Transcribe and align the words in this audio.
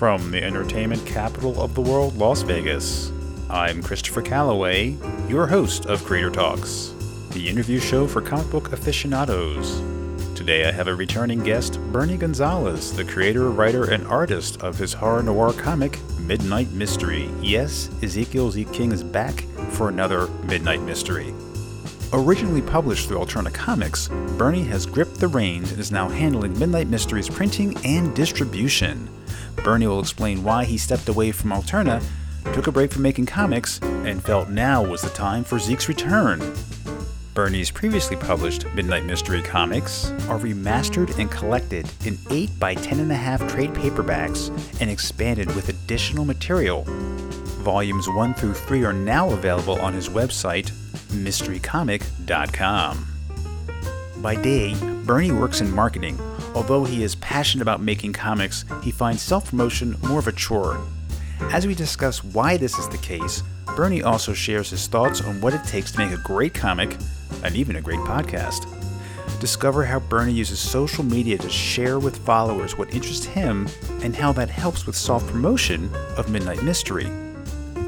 From 0.00 0.30
the 0.30 0.42
entertainment 0.42 1.04
capital 1.04 1.60
of 1.60 1.74
the 1.74 1.82
world, 1.82 2.16
Las 2.16 2.40
Vegas, 2.40 3.12
I'm 3.50 3.82
Christopher 3.82 4.22
Calloway, 4.22 4.96
your 5.28 5.46
host 5.46 5.84
of 5.84 6.02
Creator 6.06 6.30
Talks, 6.30 6.94
the 7.32 7.46
interview 7.46 7.78
show 7.78 8.06
for 8.06 8.22
comic 8.22 8.48
book 8.50 8.72
aficionados. 8.72 9.82
Today 10.34 10.66
I 10.66 10.72
have 10.72 10.88
a 10.88 10.94
returning 10.94 11.40
guest, 11.40 11.78
Bernie 11.92 12.16
Gonzalez, 12.16 12.96
the 12.96 13.04
creator, 13.04 13.50
writer, 13.50 13.90
and 13.90 14.06
artist 14.06 14.62
of 14.62 14.78
his 14.78 14.94
horror 14.94 15.22
noir 15.22 15.52
comic, 15.52 15.98
Midnight 16.20 16.70
Mystery. 16.70 17.28
Yes, 17.42 17.90
Ezekiel 18.02 18.50
Z. 18.50 18.68
King 18.72 18.92
is 18.92 19.04
back 19.04 19.42
for 19.72 19.90
another 19.90 20.28
Midnight 20.44 20.80
Mystery. 20.80 21.34
Originally 22.14 22.62
published 22.62 23.06
through 23.06 23.18
Alterna 23.18 23.52
Comics, 23.52 24.08
Bernie 24.38 24.64
has 24.64 24.86
gripped 24.86 25.20
the 25.20 25.28
reins 25.28 25.72
and 25.72 25.78
is 25.78 25.92
now 25.92 26.08
handling 26.08 26.58
Midnight 26.58 26.88
Mystery's 26.88 27.28
printing 27.28 27.76
and 27.84 28.16
distribution. 28.16 29.06
Bernie 29.56 29.86
will 29.86 30.00
explain 30.00 30.42
why 30.42 30.64
he 30.64 30.78
stepped 30.78 31.08
away 31.08 31.32
from 31.32 31.50
Alterna, 31.50 32.02
took 32.52 32.66
a 32.66 32.72
break 32.72 32.92
from 32.92 33.02
making 33.02 33.26
comics, 33.26 33.80
and 33.82 34.22
felt 34.22 34.48
now 34.48 34.82
was 34.82 35.02
the 35.02 35.10
time 35.10 35.44
for 35.44 35.58
Zeke's 35.58 35.88
return. 35.88 36.40
Bernie's 37.34 37.70
previously 37.70 38.16
published 38.16 38.66
Midnight 38.74 39.04
Mystery 39.04 39.40
comics 39.40 40.10
are 40.28 40.38
remastered 40.38 41.16
and 41.18 41.30
collected 41.30 41.88
in 42.04 42.18
8 42.28 42.58
by 42.58 42.74
10.5 42.74 43.48
trade 43.48 43.72
paperbacks 43.72 44.48
and 44.80 44.90
expanded 44.90 45.54
with 45.54 45.68
additional 45.68 46.24
material. 46.24 46.84
Volumes 47.60 48.08
1 48.08 48.34
through 48.34 48.54
3 48.54 48.84
are 48.84 48.92
now 48.92 49.30
available 49.30 49.80
on 49.80 49.92
his 49.92 50.08
website, 50.08 50.72
mysterycomic.com. 51.12 53.06
By 54.16 54.34
day, 54.34 54.74
Bernie 55.04 55.32
works 55.32 55.60
in 55.60 55.70
marketing. 55.70 56.18
Although 56.54 56.84
he 56.84 57.02
is 57.02 57.14
passionate 57.16 57.62
about 57.62 57.80
making 57.80 58.12
comics, 58.12 58.64
he 58.82 58.90
finds 58.90 59.22
self 59.22 59.50
promotion 59.50 59.96
more 60.02 60.18
of 60.18 60.26
a 60.28 60.32
chore. 60.32 60.80
As 61.52 61.66
we 61.66 61.74
discuss 61.74 62.22
why 62.22 62.56
this 62.56 62.78
is 62.78 62.88
the 62.88 62.98
case, 62.98 63.42
Bernie 63.76 64.02
also 64.02 64.32
shares 64.32 64.70
his 64.70 64.86
thoughts 64.86 65.22
on 65.22 65.40
what 65.40 65.54
it 65.54 65.64
takes 65.64 65.92
to 65.92 65.98
make 65.98 66.12
a 66.12 66.22
great 66.22 66.52
comic 66.52 66.96
and 67.44 67.56
even 67.56 67.76
a 67.76 67.80
great 67.80 68.00
podcast. 68.00 68.66
Discover 69.40 69.84
how 69.84 70.00
Bernie 70.00 70.32
uses 70.32 70.58
social 70.58 71.02
media 71.04 71.38
to 71.38 71.48
share 71.48 71.98
with 71.98 72.24
followers 72.26 72.76
what 72.76 72.92
interests 72.92 73.24
him 73.24 73.68
and 74.02 74.14
how 74.14 74.32
that 74.32 74.50
helps 74.50 74.86
with 74.86 74.96
self 74.96 75.26
promotion 75.28 75.90
of 76.16 76.30
Midnight 76.30 76.62
Mystery. 76.62 77.10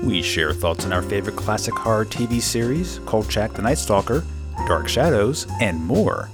We 0.03 0.23
share 0.23 0.53
thoughts 0.53 0.85
on 0.85 0.93
our 0.93 1.03
favorite 1.03 1.37
classic 1.37 1.75
horror 1.75 2.07
TV 2.07 2.41
series, 2.41 3.01
Kolchak 3.01 3.55
the 3.55 3.63
Night 3.63 3.79
Stalker, 3.79 4.25
Dark 4.67 4.89
Shadows, 4.89 5.47
and 5.61 5.85
more. 5.85 6.31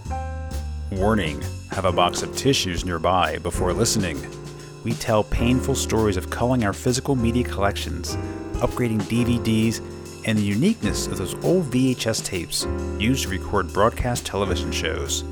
Warning 0.93 1.43
have 1.79 1.85
a 1.85 1.93
box 1.93 2.25
of 2.25 2.37
tissues 2.37 2.85
nearby 2.85 3.39
before 3.39 3.73
listening. 3.73 4.21
We 4.83 4.95
tell 4.95 5.23
painful 5.23 5.77
stories 5.77 6.17
of 6.17 6.29
culling 6.29 6.65
our 6.65 6.73
physical 6.73 7.15
media 7.15 7.45
collections, 7.45 8.17
upgrading 8.55 9.03
DVDs, 9.03 9.81
and 10.27 10.37
the 10.37 10.43
uniqueness 10.43 11.07
of 11.07 11.19
those 11.19 11.37
old 11.45 11.71
VHS 11.71 12.25
tapes 12.25 12.67
used 12.99 13.23
to 13.23 13.29
record 13.29 13.73
broadcast 13.73 14.27
television 14.27 14.73
shows. 14.73 15.23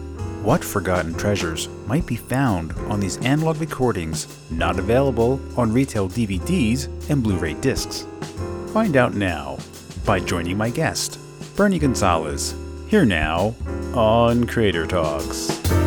What 0.44 0.62
forgotten 0.62 1.15
treasures 1.15 1.69
might 1.84 2.06
be 2.06 2.15
found 2.15 2.75
on 2.92 3.00
these 3.00 3.16
analog 3.16 3.56
recordings 3.56 4.28
not 4.48 4.78
available 4.78 5.41
on 5.56 5.72
retail 5.72 6.09
DVDs 6.09 7.10
and 7.10 7.25
Blu 7.25 7.38
ray 7.38 7.54
discs? 7.54 8.06
Find 8.72 8.97
out 8.97 9.15
now 9.15 9.59
by 10.04 10.21
joining 10.21 10.56
my 10.56 10.71
guest, 10.71 11.19
Bernie 11.56 11.81
Gonzalez, 11.81 12.54
here 12.87 13.04
now 13.04 13.53
on 13.97 14.47
Creator 14.47 14.87
Talks. 14.87 15.85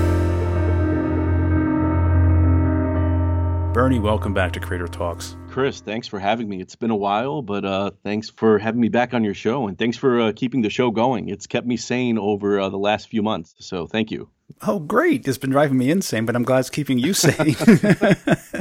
Bernie, 3.90 4.00
welcome 4.00 4.36
back 4.36 4.54
to 4.54 4.60
Creator 4.60 4.90
Talks. 4.90 5.36
Chris, 5.50 5.82
thanks 5.82 6.08
for 6.08 6.20
having 6.20 6.48
me. 6.48 6.62
It's 6.62 6.76
been 6.76 6.92
a 6.92 6.96
while, 6.96 7.42
but 7.42 7.66
uh, 7.66 7.90
thanks 8.04 8.30
for 8.30 8.60
having 8.60 8.80
me 8.80 8.88
back 8.88 9.16
on 9.16 9.24
your 9.24 9.34
show, 9.34 9.68
and 9.68 9.80
thanks 9.80 9.98
for 9.98 10.22
uh, 10.22 10.32
keeping 10.36 10.62
the 10.62 10.70
show 10.70 10.92
going. 10.92 11.28
It's 11.28 11.48
kept 11.48 11.66
me 11.66 11.76
sane 11.76 12.20
over 12.20 12.60
uh, 12.60 12.70
the 12.70 12.78
last 12.78 13.08
few 13.08 13.24
months, 13.24 13.56
so 13.58 13.88
thank 13.88 14.12
you. 14.12 14.30
Oh, 14.62 14.78
great! 14.78 15.28
It's 15.28 15.40
been 15.40 15.50
driving 15.50 15.80
me 15.80 15.90
insane, 15.90 16.28
but 16.28 16.36
I'm 16.36 16.44
glad 16.44 16.60
it's 16.60 16.70
keeping 16.70 17.00
you 17.00 17.14
sane. 17.16 17.56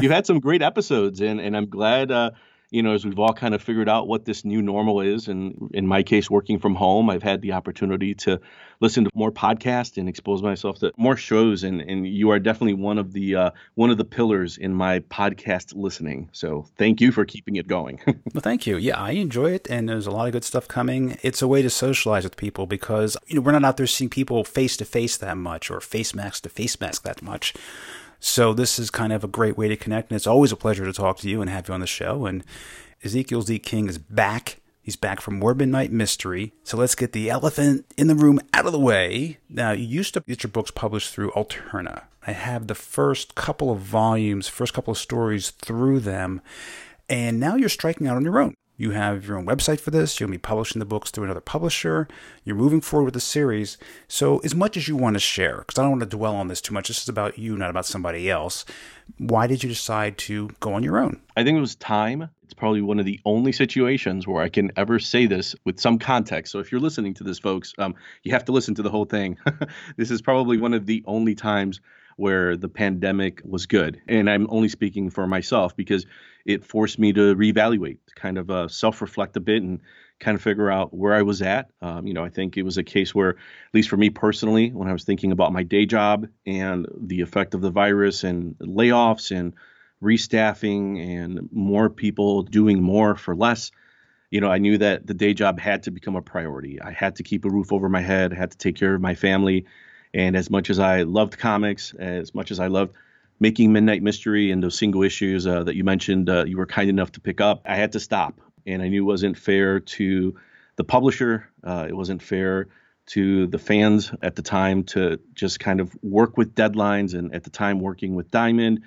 You've 0.00 0.10
had 0.10 0.24
some 0.24 0.40
great 0.40 0.62
episodes, 0.62 1.20
and 1.20 1.42
and 1.42 1.54
I'm 1.54 1.68
glad 1.68 2.10
uh, 2.10 2.30
you 2.70 2.82
know, 2.82 2.92
as 2.92 3.04
we've 3.04 3.18
all 3.18 3.32
kind 3.32 3.54
of 3.54 3.62
figured 3.62 3.88
out 3.88 4.08
what 4.08 4.26
this 4.26 4.44
new 4.44 4.60
normal 4.60 5.00
is, 5.00 5.26
and 5.26 5.70
in 5.72 5.86
my 5.86 6.02
case, 6.02 6.30
working 6.30 6.58
from 6.58 6.74
home, 6.74 7.08
I've 7.08 7.22
had 7.22 7.40
the 7.40 7.52
opportunity 7.52 8.14
to 8.16 8.40
listen 8.80 9.04
to 9.04 9.10
more 9.14 9.32
podcasts 9.32 9.96
and 9.96 10.08
expose 10.08 10.42
myself 10.42 10.78
to 10.80 10.92
more 10.96 11.16
shows. 11.16 11.64
And, 11.64 11.80
and 11.80 12.06
you 12.06 12.30
are 12.30 12.38
definitely 12.38 12.74
one 12.74 12.98
of 12.98 13.12
the 13.12 13.36
uh, 13.36 13.50
one 13.74 13.90
of 13.90 13.96
the 13.96 14.04
pillars 14.04 14.58
in 14.58 14.74
my 14.74 15.00
podcast 15.00 15.74
listening. 15.74 16.28
So 16.32 16.66
thank 16.76 17.00
you 17.00 17.10
for 17.10 17.24
keeping 17.24 17.56
it 17.56 17.66
going. 17.66 18.00
well, 18.06 18.42
thank 18.42 18.66
you. 18.66 18.76
Yeah, 18.76 19.00
I 19.00 19.12
enjoy 19.12 19.52
it, 19.52 19.66
and 19.70 19.88
there's 19.88 20.06
a 20.06 20.10
lot 20.10 20.26
of 20.26 20.32
good 20.32 20.44
stuff 20.44 20.68
coming. 20.68 21.16
It's 21.22 21.40
a 21.40 21.48
way 21.48 21.62
to 21.62 21.70
socialize 21.70 22.24
with 22.24 22.36
people 22.36 22.66
because 22.66 23.16
you 23.26 23.36
know 23.36 23.40
we're 23.40 23.52
not 23.52 23.64
out 23.64 23.78
there 23.78 23.86
seeing 23.86 24.10
people 24.10 24.44
face 24.44 24.76
to 24.76 24.84
face 24.84 25.16
that 25.16 25.38
much 25.38 25.70
or 25.70 25.80
face 25.80 26.14
mask 26.14 26.42
to 26.42 26.50
face 26.50 26.78
mask 26.80 27.02
that 27.04 27.22
much. 27.22 27.54
So 28.20 28.52
this 28.52 28.78
is 28.78 28.90
kind 28.90 29.12
of 29.12 29.22
a 29.22 29.28
great 29.28 29.56
way 29.56 29.68
to 29.68 29.76
connect, 29.76 30.10
and 30.10 30.16
it's 30.16 30.26
always 30.26 30.52
a 30.52 30.56
pleasure 30.56 30.84
to 30.84 30.92
talk 30.92 31.18
to 31.18 31.28
you 31.28 31.40
and 31.40 31.50
have 31.50 31.68
you 31.68 31.74
on 31.74 31.80
the 31.80 31.86
show. 31.86 32.26
And 32.26 32.44
Ezekiel 33.04 33.42
Z. 33.42 33.58
King 33.60 33.88
is 33.88 33.98
back. 33.98 34.60
He's 34.82 34.96
back 34.96 35.20
from 35.20 35.38
More 35.38 35.54
Midnight 35.54 35.92
Mystery. 35.92 36.52
So 36.64 36.76
let's 36.76 36.94
get 36.94 37.12
the 37.12 37.30
elephant 37.30 37.84
in 37.96 38.06
the 38.06 38.14
room 38.14 38.40
out 38.54 38.66
of 38.66 38.72
the 38.72 38.78
way. 38.78 39.38
Now, 39.48 39.72
you 39.72 39.84
used 39.84 40.14
to 40.14 40.20
get 40.20 40.42
your 40.42 40.50
books 40.50 40.70
published 40.70 41.12
through 41.12 41.30
Alterna. 41.32 42.04
I 42.26 42.32
have 42.32 42.66
the 42.66 42.74
first 42.74 43.34
couple 43.34 43.70
of 43.70 43.78
volumes, 43.78 44.48
first 44.48 44.74
couple 44.74 44.92
of 44.92 44.98
stories 44.98 45.50
through 45.50 46.00
them, 46.00 46.40
and 47.08 47.38
now 47.38 47.54
you're 47.54 47.68
striking 47.68 48.06
out 48.06 48.16
on 48.16 48.24
your 48.24 48.40
own. 48.40 48.54
You 48.80 48.92
have 48.92 49.26
your 49.26 49.36
own 49.36 49.44
website 49.44 49.80
for 49.80 49.90
this. 49.90 50.20
You'll 50.20 50.30
be 50.30 50.38
publishing 50.38 50.78
the 50.78 50.84
books 50.84 51.10
through 51.10 51.24
another 51.24 51.40
publisher. 51.40 52.06
You're 52.44 52.54
moving 52.54 52.80
forward 52.80 53.06
with 53.06 53.14
the 53.14 53.20
series. 53.20 53.76
So, 54.06 54.38
as 54.38 54.54
much 54.54 54.76
as 54.76 54.86
you 54.86 54.94
want 54.94 55.14
to 55.14 55.20
share, 55.20 55.58
because 55.58 55.80
I 55.80 55.82
don't 55.82 55.98
want 55.98 56.08
to 56.08 56.16
dwell 56.16 56.36
on 56.36 56.46
this 56.46 56.60
too 56.60 56.72
much, 56.72 56.86
this 56.86 57.02
is 57.02 57.08
about 57.08 57.36
you, 57.38 57.56
not 57.56 57.70
about 57.70 57.86
somebody 57.86 58.30
else. 58.30 58.64
Why 59.16 59.48
did 59.48 59.64
you 59.64 59.68
decide 59.68 60.16
to 60.18 60.50
go 60.60 60.74
on 60.74 60.84
your 60.84 60.98
own? 60.98 61.20
I 61.36 61.42
think 61.42 61.58
it 61.58 61.60
was 61.60 61.74
time. 61.74 62.30
It's 62.44 62.54
probably 62.54 62.80
one 62.80 63.00
of 63.00 63.04
the 63.04 63.18
only 63.24 63.50
situations 63.50 64.28
where 64.28 64.42
I 64.42 64.48
can 64.48 64.70
ever 64.76 65.00
say 65.00 65.26
this 65.26 65.56
with 65.64 65.80
some 65.80 65.98
context. 65.98 66.52
So, 66.52 66.60
if 66.60 66.70
you're 66.70 66.80
listening 66.80 67.14
to 67.14 67.24
this, 67.24 67.40
folks, 67.40 67.74
um, 67.78 67.96
you 68.22 68.30
have 68.30 68.44
to 68.44 68.52
listen 68.52 68.76
to 68.76 68.82
the 68.82 68.90
whole 68.90 69.06
thing. 69.06 69.38
this 69.96 70.12
is 70.12 70.22
probably 70.22 70.56
one 70.56 70.72
of 70.72 70.86
the 70.86 71.02
only 71.04 71.34
times 71.34 71.80
where 72.18 72.56
the 72.56 72.68
pandemic 72.68 73.40
was 73.44 73.66
good. 73.66 74.02
And 74.08 74.28
I'm 74.28 74.48
only 74.50 74.68
speaking 74.68 75.08
for 75.08 75.24
myself 75.28 75.76
because 75.76 76.04
it 76.44 76.64
forced 76.64 76.98
me 76.98 77.12
to 77.12 77.36
reevaluate, 77.36 77.98
kind 78.16 78.38
of 78.38 78.50
uh, 78.50 78.66
self 78.66 79.00
reflect 79.00 79.36
a 79.36 79.40
bit 79.40 79.62
and 79.62 79.80
kind 80.18 80.34
of 80.34 80.42
figure 80.42 80.68
out 80.68 80.92
where 80.92 81.14
I 81.14 81.22
was 81.22 81.42
at. 81.42 81.70
Um, 81.80 82.08
you 82.08 82.14
know, 82.14 82.24
I 82.24 82.28
think 82.28 82.56
it 82.56 82.64
was 82.64 82.76
a 82.76 82.82
case 82.82 83.14
where, 83.14 83.30
at 83.30 83.36
least 83.72 83.88
for 83.88 83.96
me 83.96 84.10
personally, 84.10 84.70
when 84.70 84.88
I 84.88 84.92
was 84.92 85.04
thinking 85.04 85.30
about 85.30 85.52
my 85.52 85.62
day 85.62 85.86
job 85.86 86.26
and 86.44 86.88
the 87.00 87.20
effect 87.20 87.54
of 87.54 87.60
the 87.60 87.70
virus 87.70 88.24
and 88.24 88.56
layoffs 88.58 89.30
and 89.30 89.54
restaffing 90.02 90.98
and 90.98 91.48
more 91.52 91.88
people 91.88 92.42
doing 92.42 92.82
more 92.82 93.14
for 93.14 93.36
less, 93.36 93.70
you 94.32 94.40
know, 94.40 94.50
I 94.50 94.58
knew 94.58 94.76
that 94.78 95.06
the 95.06 95.14
day 95.14 95.34
job 95.34 95.60
had 95.60 95.84
to 95.84 95.92
become 95.92 96.16
a 96.16 96.22
priority. 96.22 96.82
I 96.82 96.90
had 96.90 97.14
to 97.16 97.22
keep 97.22 97.44
a 97.44 97.50
roof 97.50 97.72
over 97.72 97.88
my 97.88 98.02
head, 98.02 98.32
I 98.32 98.36
had 98.36 98.50
to 98.50 98.58
take 98.58 98.74
care 98.74 98.96
of 98.96 99.00
my 99.00 99.14
family. 99.14 99.66
And 100.14 100.36
as 100.36 100.50
much 100.50 100.70
as 100.70 100.78
I 100.78 101.02
loved 101.02 101.38
comics, 101.38 101.94
as 101.94 102.34
much 102.34 102.50
as 102.50 102.60
I 102.60 102.68
loved 102.68 102.94
making 103.40 103.72
Midnight 103.72 104.02
Mystery 104.02 104.50
and 104.50 104.62
those 104.62 104.76
single 104.76 105.02
issues 105.02 105.46
uh, 105.46 105.64
that 105.64 105.76
you 105.76 105.84
mentioned, 105.84 106.28
uh, 106.28 106.44
you 106.44 106.56
were 106.56 106.66
kind 106.66 106.90
enough 106.90 107.12
to 107.12 107.20
pick 107.20 107.40
up, 107.40 107.62
I 107.64 107.76
had 107.76 107.92
to 107.92 108.00
stop. 108.00 108.40
And 108.66 108.82
I 108.82 108.88
knew 108.88 109.02
it 109.02 109.06
wasn't 109.06 109.38
fair 109.38 109.80
to 109.80 110.34
the 110.76 110.84
publisher. 110.84 111.48
Uh, 111.62 111.86
it 111.88 111.96
wasn't 111.96 112.22
fair 112.22 112.68
to 113.06 113.46
the 113.46 113.58
fans 113.58 114.12
at 114.22 114.36
the 114.36 114.42
time 114.42 114.84
to 114.84 115.18
just 115.34 115.60
kind 115.60 115.80
of 115.80 115.96
work 116.02 116.36
with 116.36 116.54
deadlines 116.54 117.14
and 117.14 117.34
at 117.34 117.44
the 117.44 117.50
time 117.50 117.80
working 117.80 118.14
with 118.14 118.30
Diamond 118.30 118.82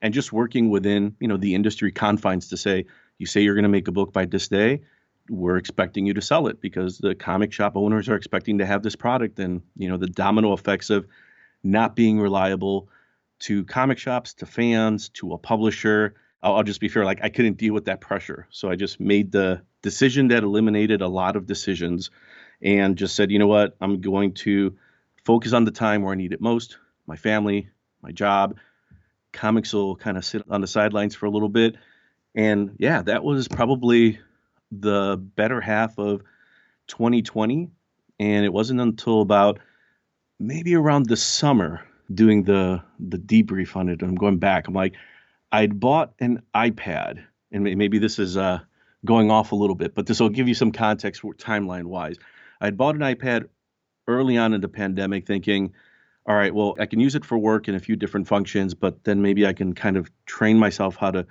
and 0.00 0.14
just 0.14 0.32
working 0.32 0.70
within, 0.70 1.14
you 1.20 1.28
know, 1.28 1.36
the 1.36 1.54
industry 1.54 1.92
confines 1.92 2.48
to 2.48 2.56
say, 2.56 2.86
you 3.18 3.26
say 3.26 3.42
you're 3.42 3.54
going 3.54 3.64
to 3.64 3.68
make 3.68 3.88
a 3.88 3.92
book 3.92 4.12
by 4.12 4.24
this 4.24 4.48
day, 4.48 4.82
we're 5.28 5.56
expecting 5.56 6.06
you 6.06 6.14
to 6.14 6.22
sell 6.22 6.46
it 6.46 6.60
because 6.60 6.98
the 6.98 7.14
comic 7.14 7.52
shop 7.52 7.76
owners 7.76 8.08
are 8.08 8.14
expecting 8.14 8.58
to 8.58 8.66
have 8.66 8.82
this 8.82 8.96
product 8.96 9.38
and 9.38 9.62
you 9.76 9.88
know 9.88 9.96
the 9.96 10.06
domino 10.06 10.52
effects 10.52 10.90
of 10.90 11.06
not 11.62 11.96
being 11.96 12.20
reliable 12.20 12.88
to 13.38 13.64
comic 13.64 13.98
shops 13.98 14.34
to 14.34 14.46
fans 14.46 15.08
to 15.10 15.32
a 15.32 15.38
publisher. 15.38 16.14
I'll, 16.42 16.56
I'll 16.56 16.62
just 16.62 16.80
be 16.80 16.88
fair 16.88 17.04
like 17.04 17.20
i 17.22 17.28
couldn't 17.28 17.56
deal 17.56 17.74
with 17.74 17.86
that 17.86 18.00
pressure. 18.00 18.46
So 18.50 18.70
i 18.70 18.76
just 18.76 19.00
made 19.00 19.32
the 19.32 19.62
decision 19.82 20.28
that 20.28 20.42
eliminated 20.42 21.02
a 21.02 21.08
lot 21.08 21.36
of 21.36 21.46
decisions 21.46 22.10
and 22.62 22.96
just 22.96 23.14
said 23.14 23.30
you 23.30 23.38
know 23.38 23.46
what? 23.46 23.76
I'm 23.80 24.00
going 24.00 24.34
to 24.34 24.76
focus 25.24 25.52
on 25.52 25.64
the 25.64 25.72
time 25.72 26.02
where 26.02 26.12
i 26.12 26.16
need 26.16 26.32
it 26.32 26.40
most 26.40 26.78
my 27.06 27.16
family 27.16 27.68
my 28.02 28.12
job. 28.12 28.56
Comics 29.32 29.72
will 29.72 29.96
kind 29.96 30.16
of 30.16 30.24
sit 30.24 30.42
on 30.48 30.60
the 30.60 30.66
sidelines 30.66 31.14
for 31.14 31.26
a 31.26 31.30
little 31.30 31.48
bit. 31.48 31.76
And 32.34 32.76
yeah 32.78 33.02
that 33.02 33.24
was 33.24 33.48
probably 33.48 34.20
the 34.70 35.16
better 35.16 35.60
half 35.60 35.98
of 35.98 36.22
2020. 36.88 37.70
And 38.18 38.44
it 38.44 38.52
wasn't 38.52 38.80
until 38.80 39.20
about 39.20 39.58
maybe 40.38 40.74
around 40.74 41.06
the 41.06 41.16
summer 41.16 41.82
doing 42.12 42.44
the 42.44 42.82
the 42.98 43.18
debrief 43.18 43.76
on 43.76 43.88
it. 43.88 44.02
I'm 44.02 44.14
going 44.14 44.38
back. 44.38 44.68
I'm 44.68 44.74
like, 44.74 44.94
I'd 45.50 45.78
bought 45.78 46.14
an 46.20 46.42
iPad, 46.54 47.24
and 47.52 47.64
maybe 47.64 47.98
this 47.98 48.18
is 48.18 48.36
uh, 48.36 48.60
going 49.04 49.30
off 49.30 49.52
a 49.52 49.56
little 49.56 49.76
bit, 49.76 49.94
but 49.94 50.06
this 50.06 50.20
will 50.20 50.28
give 50.28 50.48
you 50.48 50.54
some 50.54 50.72
context 50.72 51.22
timeline 51.22 51.84
wise. 51.84 52.16
I'd 52.60 52.76
bought 52.76 52.94
an 52.94 53.02
iPad 53.02 53.48
early 54.08 54.36
on 54.36 54.54
in 54.54 54.60
the 54.60 54.68
pandemic, 54.68 55.26
thinking, 55.26 55.72
all 56.26 56.34
right, 56.34 56.54
well, 56.54 56.76
I 56.78 56.86
can 56.86 57.00
use 57.00 57.14
it 57.14 57.24
for 57.24 57.38
work 57.38 57.68
in 57.68 57.74
a 57.74 57.80
few 57.80 57.96
different 57.96 58.28
functions, 58.28 58.74
but 58.74 59.04
then 59.04 59.22
maybe 59.22 59.46
I 59.46 59.52
can 59.52 59.74
kind 59.74 59.96
of 59.96 60.10
train 60.26 60.58
myself 60.58 60.96
how 60.96 61.12
to 61.12 61.26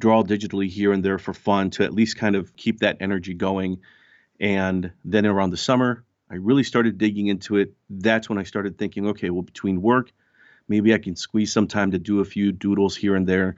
draw 0.00 0.22
digitally 0.22 0.68
here 0.68 0.92
and 0.92 1.04
there 1.04 1.18
for 1.18 1.32
fun 1.32 1.70
to 1.70 1.84
at 1.84 1.94
least 1.94 2.18
kind 2.18 2.36
of 2.36 2.54
keep 2.56 2.80
that 2.80 2.98
energy 3.00 3.34
going. 3.34 3.78
And 4.38 4.92
then 5.04 5.26
around 5.26 5.50
the 5.50 5.56
summer, 5.56 6.04
I 6.30 6.34
really 6.34 6.64
started 6.64 6.98
digging 6.98 7.28
into 7.28 7.56
it. 7.56 7.72
That's 7.88 8.28
when 8.28 8.38
I 8.38 8.42
started 8.42 8.78
thinking, 8.78 9.08
okay, 9.08 9.30
well, 9.30 9.42
between 9.42 9.80
work, 9.80 10.12
maybe 10.68 10.92
I 10.92 10.98
can 10.98 11.16
squeeze 11.16 11.52
some 11.52 11.68
time 11.68 11.92
to 11.92 11.98
do 11.98 12.20
a 12.20 12.24
few 12.24 12.52
doodles 12.52 12.96
here 12.96 13.14
and 13.14 13.26
there, 13.26 13.56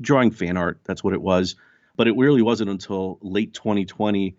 drawing 0.00 0.30
fan 0.30 0.56
art. 0.56 0.80
That's 0.84 1.02
what 1.02 1.14
it 1.14 1.22
was. 1.22 1.56
But 1.96 2.08
it 2.08 2.16
really 2.16 2.42
wasn't 2.42 2.70
until 2.70 3.18
late 3.22 3.52
2020 3.54 4.36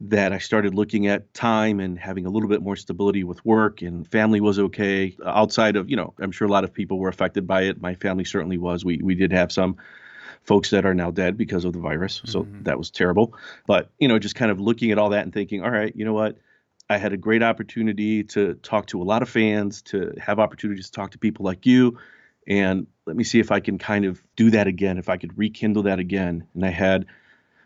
that 0.00 0.32
I 0.32 0.38
started 0.38 0.74
looking 0.74 1.06
at 1.06 1.32
time 1.32 1.80
and 1.80 1.98
having 1.98 2.26
a 2.26 2.30
little 2.30 2.48
bit 2.48 2.62
more 2.62 2.76
stability 2.76 3.24
with 3.24 3.44
work 3.44 3.80
and 3.80 4.06
family 4.06 4.40
was 4.40 4.58
okay. 4.58 5.16
Outside 5.24 5.76
of, 5.76 5.88
you 5.88 5.96
know, 5.96 6.14
I'm 6.20 6.32
sure 6.32 6.46
a 6.46 6.50
lot 6.50 6.64
of 6.64 6.74
people 6.74 6.98
were 6.98 7.08
affected 7.08 7.46
by 7.46 7.62
it. 7.62 7.80
My 7.80 7.94
family 7.94 8.24
certainly 8.24 8.58
was. 8.58 8.84
We 8.84 8.98
we 9.02 9.14
did 9.14 9.32
have 9.32 9.52
some 9.52 9.76
folks 10.44 10.70
that 10.70 10.84
are 10.84 10.94
now 10.94 11.10
dead 11.10 11.36
because 11.36 11.64
of 11.64 11.72
the 11.72 11.78
virus. 11.78 12.22
So 12.24 12.42
mm-hmm. 12.42 12.62
that 12.64 12.78
was 12.78 12.90
terrible. 12.90 13.34
But, 13.66 13.90
you 13.98 14.08
know, 14.08 14.18
just 14.18 14.34
kind 14.34 14.50
of 14.50 14.60
looking 14.60 14.90
at 14.90 14.98
all 14.98 15.10
that 15.10 15.24
and 15.24 15.32
thinking, 15.32 15.62
all 15.62 15.70
right, 15.70 15.94
you 15.96 16.04
know 16.04 16.12
what? 16.12 16.36
I 16.88 16.98
had 16.98 17.14
a 17.14 17.16
great 17.16 17.42
opportunity 17.42 18.24
to 18.24 18.54
talk 18.54 18.86
to 18.88 19.00
a 19.00 19.04
lot 19.04 19.22
of 19.22 19.28
fans, 19.28 19.82
to 19.82 20.14
have 20.18 20.38
opportunities 20.38 20.86
to 20.86 20.92
talk 20.92 21.12
to 21.12 21.18
people 21.18 21.44
like 21.44 21.64
you. 21.64 21.98
And 22.46 22.86
let 23.06 23.16
me 23.16 23.24
see 23.24 23.40
if 23.40 23.50
I 23.50 23.60
can 23.60 23.78
kind 23.78 24.04
of 24.04 24.22
do 24.36 24.50
that 24.50 24.66
again, 24.66 24.98
if 24.98 25.08
I 25.08 25.16
could 25.16 25.36
rekindle 25.38 25.84
that 25.84 25.98
again. 25.98 26.46
And 26.54 26.64
I 26.64 26.70
had 26.70 27.06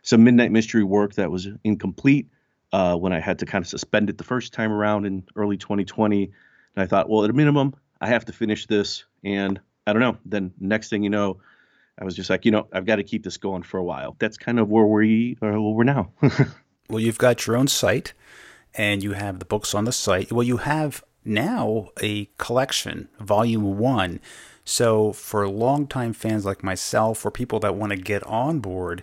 some 0.03 0.23
Midnight 0.23 0.53
Mystery 0.53 0.85
work 0.85 1.15
that 1.15 1.33
was 1.33 1.49
incomplete 1.65 2.29
uh, 2.73 2.97
when 2.97 3.13
I 3.13 3.19
had 3.19 3.41
to 3.41 3.47
kind 3.47 3.63
of 3.63 3.69
suspend 3.69 4.09
it 4.09 4.19
the 4.19 4.25
first 4.25 4.53
time 4.53 4.73
around 4.73 5.05
in 5.05 5.25
early 5.35 5.57
2020. 5.57 6.25
And 6.25 6.83
I 6.83 6.87
thought, 6.87 7.09
well, 7.09 7.25
at 7.25 7.31
a 7.31 7.33
minimum, 7.33 7.75
I 8.01 8.07
have 8.07 8.25
to 8.27 8.33
finish 8.33 8.67
this. 8.67 9.05
And 9.25 9.61
I 9.85 9.93
don't 9.93 10.01
know. 10.01 10.19
Then 10.25 10.53
next 10.61 10.91
thing 10.91 11.03
you 11.03 11.11
know, 11.11 11.39
I 12.01 12.05
was 12.05 12.15
just 12.15 12.31
like, 12.31 12.45
you 12.45 12.51
know, 12.51 12.69
I've 12.73 12.87
got 12.87 12.97
to 12.97 13.05
keep 13.05 13.25
this 13.25 13.37
going 13.37 13.63
for 13.63 13.79
a 13.79 13.85
while. 13.85 14.17
That's 14.19 14.37
kind 14.37 14.61
of 14.61 14.69
where 14.69 14.87
we 14.87 15.37
are, 15.43 15.61
where 15.61 15.61
we're 15.61 15.85
now. 15.85 16.13
well, 16.89 17.01
you've 17.01 17.19
got 17.19 17.47
your 17.47 17.57
own 17.57 17.67
site 17.67 18.13
and 18.75 19.03
you 19.03 19.13
have 19.13 19.39
the 19.41 19.45
books 19.45 19.75
on 19.75 19.85
the 19.85 19.93
site. 19.93 20.31
Well, 20.31 20.45
you 20.45 20.59
have 20.59 21.03
now 21.25 21.91
a 22.01 22.27
collection, 22.39 23.09
volume 23.19 23.79
one. 23.79 24.21
So 24.65 25.13
for 25.13 25.49
longtime 25.49 26.13
fans 26.13 26.45
like 26.45 26.63
myself 26.63 27.25
or 27.25 27.31
people 27.31 27.59
that 27.61 27.75
want 27.75 27.91
to 27.91 27.99
get 27.99 28.23
on 28.25 28.61
board, 28.61 29.03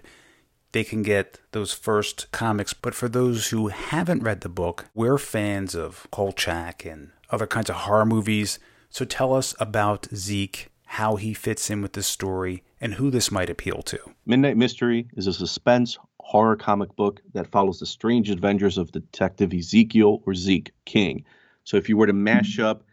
they 0.71 0.83
can 0.83 1.03
get 1.03 1.39
those 1.51 1.73
first 1.73 2.31
comics. 2.31 2.73
But 2.73 2.95
for 2.95 3.09
those 3.09 3.49
who 3.49 3.67
haven't 3.69 4.23
read 4.23 4.41
the 4.41 4.49
book, 4.49 4.85
we're 4.93 5.17
fans 5.17 5.75
of 5.75 6.07
Kolchak 6.11 6.85
and 6.85 7.11
other 7.29 7.47
kinds 7.47 7.69
of 7.69 7.77
horror 7.77 8.05
movies. 8.05 8.59
So 8.89 9.05
tell 9.05 9.33
us 9.33 9.55
about 9.59 10.07
Zeke 10.15 10.69
how 10.95 11.17
he 11.17 11.33
fits 11.33 11.69
in 11.69 11.81
with 11.81 11.91
the 11.91 12.01
story, 12.01 12.63
and 12.79 12.93
who 12.93 13.11
this 13.11 13.29
might 13.29 13.49
appeal 13.49 13.81
to. 13.81 13.99
Midnight 14.25 14.55
Mystery 14.55 15.09
is 15.17 15.27
a 15.27 15.33
suspense 15.33 15.97
horror 16.21 16.55
comic 16.55 16.95
book 16.95 17.21
that 17.33 17.51
follows 17.51 17.81
the 17.81 17.85
strange 17.85 18.29
adventures 18.29 18.77
of 18.77 18.93
Detective 18.93 19.53
Ezekiel 19.53 20.21
or 20.25 20.33
Zeke 20.33 20.71
King. 20.85 21.25
So 21.65 21.75
if 21.75 21.89
you 21.89 21.97
were 21.97 22.07
to 22.07 22.13
mash 22.13 22.59
up 22.59 22.85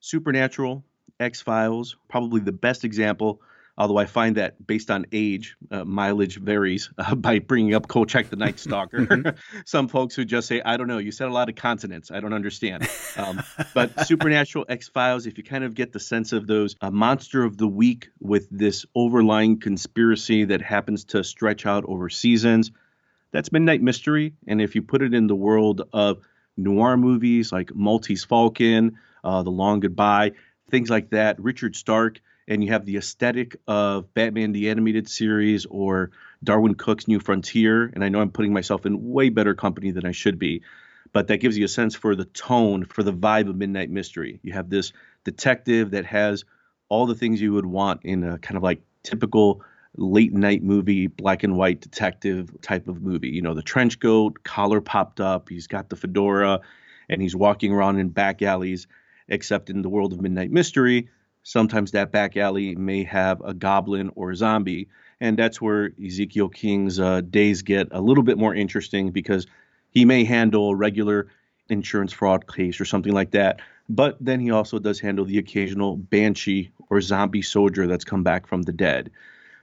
Supernatural, 0.00 0.84
X 1.18 1.40
Files, 1.40 1.96
probably 2.10 2.42
the 2.42 2.52
best 2.52 2.84
example 2.84 3.40
although 3.78 3.96
I 3.96 4.06
find 4.06 4.36
that 4.36 4.66
based 4.66 4.90
on 4.90 5.06
age, 5.12 5.56
uh, 5.70 5.84
mileage 5.84 6.38
varies 6.38 6.90
uh, 6.98 7.14
by 7.14 7.38
bringing 7.38 7.74
up 7.74 7.88
Kolchak 7.88 8.30
the 8.30 8.36
Night 8.36 8.58
Stalker. 8.58 9.06
Mm-hmm. 9.06 9.60
Some 9.64 9.88
folks 9.88 10.14
who 10.14 10.24
just 10.24 10.48
say, 10.48 10.60
I 10.64 10.76
don't 10.76 10.88
know, 10.88 10.98
you 10.98 11.12
said 11.12 11.28
a 11.28 11.32
lot 11.32 11.48
of 11.48 11.54
consonants. 11.54 12.10
I 12.10 12.20
don't 12.20 12.32
understand. 12.32 12.88
Um, 13.16 13.42
but 13.74 14.06
Supernatural 14.06 14.66
X 14.68 14.88
Files, 14.88 15.26
if 15.26 15.38
you 15.38 15.44
kind 15.44 15.64
of 15.64 15.74
get 15.74 15.92
the 15.92 16.00
sense 16.00 16.32
of 16.32 16.46
those, 16.46 16.76
a 16.80 16.90
monster 16.90 17.44
of 17.44 17.56
the 17.56 17.68
week 17.68 18.08
with 18.20 18.48
this 18.50 18.86
overlying 18.94 19.58
conspiracy 19.60 20.44
that 20.44 20.62
happens 20.62 21.04
to 21.06 21.24
stretch 21.24 21.66
out 21.66 21.84
over 21.86 22.08
seasons, 22.08 22.70
that's 23.32 23.52
Midnight 23.52 23.82
Mystery. 23.82 24.34
And 24.46 24.60
if 24.60 24.74
you 24.74 24.82
put 24.82 25.02
it 25.02 25.14
in 25.14 25.26
the 25.26 25.36
world 25.36 25.82
of 25.92 26.18
noir 26.56 26.96
movies 26.96 27.52
like 27.52 27.74
Maltese 27.74 28.24
Falcon, 28.24 28.98
uh, 29.24 29.42
The 29.42 29.50
Long 29.50 29.80
Goodbye, 29.80 30.32
things 30.70 30.90
like 30.90 31.10
that, 31.10 31.40
Richard 31.40 31.76
Stark 31.76 32.20
and 32.48 32.64
you 32.64 32.72
have 32.72 32.84
the 32.84 32.96
aesthetic 32.96 33.56
of 33.66 34.12
Batman 34.14 34.52
the 34.52 34.70
Animated 34.70 35.08
Series 35.08 35.66
or 35.66 36.10
Darwyn 36.42 36.74
Cooke's 36.74 37.08
New 37.08 37.20
Frontier. 37.20 37.90
And 37.94 38.02
I 38.02 38.08
know 38.08 38.20
I'm 38.20 38.30
putting 38.30 38.52
myself 38.52 38.86
in 38.86 39.12
way 39.12 39.28
better 39.28 39.54
company 39.54 39.90
than 39.90 40.06
I 40.06 40.12
should 40.12 40.38
be, 40.38 40.62
but 41.12 41.28
that 41.28 41.38
gives 41.38 41.56
you 41.56 41.64
a 41.64 41.68
sense 41.68 41.94
for 41.94 42.16
the 42.16 42.24
tone, 42.24 42.84
for 42.84 43.02
the 43.02 43.12
vibe 43.12 43.48
of 43.48 43.56
Midnight 43.56 43.90
Mystery. 43.90 44.40
You 44.42 44.52
have 44.52 44.70
this 44.70 44.92
detective 45.24 45.92
that 45.92 46.06
has 46.06 46.44
all 46.88 47.06
the 47.06 47.14
things 47.14 47.40
you 47.40 47.52
would 47.52 47.66
want 47.66 48.00
in 48.04 48.24
a 48.24 48.38
kind 48.38 48.56
of 48.56 48.62
like 48.62 48.82
typical 49.02 49.62
late 49.96 50.32
night 50.32 50.62
movie, 50.62 51.06
black 51.06 51.42
and 51.42 51.56
white 51.56 51.80
detective 51.80 52.60
type 52.62 52.88
of 52.88 53.02
movie. 53.02 53.30
You 53.30 53.42
know, 53.42 53.54
the 53.54 53.62
trench 53.62 53.98
coat, 54.00 54.42
collar 54.42 54.80
popped 54.80 55.20
up, 55.20 55.48
he's 55.48 55.66
got 55.66 55.88
the 55.88 55.96
fedora, 55.96 56.60
and 57.08 57.20
he's 57.20 57.34
walking 57.34 57.72
around 57.72 57.98
in 57.98 58.08
back 58.08 58.42
alleys. 58.42 58.86
Except 59.32 59.70
in 59.70 59.82
the 59.82 59.88
world 59.88 60.12
of 60.12 60.20
Midnight 60.20 60.50
Mystery, 60.50 61.08
sometimes 61.42 61.92
that 61.92 62.12
back 62.12 62.36
alley 62.36 62.74
may 62.74 63.04
have 63.04 63.40
a 63.42 63.54
goblin 63.54 64.10
or 64.14 64.30
a 64.30 64.36
zombie. 64.36 64.88
And 65.20 65.38
that's 65.38 65.60
where 65.60 65.90
Ezekiel 66.04 66.48
King's 66.48 66.98
uh, 66.98 67.20
days 67.22 67.62
get 67.62 67.88
a 67.90 68.00
little 68.00 68.22
bit 68.22 68.38
more 68.38 68.54
interesting 68.54 69.10
because 69.10 69.46
he 69.90 70.04
may 70.04 70.24
handle 70.24 70.70
a 70.70 70.76
regular 70.76 71.28
insurance 71.68 72.12
fraud 72.12 72.52
case 72.52 72.80
or 72.80 72.84
something 72.84 73.12
like 73.12 73.32
that. 73.32 73.60
But 73.88 74.16
then 74.20 74.40
he 74.40 74.50
also 74.50 74.78
does 74.78 75.00
handle 75.00 75.24
the 75.24 75.38
occasional 75.38 75.96
banshee 75.96 76.70
or 76.88 77.00
zombie 77.00 77.42
soldier 77.42 77.86
that's 77.86 78.04
come 78.04 78.22
back 78.22 78.46
from 78.46 78.62
the 78.62 78.72
dead. 78.72 79.10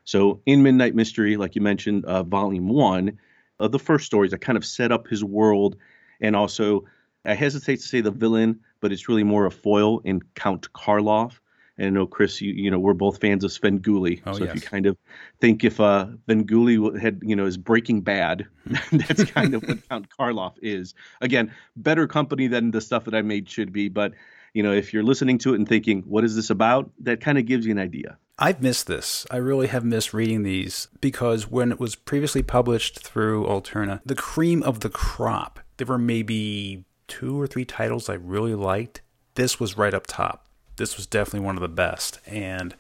So 0.04 0.42
in 0.46 0.64
Midnight 0.64 0.96
Mystery, 0.96 1.38
like 1.38 1.56
you 1.56 1.62
mentioned, 1.62 2.06
uh, 2.06 2.24
Volume 2.24 2.70
1, 2.70 3.18
uh, 3.60 3.68
the 3.68 3.80
first 3.80 4.06
stories 4.06 4.32
that 4.32 4.40
kind 4.40 4.58
of 4.58 4.66
set 4.66 4.92
up 4.92 5.08
his 5.08 5.24
world 5.24 5.78
and 6.22 6.36
also 6.36 6.86
I 7.26 7.34
hesitate 7.34 7.78
to 7.82 7.88
say 7.88 8.02
the 8.02 8.12
villain, 8.12 8.62
but 8.80 8.92
it's 8.92 9.10
really 9.10 9.24
more 9.24 9.46
a 9.46 9.52
foil 9.52 10.00
in 10.00 10.22
Count 10.36 10.72
Karloff. 10.74 11.40
And 11.78 11.88
I 11.88 11.90
know 11.92 12.08
Chris, 12.08 12.42
you, 12.42 12.54
you 12.54 12.72
know, 12.72 12.80
we're 12.80 12.94
both 12.94 13.22
fans 13.22 13.44
of 13.44 13.52
Svengoolie. 13.52 14.22
Oh, 14.26 14.34
so 14.34 14.44
yes. 14.44 14.50
if 14.50 14.56
you 14.56 14.62
kind 14.62 14.86
of 14.88 14.98
think 15.40 15.64
if 15.64 15.80
uh, 15.80 16.08
Svengoolie 16.28 17.00
had, 17.00 17.20
you 17.22 17.36
know, 17.36 17.46
is 17.46 17.58
Breaking 17.58 18.02
Bad, 18.02 18.48
that's 18.92 19.24
kind 19.26 19.54
of 19.54 19.68
what 19.68 19.88
Count 19.90 20.08
Karloff 20.10 20.56
is. 20.62 20.96
Again, 21.22 21.54
better 21.76 22.08
company 22.08 22.48
than 22.48 22.72
the 22.72 22.82
stuff 22.82 23.06
that 23.06 23.14
I 23.14 23.22
made 23.22 23.50
should 23.50 23.72
be. 23.72 23.90
But 23.90 24.14
you 24.54 24.64
know, 24.64 24.74
if 24.74 24.92
you're 24.92 25.04
listening 25.04 25.38
to 25.40 25.54
it 25.54 25.58
and 25.58 25.68
thinking, 25.68 26.02
what 26.08 26.24
is 26.24 26.36
this 26.36 26.50
about? 26.50 26.90
That 27.02 27.22
kind 27.22 27.38
of 27.38 27.46
gives 27.46 27.66
you 27.66 27.72
an 27.72 27.80
idea. 27.80 28.18
I've 28.40 28.62
missed 28.62 28.88
this. 28.88 29.26
I 29.30 29.38
really 29.38 29.68
have 29.68 29.84
missed 29.84 30.14
reading 30.14 30.44
these 30.44 30.88
because 31.00 31.50
when 31.50 31.72
it 31.72 31.80
was 31.80 31.96
previously 31.96 32.44
published 32.44 33.00
through 33.00 33.46
Alterna, 33.46 34.02
the 34.06 34.16
cream 34.16 34.64
of 34.64 34.80
the 34.80 34.90
crop, 34.90 35.60
there 35.78 35.88
were 35.88 35.98
maybe 36.00 36.86
two 37.08 37.40
or 37.40 37.46
three 37.46 37.66
titles 37.66 38.10
I 38.10 38.14
really 38.14 38.56
liked. 38.56 39.02
This 39.36 39.60
was 39.60 39.78
right 39.78 39.94
up 39.94 40.08
top 40.08 40.47
this 40.78 40.98
was 40.98 41.06
definitely 41.06 41.46
one 41.46 41.56
of 41.56 41.62
the 41.62 41.68
best. 41.68 42.20
And 42.26 42.74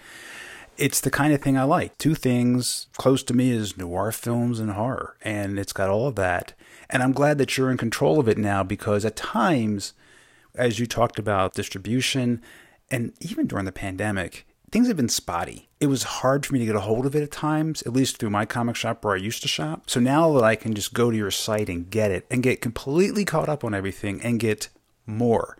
it's 0.77 1.01
the 1.01 1.11
kind 1.11 1.33
of 1.33 1.41
thing 1.41 1.57
I 1.57 1.63
like. 1.63 1.97
Two 1.97 2.15
things 2.15 2.87
close 2.97 3.23
to 3.23 3.33
me 3.33 3.51
is 3.51 3.77
noir 3.77 4.11
films 4.11 4.59
and 4.59 4.71
horror, 4.71 5.17
and 5.21 5.57
it's 5.59 5.73
got 5.73 5.89
all 5.89 6.07
of 6.07 6.15
that. 6.15 6.53
And 6.89 7.03
I'm 7.03 7.11
glad 7.11 7.37
that 7.39 7.57
you're 7.57 7.71
in 7.71 7.77
control 7.77 8.19
of 8.19 8.27
it 8.27 8.37
now 8.37 8.63
because 8.63 9.03
at 9.03 9.15
times, 9.15 9.93
as 10.55 10.79
you 10.79 10.85
talked 10.85 11.19
about 11.19 11.53
distribution, 11.53 12.41
and 12.89 13.13
even 13.19 13.47
during 13.47 13.65
the 13.65 13.71
pandemic, 13.71 14.45
things 14.71 14.87
have 14.87 14.97
been 14.97 15.09
spotty. 15.09 15.67
It 15.79 15.87
was 15.87 16.03
hard 16.03 16.45
for 16.45 16.53
me 16.53 16.59
to 16.59 16.65
get 16.65 16.75
a 16.75 16.81
hold 16.81 17.05
of 17.05 17.15
it 17.15 17.23
at 17.23 17.31
times, 17.31 17.81
at 17.83 17.93
least 17.93 18.17
through 18.17 18.29
my 18.29 18.45
comic 18.45 18.75
shop 18.75 19.03
where 19.03 19.15
I 19.15 19.19
used 19.19 19.41
to 19.41 19.47
shop. 19.47 19.89
So 19.89 19.99
now 19.99 20.31
that 20.33 20.43
I 20.43 20.55
can 20.55 20.73
just 20.73 20.93
go 20.93 21.11
to 21.11 21.17
your 21.17 21.31
site 21.31 21.69
and 21.69 21.89
get 21.89 22.11
it 22.11 22.25
and 22.29 22.43
get 22.43 22.61
completely 22.61 23.25
caught 23.25 23.49
up 23.49 23.63
on 23.63 23.73
everything 23.73 24.21
and 24.21 24.39
get 24.39 24.69
more. 25.05 25.57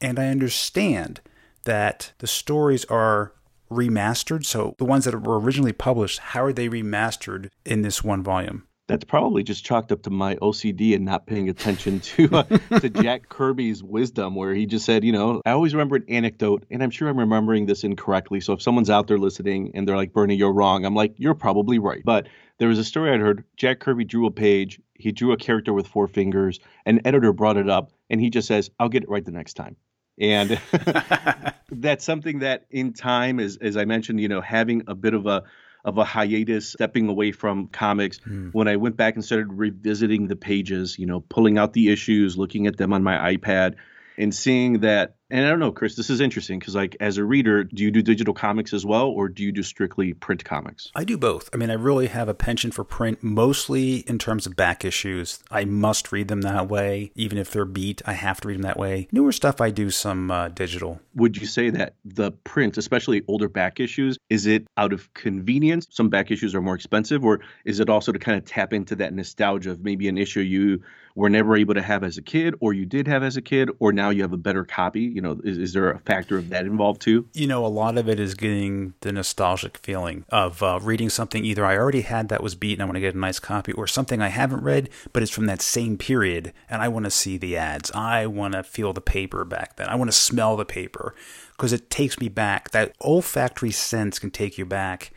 And 0.00 0.18
I 0.18 0.28
understand 0.28 1.20
that 1.66 2.12
the 2.18 2.26
stories 2.26 2.84
are 2.86 3.32
remastered. 3.70 4.44
So 4.44 4.74
the 4.78 4.84
ones 4.84 5.04
that 5.04 5.22
were 5.22 5.38
originally 5.38 5.72
published, 5.72 6.18
how 6.18 6.44
are 6.44 6.52
they 6.52 6.68
remastered 6.68 7.50
in 7.64 7.82
this 7.82 8.02
one 8.02 8.22
volume? 8.22 8.66
That's 8.88 9.04
probably 9.04 9.42
just 9.42 9.64
chalked 9.64 9.90
up 9.90 10.02
to 10.02 10.10
my 10.10 10.36
OCD 10.36 10.94
and 10.94 11.04
not 11.04 11.26
paying 11.26 11.48
attention 11.48 11.98
to 12.00 12.28
uh, 12.32 12.42
to 12.78 12.88
Jack 12.88 13.28
Kirby's 13.28 13.82
wisdom, 13.82 14.36
where 14.36 14.54
he 14.54 14.64
just 14.64 14.84
said, 14.84 15.02
you 15.02 15.10
know, 15.10 15.42
I 15.44 15.50
always 15.50 15.74
remember 15.74 15.96
an 15.96 16.04
anecdote, 16.08 16.64
and 16.70 16.84
I'm 16.84 16.90
sure 16.90 17.08
I'm 17.08 17.18
remembering 17.18 17.66
this 17.66 17.82
incorrectly. 17.82 18.40
So 18.40 18.52
if 18.52 18.62
someone's 18.62 18.88
out 18.90 19.08
there 19.08 19.18
listening 19.18 19.72
and 19.74 19.88
they're 19.88 19.96
like, 19.96 20.12
Bernie, 20.12 20.36
you're 20.36 20.52
wrong, 20.52 20.84
I'm 20.84 20.94
like, 20.94 21.14
you're 21.16 21.34
probably 21.34 21.80
right. 21.80 22.02
But 22.04 22.28
there 22.58 22.68
was 22.68 22.78
a 22.78 22.84
story 22.84 23.10
I'd 23.10 23.20
heard. 23.20 23.42
Jack 23.56 23.80
Kirby 23.80 24.04
drew 24.04 24.26
a 24.26 24.30
page. 24.30 24.80
He 24.94 25.10
drew 25.10 25.32
a 25.32 25.36
character 25.36 25.72
with 25.72 25.88
four 25.88 26.06
fingers. 26.06 26.60
An 26.86 27.00
editor 27.04 27.32
brought 27.32 27.56
it 27.56 27.68
up, 27.68 27.90
and 28.08 28.20
he 28.20 28.30
just 28.30 28.46
says, 28.46 28.70
"I'll 28.78 28.88
get 28.88 29.02
it 29.02 29.08
right 29.08 29.24
the 29.24 29.32
next 29.32 29.54
time." 29.54 29.74
And 30.18 30.60
that's 31.70 32.04
something 32.04 32.40
that 32.40 32.66
in 32.70 32.92
time 32.92 33.40
as 33.40 33.58
as 33.60 33.76
i 33.76 33.84
mentioned 33.84 34.20
you 34.20 34.28
know 34.28 34.40
having 34.40 34.82
a 34.86 34.94
bit 34.94 35.14
of 35.14 35.26
a 35.26 35.44
of 35.86 35.98
a 35.98 36.04
hiatus, 36.04 36.68
stepping 36.68 37.08
away 37.08 37.30
from 37.30 37.68
comics. 37.68 38.18
Mm. 38.18 38.52
When 38.52 38.66
I 38.66 38.74
went 38.74 38.96
back 38.96 39.14
and 39.14 39.24
started 39.24 39.52
revisiting 39.52 40.26
the 40.26 40.34
pages, 40.34 40.98
you 40.98 41.06
know, 41.06 41.20
pulling 41.20 41.58
out 41.58 41.74
the 41.74 41.92
issues, 41.92 42.36
looking 42.36 42.66
at 42.66 42.76
them 42.76 42.92
on 42.92 43.04
my 43.04 43.36
iPad, 43.36 43.76
and 44.18 44.34
seeing 44.34 44.80
that 44.80 45.14
and 45.28 45.44
I 45.44 45.50
don't 45.50 45.58
know, 45.58 45.72
Chris, 45.72 45.96
this 45.96 46.08
is 46.08 46.20
interesting 46.20 46.58
because, 46.58 46.76
like, 46.76 46.96
as 47.00 47.18
a 47.18 47.24
reader, 47.24 47.64
do 47.64 47.82
you 47.82 47.90
do 47.90 48.00
digital 48.00 48.32
comics 48.32 48.72
as 48.72 48.86
well, 48.86 49.08
or 49.08 49.28
do 49.28 49.42
you 49.42 49.50
do 49.50 49.62
strictly 49.62 50.12
print 50.12 50.44
comics? 50.44 50.92
I 50.94 51.02
do 51.04 51.18
both. 51.18 51.50
I 51.52 51.56
mean, 51.56 51.70
I 51.70 51.74
really 51.74 52.06
have 52.06 52.28
a 52.28 52.34
penchant 52.34 52.74
for 52.74 52.84
print, 52.84 53.22
mostly 53.22 53.98
in 54.08 54.18
terms 54.18 54.46
of 54.46 54.54
back 54.54 54.84
issues. 54.84 55.42
I 55.50 55.64
must 55.64 56.12
read 56.12 56.28
them 56.28 56.42
that 56.42 56.68
way. 56.68 57.10
Even 57.16 57.38
if 57.38 57.50
they're 57.50 57.64
beat, 57.64 58.02
I 58.06 58.12
have 58.12 58.40
to 58.42 58.48
read 58.48 58.54
them 58.54 58.62
that 58.62 58.78
way. 58.78 59.08
Newer 59.10 59.32
stuff, 59.32 59.60
I 59.60 59.70
do 59.70 59.90
some 59.90 60.30
uh, 60.30 60.48
digital. 60.48 61.00
Would 61.16 61.36
you 61.36 61.46
say 61.46 61.70
that 61.70 61.94
the 62.04 62.30
print, 62.30 62.76
especially 62.78 63.22
older 63.26 63.48
back 63.48 63.80
issues, 63.80 64.18
is 64.30 64.46
it 64.46 64.66
out 64.76 64.92
of 64.92 65.12
convenience? 65.14 65.88
Some 65.90 66.08
back 66.08 66.30
issues 66.30 66.54
are 66.54 66.62
more 66.62 66.76
expensive, 66.76 67.24
or 67.24 67.40
is 67.64 67.80
it 67.80 67.90
also 67.90 68.12
to 68.12 68.18
kind 68.18 68.38
of 68.38 68.44
tap 68.44 68.72
into 68.72 68.94
that 68.96 69.12
nostalgia 69.12 69.72
of 69.72 69.82
maybe 69.82 70.06
an 70.08 70.18
issue 70.18 70.40
you 70.40 70.82
were 71.16 71.30
never 71.30 71.56
able 71.56 71.72
to 71.74 71.82
have 71.82 72.04
as 72.04 72.18
a 72.18 72.22
kid, 72.22 72.54
or 72.60 72.74
you 72.74 72.84
did 72.84 73.08
have 73.08 73.22
as 73.22 73.36
a 73.38 73.42
kid, 73.42 73.70
or 73.78 73.90
now 73.90 74.10
you 74.10 74.22
have 74.22 74.34
a 74.34 74.36
better 74.36 74.64
copy? 74.64 75.15
You 75.16 75.22
know, 75.22 75.40
is, 75.44 75.56
is 75.56 75.72
there 75.72 75.90
a 75.90 75.98
factor 76.00 76.36
of 76.36 76.50
that 76.50 76.66
involved 76.66 77.00
too? 77.00 77.26
You 77.32 77.46
know, 77.46 77.64
a 77.64 77.68
lot 77.68 77.96
of 77.96 78.06
it 78.06 78.20
is 78.20 78.34
getting 78.34 78.92
the 79.00 79.12
nostalgic 79.12 79.78
feeling 79.78 80.26
of 80.28 80.62
uh, 80.62 80.78
reading 80.82 81.08
something 81.08 81.42
either 81.42 81.64
I 81.64 81.74
already 81.78 82.02
had 82.02 82.28
that 82.28 82.42
was 82.42 82.54
beat 82.54 82.74
and 82.74 82.82
I 82.82 82.84
want 82.84 82.96
to 82.96 83.00
get 83.00 83.14
a 83.14 83.18
nice 83.18 83.38
copy, 83.38 83.72
or 83.72 83.86
something 83.86 84.20
I 84.20 84.28
haven't 84.28 84.62
read, 84.62 84.90
but 85.14 85.22
it's 85.22 85.32
from 85.32 85.46
that 85.46 85.62
same 85.62 85.96
period 85.96 86.52
and 86.68 86.82
I 86.82 86.88
want 86.88 87.06
to 87.06 87.10
see 87.10 87.38
the 87.38 87.56
ads. 87.56 87.90
I 87.92 88.26
want 88.26 88.52
to 88.52 88.62
feel 88.62 88.92
the 88.92 89.00
paper 89.00 89.46
back 89.46 89.76
then. 89.76 89.88
I 89.88 89.94
want 89.94 90.10
to 90.10 90.16
smell 90.16 90.54
the 90.54 90.66
paper 90.66 91.14
because 91.52 91.72
it 91.72 91.88
takes 91.88 92.20
me 92.20 92.28
back. 92.28 92.72
That 92.72 92.94
olfactory 93.00 93.70
sense 93.70 94.18
can 94.18 94.30
take 94.30 94.58
you 94.58 94.66
back 94.66 95.12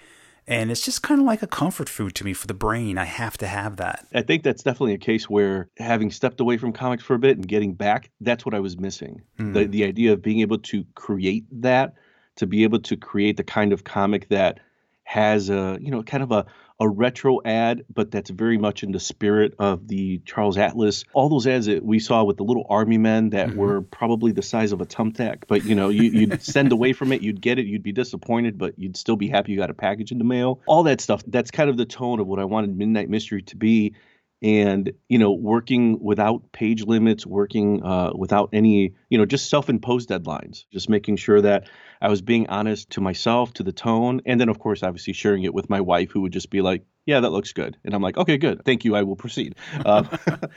and 0.49 0.71
it's 0.71 0.81
just 0.81 1.03
kind 1.03 1.21
of 1.21 1.27
like 1.27 1.43
a 1.43 1.47
comfort 1.47 1.87
food 1.87 2.15
to 2.15 2.25
me 2.25 2.33
for 2.33 2.47
the 2.47 2.55
brain. 2.55 2.97
I 2.97 3.05
have 3.05 3.37
to 3.37 3.47
have 3.47 3.77
that. 3.77 4.07
I 4.13 4.23
think 4.23 4.43
that's 4.43 4.63
definitely 4.63 4.95
a 4.95 4.97
case 4.97 5.29
where 5.29 5.69
having 5.77 6.09
stepped 6.09 6.39
away 6.39 6.57
from 6.57 6.73
comics 6.73 7.03
for 7.03 7.13
a 7.13 7.19
bit 7.19 7.37
and 7.37 7.47
getting 7.47 7.75
back, 7.75 8.09
that's 8.19 8.45
what 8.45 8.55
I 8.55 8.59
was 8.59 8.77
missing. 8.77 9.21
Mm. 9.39 9.53
The 9.53 9.65
the 9.65 9.83
idea 9.83 10.11
of 10.11 10.23
being 10.23 10.39
able 10.39 10.57
to 10.57 10.83
create 10.95 11.45
that, 11.61 11.93
to 12.37 12.47
be 12.47 12.63
able 12.63 12.79
to 12.79 12.97
create 12.97 13.37
the 13.37 13.43
kind 13.43 13.71
of 13.71 13.83
comic 13.83 14.27
that 14.29 14.59
has 15.03 15.49
a, 15.49 15.77
you 15.79 15.91
know, 15.91 16.01
kind 16.01 16.23
of 16.23 16.31
a 16.31 16.45
a 16.79 16.87
retro 16.87 17.39
ad, 17.43 17.85
but 17.93 18.09
that's 18.11 18.29
very 18.29 18.57
much 18.57 18.83
in 18.83 18.91
the 18.91 18.99
spirit 18.99 19.53
of 19.59 19.87
the 19.87 20.19
Charles 20.25 20.57
Atlas. 20.57 21.03
All 21.13 21.27
those 21.27 21.45
ads 21.45 21.65
that 21.65 21.83
we 21.83 21.99
saw 21.99 22.23
with 22.23 22.37
the 22.37 22.43
little 22.43 22.65
army 22.69 22.97
men 22.97 23.31
that 23.31 23.49
mm-hmm. 23.49 23.57
were 23.57 23.81
probably 23.81 24.31
the 24.31 24.41
size 24.41 24.71
of 24.71 24.79
a 24.79 24.85
thumbtack, 24.85 25.43
but 25.47 25.65
you 25.65 25.75
know, 25.75 25.89
you, 25.89 26.27
would 26.27 26.41
send 26.41 26.71
away 26.71 26.93
from 26.93 27.11
it, 27.11 27.21
you'd 27.21 27.41
get 27.41 27.59
it, 27.59 27.65
you'd 27.65 27.83
be 27.83 27.91
disappointed, 27.91 28.57
but 28.57 28.79
you'd 28.79 28.95
still 28.95 29.17
be 29.17 29.27
happy 29.27 29.51
you 29.51 29.57
got 29.57 29.69
a 29.69 29.73
package 29.73 30.11
in 30.11 30.17
the 30.17 30.23
mail. 30.23 30.61
All 30.65 30.83
that 30.83 31.01
stuff. 31.01 31.21
That's 31.27 31.51
kind 31.51 31.69
of 31.69 31.77
the 31.77 31.85
tone 31.85 32.19
of 32.19 32.27
what 32.27 32.39
I 32.39 32.45
wanted 32.45 32.77
Midnight 32.77 33.09
Mystery 33.09 33.41
to 33.43 33.57
be 33.57 33.93
and 34.41 34.93
you 35.09 35.17
know 35.17 35.31
working 35.31 36.01
without 36.01 36.51
page 36.51 36.83
limits 36.83 37.25
working 37.25 37.83
uh, 37.83 38.11
without 38.15 38.49
any 38.53 38.93
you 39.09 39.17
know 39.17 39.25
just 39.25 39.49
self-imposed 39.49 40.09
deadlines 40.09 40.65
just 40.71 40.89
making 40.89 41.17
sure 41.17 41.41
that 41.41 41.69
i 42.01 42.07
was 42.07 42.21
being 42.21 42.47
honest 42.47 42.89
to 42.89 43.01
myself 43.01 43.53
to 43.53 43.63
the 43.63 43.71
tone 43.71 44.21
and 44.25 44.39
then 44.39 44.49
of 44.49 44.59
course 44.59 44.81
obviously 44.83 45.13
sharing 45.13 45.43
it 45.43 45.53
with 45.53 45.69
my 45.69 45.81
wife 45.81 46.11
who 46.11 46.21
would 46.21 46.31
just 46.33 46.49
be 46.49 46.61
like 46.61 46.83
yeah 47.05 47.19
that 47.19 47.31
looks 47.31 47.53
good. 47.53 47.75
And 47.83 47.93
i'm 47.93 48.01
like 48.01 48.17
okay 48.17 48.37
good. 48.37 48.63
Thank 48.63 48.85
you. 48.85 48.95
I 48.95 49.03
will 49.03 49.15
proceed. 49.15 49.55
Uh, 49.83 50.03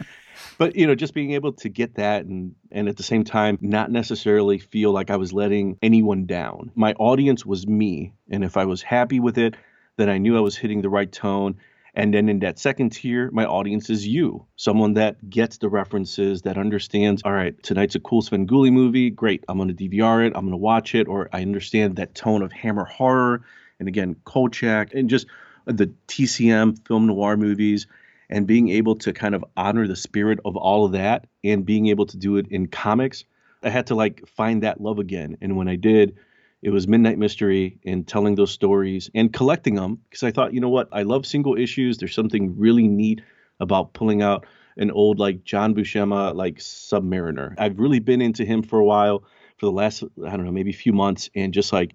but 0.59 0.77
you 0.77 0.87
know 0.87 0.95
just 0.95 1.15
being 1.15 1.33
able 1.33 1.55
to 1.55 1.69
get 1.69 1.95
that 1.95 2.27
and 2.27 2.55
and 2.71 2.89
at 2.89 2.97
the 2.97 3.03
same 3.03 3.25
time 3.25 3.59
not 3.61 3.91
necessarily 3.91 4.59
feel 4.59 4.93
like 4.93 5.11
i 5.11 5.17
was 5.17 5.33
letting 5.33 5.79
anyone 5.83 6.27
down. 6.27 6.71
My 6.75 6.93
audience 6.95 7.47
was 7.47 7.67
me 7.67 8.12
and 8.31 8.45
if 8.45 8.57
i 8.57 8.67
was 8.67 8.83
happy 8.83 9.19
with 9.19 9.39
it 9.39 9.57
then 9.97 10.09
i 10.09 10.19
knew 10.19 10.37
i 10.37 10.41
was 10.41 10.57
hitting 10.57 10.83
the 10.83 10.91
right 10.91 11.11
tone 11.11 11.57
and 11.95 12.15
then 12.15 12.29
in 12.31 12.39
that 12.39 12.59
second 12.59 12.91
tier, 12.91 13.31
my 13.33 13.45
audience 13.45 13.91
is 13.91 14.07
you, 14.07 14.47
someone 14.57 14.95
that 14.95 15.29
gets 15.29 15.59
the 15.59 15.69
references, 15.69 16.43
that 16.43 16.57
understands, 16.57 17.23
all 17.25 17.33
right, 17.33 17.61
tonight's 17.63 17.95
a 17.95 18.01
cool 18.01 18.23
Svengoolie 18.23 18.73
movie. 18.73 19.11
Great. 19.11 19.45
I'm 19.47 19.59
going 19.59 19.69
to 19.69 19.75
DVR 19.75 20.27
it. 20.27 20.33
I'm 20.35 20.45
going 20.45 20.53
to 20.53 20.57
watch 20.57 20.95
it. 20.95 21.07
Or 21.07 21.29
I 21.33 21.43
understand 21.43 21.97
that 21.97 22.15
tone 22.15 22.41
of 22.41 22.51
Hammer 22.51 22.87
horror. 22.87 23.43
And 23.79 23.89
again, 23.89 24.17
Kolchak 24.25 24.95
and 24.95 25.11
just 25.11 25.27
the 25.67 25.93
TCM 26.09 26.87
film 26.87 27.07
noir 27.09 27.37
movies 27.37 27.87
and 28.31 28.47
being 28.47 28.71
able 28.71 28.97
to 28.97 29.13
kind 29.13 29.35
of 29.35 29.45
honor 29.55 29.87
the 29.87 29.97
spirit 29.97 30.39
of 30.47 30.57
all 30.57 30.87
of 30.87 30.93
that 30.93 31.27
and 31.45 31.67
being 31.67 31.89
able 31.89 32.07
to 32.07 32.17
do 32.17 32.39
it 32.39 32.47
in 32.49 32.69
comics. 32.69 33.25
I 33.63 33.69
had 33.69 33.89
to 33.89 33.95
like 33.95 34.27
find 34.29 34.63
that 34.63 34.81
love 34.81 34.99
again. 34.99 35.37
And 35.43 35.59
when 35.59 35.69
I 35.69 35.77
did, 35.77 36.17
it 36.62 36.71
was 36.71 36.87
Midnight 36.87 37.19
Mystery 37.19 37.78
and 37.85 38.07
telling 38.07 38.35
those 38.37 38.52
stories 38.52 39.11
and 39.14 39.33
collecting 39.33 39.75
them 39.75 39.99
because 40.09 40.23
I 40.23 40.31
thought, 40.31 40.54
you 40.54 40.61
know 40.61 40.69
what, 40.69 40.88
I 40.92 41.02
love 41.02 41.26
single 41.26 41.57
issues. 41.57 41.99
There's 41.99 42.14
something 42.14 42.59
really 42.59 42.88
neat 42.88 43.21
about 43.61 43.92
pulling 43.92 44.23
out 44.23 44.47
an 44.76 44.90
old 44.90 45.19
like 45.19 45.45
John 45.45 45.75
Buscema 45.75 46.35
like 46.35 46.57
Submariner. 46.57 47.54
I've 47.59 47.78
really 47.78 47.99
been 47.99 48.23
into 48.23 48.45
him 48.45 48.62
for 48.62 48.78
a 48.78 48.85
while, 48.85 49.25
for 49.59 49.66
the 49.66 49.73
last 49.73 50.02
I 50.25 50.37
don't 50.37 50.45
know 50.45 50.52
maybe 50.52 50.71
a 50.71 50.75
few 50.75 50.92
months, 50.92 51.28
and 51.35 51.52
just 51.52 51.73
like 51.73 51.95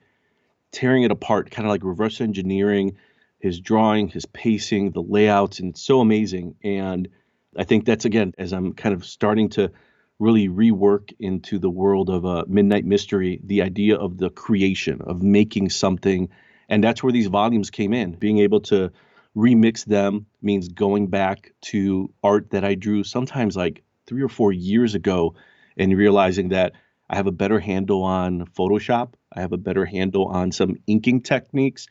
tearing 0.72 1.04
it 1.04 1.12
apart, 1.12 1.50
kind 1.50 1.66
of 1.66 1.72
like 1.72 1.84
reverse 1.84 2.22
engineering 2.22 2.98
his 3.40 3.60
drawing, 3.60 4.08
his 4.08 4.26
pacing, 4.26 4.92
the 4.92 5.02
layouts, 5.02 5.60
and 5.60 5.78
so 5.78 6.02
amazing. 6.02 6.56
And 6.64 7.08
I 7.56 7.64
think 7.64 7.86
that's 7.86 8.06
again 8.06 8.34
as 8.38 8.54
I'm 8.54 8.74
kind 8.74 8.94
of 8.94 9.06
starting 9.06 9.50
to 9.50 9.72
really 10.20 10.50
rework 10.50 11.14
into 11.20 11.60
the 11.60 11.70
world 11.70 12.10
of 12.10 12.26
a 12.26 12.28
uh, 12.28 12.44
midnight 12.48 12.86
mystery 12.86 13.40
the 13.44 13.62
idea 13.62 13.96
of 13.96 14.18
the 14.18 14.30
creation 14.30 15.02
of 15.02 15.22
making 15.22 15.70
something. 15.70 16.30
And 16.70 16.84
that's 16.84 17.04
where 17.04 17.14
these 17.14 17.28
volumes 17.28 17.70
came 17.70 17.94
in. 17.94 18.14
Being 18.14 18.40
able 18.40 18.62
to 18.62 18.92
remix 19.38 19.86
them 19.86 20.26
means 20.42 20.68
going 20.70 21.08
back 21.08 21.54
to 21.62 22.12
art 22.24 22.50
that 22.50 22.66
i 22.66 22.74
drew 22.74 23.04
sometimes 23.04 23.56
like 23.56 23.84
three 24.08 24.24
or 24.24 24.30
four 24.30 24.52
years 24.52 24.96
ago 24.96 25.36
and 25.78 25.96
realizing 25.96 26.50
that 26.50 26.74
i 27.08 27.16
have 27.16 27.28
a 27.28 27.32
better 27.32 27.60
handle 27.60 28.02
on 28.04 28.48
photoshop. 28.48 29.14
I 29.32 29.42
have 29.42 29.54
a 29.54 29.58
better 29.58 29.86
handle 29.86 30.26
on 30.26 30.52
some 30.52 30.78
inking 30.88 31.22
techniques. 31.22 31.88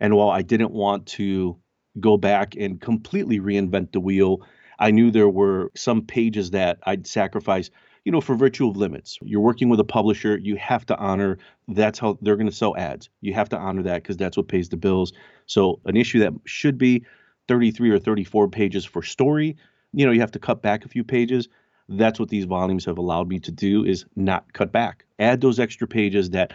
And 0.00 0.16
while 0.16 0.30
i 0.30 0.40
didn't 0.40 0.72
want 0.72 1.06
to 1.18 1.58
go 2.00 2.16
back 2.16 2.56
and 2.56 2.80
completely 2.80 3.40
reinvent 3.40 3.92
the 3.92 4.00
wheel 4.00 4.46
I 4.78 4.90
knew 4.90 5.10
there 5.10 5.28
were 5.28 5.70
some 5.74 6.02
pages 6.02 6.50
that 6.50 6.78
I'd 6.84 7.06
sacrifice, 7.06 7.70
you 8.04 8.12
know, 8.12 8.20
for 8.20 8.34
virtue 8.34 8.68
of 8.68 8.76
limits. 8.76 9.18
You're 9.22 9.40
working 9.40 9.68
with 9.68 9.80
a 9.80 9.84
publisher, 9.84 10.38
you 10.38 10.56
have 10.56 10.86
to 10.86 10.96
honor 10.96 11.38
that's 11.68 11.98
how 11.98 12.18
they're 12.22 12.36
going 12.36 12.48
to 12.48 12.54
sell 12.54 12.76
ads. 12.76 13.08
You 13.20 13.34
have 13.34 13.48
to 13.50 13.58
honor 13.58 13.82
that 13.84 14.02
because 14.02 14.16
that's 14.16 14.36
what 14.36 14.48
pays 14.48 14.68
the 14.68 14.76
bills. 14.76 15.12
So 15.46 15.80
an 15.84 15.96
issue 15.96 16.20
that 16.20 16.32
should 16.44 16.78
be 16.78 17.04
33 17.48 17.90
or 17.90 17.98
34 17.98 18.48
pages 18.48 18.84
for 18.84 19.02
story, 19.02 19.56
you 19.92 20.04
know, 20.04 20.12
you 20.12 20.20
have 20.20 20.32
to 20.32 20.38
cut 20.38 20.62
back 20.62 20.84
a 20.84 20.88
few 20.88 21.04
pages. 21.04 21.48
That's 21.88 22.18
what 22.18 22.28
these 22.28 22.44
volumes 22.44 22.84
have 22.84 22.98
allowed 22.98 23.28
me 23.28 23.38
to 23.40 23.52
do 23.52 23.84
is 23.84 24.04
not 24.16 24.52
cut 24.52 24.72
back. 24.72 25.04
Add 25.18 25.40
those 25.40 25.60
extra 25.60 25.86
pages 25.86 26.30
that 26.30 26.52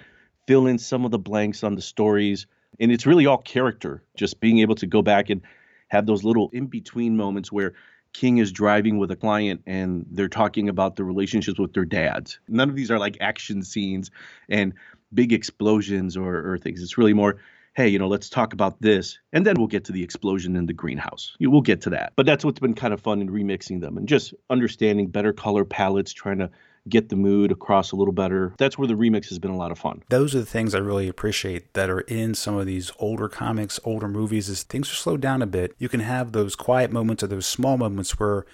fill 0.48 0.68
in 0.68 0.78
some 0.78 1.06
of 1.06 1.12
the 1.12 1.20
blanks 1.20 1.64
on 1.64 1.76
the 1.76 1.82
stories. 1.82 2.48
And 2.80 2.92
it's 2.92 3.06
really 3.06 3.26
all 3.26 3.38
character, 3.38 4.04
just 4.16 4.40
being 4.40 4.60
able 4.60 4.76
to 4.76 4.86
go 4.86 5.02
back 5.02 5.30
and 5.30 5.42
have 5.88 6.06
those 6.06 6.24
little 6.24 6.50
in 6.54 6.68
between 6.68 7.18
moments 7.18 7.52
where 7.52 7.74
King 8.14 8.38
is 8.38 8.52
driving 8.52 8.98
with 8.98 9.12
a 9.12 9.16
client 9.16 9.62
and 9.66 10.06
they're 10.12 10.28
talking 10.28 10.70
about 10.70 10.96
the 10.96 11.04
relationships 11.04 11.60
with 11.60 11.74
their 11.74 11.86
dads. 11.86 12.40
None 12.48 12.70
of 12.70 12.76
these 12.76 12.92
are 12.92 13.00
like 13.00 13.18
action 13.22 13.64
scenes 13.64 14.12
and 14.50 14.74
big 15.14 15.34
explosions 15.34 16.18
or, 16.18 16.54
or 16.54 16.58
things. 16.58 16.82
It's 16.82 16.98
really 16.98 17.14
more, 17.14 17.38
hey, 17.74 17.88
you 17.88 18.00
know, 18.00 18.08
let's 18.08 18.30
talk 18.30 18.54
about 18.54 18.82
this. 18.82 19.20
And 19.32 19.46
then 19.46 19.56
we'll 19.58 19.68
get 19.68 19.86
to 19.86 19.92
the 19.92 20.04
explosion 20.04 20.56
in 20.56 20.66
the 20.66 20.74
greenhouse. 20.74 21.36
We'll 21.40 21.62
get 21.62 21.82
to 21.82 21.90
that. 21.92 22.14
But 22.16 22.26
that's 22.26 22.44
what's 22.44 22.60
been 22.60 22.74
kind 22.74 22.94
of 22.94 23.02
fun 23.02 23.22
in 23.22 23.30
remixing 23.30 23.82
them 23.82 23.98
and 23.98 24.08
just 24.08 24.34
understanding 24.50 25.08
better 25.08 25.34
color 25.34 25.66
palettes, 25.66 26.14
trying 26.14 26.40
to 26.40 26.50
get 26.90 27.10
the 27.10 27.16
mood 27.16 27.52
across 27.52 27.92
a 27.92 27.96
little 27.96 28.14
better. 28.14 28.54
That's 28.58 28.78
where 28.78 28.88
the 28.88 28.96
remix 28.96 29.30
has 29.30 29.40
been 29.40 29.52
a 29.52 29.58
lot 29.58 29.72
of 29.72 29.80
fun. 29.80 30.04
Those 30.10 30.34
are 30.36 30.40
the 30.40 30.46
things 30.46 30.74
I 30.74 30.80
really 30.80 31.08
appreciate 31.08 31.74
that 31.74 31.90
are 31.90 32.02
in 32.02 32.34
some 32.34 32.58
of 32.58 32.66
these 32.66 32.92
older 33.00 33.30
comics, 33.30 33.80
older 33.84 34.08
movies 34.08 34.50
is 34.50 34.64
things 34.64 34.92
are 34.92 34.96
slowed 34.96 35.22
down 35.22 35.42
a 35.42 35.48
bit. 35.48 35.76
You 35.78 35.90
can 35.90 36.00
have 36.00 36.32
those 36.32 36.56
quiet 36.56 36.92
moments 36.92 37.24
or 37.24 37.28
those 37.28 37.46
small 37.46 37.78
moments 37.78 38.20
where 38.20 38.46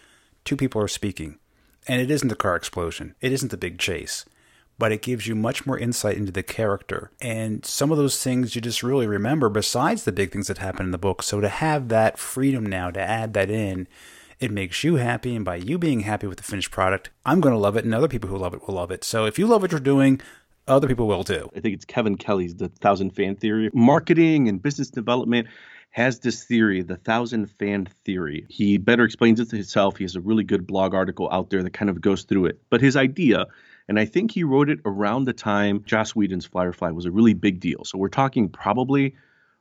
two 0.44 0.58
people 0.58 0.82
are 0.82 0.88
speaking. 0.88 1.40
And 1.88 2.02
it 2.02 2.12
isn't 2.12 2.28
the 2.28 2.36
car 2.36 2.56
explosion. 2.56 3.16
It 3.22 3.32
isn't 3.32 3.50
the 3.50 3.58
big 3.58 3.80
chase. 3.80 4.26
But 4.80 4.92
it 4.92 5.02
gives 5.02 5.26
you 5.26 5.34
much 5.34 5.66
more 5.66 5.80
insight 5.80 6.18
into 6.18 6.32
the 6.32 6.44
character. 6.44 7.12
And 7.20 7.66
some 7.66 7.92
of 7.92 7.98
those 7.98 8.22
things 8.22 8.56
you 8.56 8.62
just 8.62 8.84
really 8.84 9.08
remember 9.08 9.50
besides 9.50 10.04
the 10.04 10.12
big 10.12 10.32
things 10.32 10.48
that 10.48 10.60
happen 10.60 10.86
in 10.86 10.92
the 10.92 10.98
book. 11.00 11.24
So 11.24 11.42
to 11.42 11.50
have 11.50 11.88
that 11.88 12.20
freedom 12.20 12.66
now 12.66 12.92
to 12.92 13.00
add 13.00 13.34
that 13.34 13.50
in 13.50 13.88
it 14.40 14.52
makes 14.52 14.84
you 14.84 14.96
happy, 14.96 15.36
and 15.36 15.44
by 15.44 15.56
you 15.56 15.78
being 15.78 16.02
happy 16.02 16.28
with 16.28 16.38
the 16.38 16.44
finished 16.44 16.72
product, 16.72 17.10
I'm 17.26 17.42
going 17.42 17.54
to 17.54 17.60
love 17.60 17.76
it, 17.76 17.86
and 17.86 17.94
other 17.94 18.08
people 18.08 18.30
who 18.30 18.38
love 18.38 18.54
it 18.54 18.68
will 18.68 18.76
love 18.76 18.92
it. 18.92 19.04
So 19.04 19.26
if 19.26 19.40
you 19.40 19.48
love 19.48 19.62
what 19.62 19.72
you're 19.72 19.80
doing, 19.80 20.22
other 20.68 20.88
people 20.88 21.08
will 21.08 21.24
too. 21.24 21.50
I 21.56 21.60
think 21.60 21.76
it's 21.76 21.86
Kevin 21.86 22.18
Kelly's 22.18 22.56
The 22.56 22.70
Thousand 22.70 23.12
Fan 23.12 23.36
Theory. 23.36 23.70
Marketing 23.74 24.48
and 24.48 24.62
business 24.62 24.90
development 24.90 25.48
has 25.92 26.20
this 26.20 26.44
theory, 26.44 26.82
the 26.82 26.98
thousand 26.98 27.50
fan 27.50 27.88
theory. 28.06 28.46
He 28.50 28.78
better 28.78 29.04
explains 29.04 29.40
it 29.40 29.50
to 29.50 29.56
himself. 29.56 29.98
He 29.98 30.04
has 30.04 30.16
a 30.16 30.22
really 30.22 30.44
good 30.44 30.68
blog 30.68 30.94
article 30.94 31.30
out 31.32 31.50
there 31.50 31.64
that 31.64 31.74
kind 31.74 31.90
of 31.90 32.02
goes 32.02 32.24
through 32.24 32.48
it. 32.48 32.62
But 32.70 32.82
his 32.82 32.96
idea, 32.96 33.46
and 33.88 33.98
I 34.00 34.06
think 34.06 34.32
he 34.32 34.44
wrote 34.44 34.70
it 34.70 34.80
around 34.86 35.24
the 35.24 35.34
time 35.34 35.84
Joss 35.86 36.14
Whedon's 36.16 36.46
Firefly 36.46 36.92
was 36.92 37.06
a 37.06 37.12
really 37.12 37.34
big 37.34 37.60
deal. 37.60 37.84
So 37.86 37.98
we're 37.98 38.10
talking 38.10 38.50
probably 38.50 39.16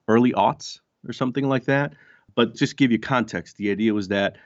early 0.08 0.32
aughts, 0.32 0.80
or 1.08 1.12
something 1.12 1.48
like 1.48 1.64
that. 1.64 1.94
But 2.34 2.54
just 2.54 2.76
give 2.76 2.92
you 2.92 2.98
context, 2.98 3.56
the 3.56 3.70
idea 3.70 3.94
was 3.94 4.08
that 4.08 4.36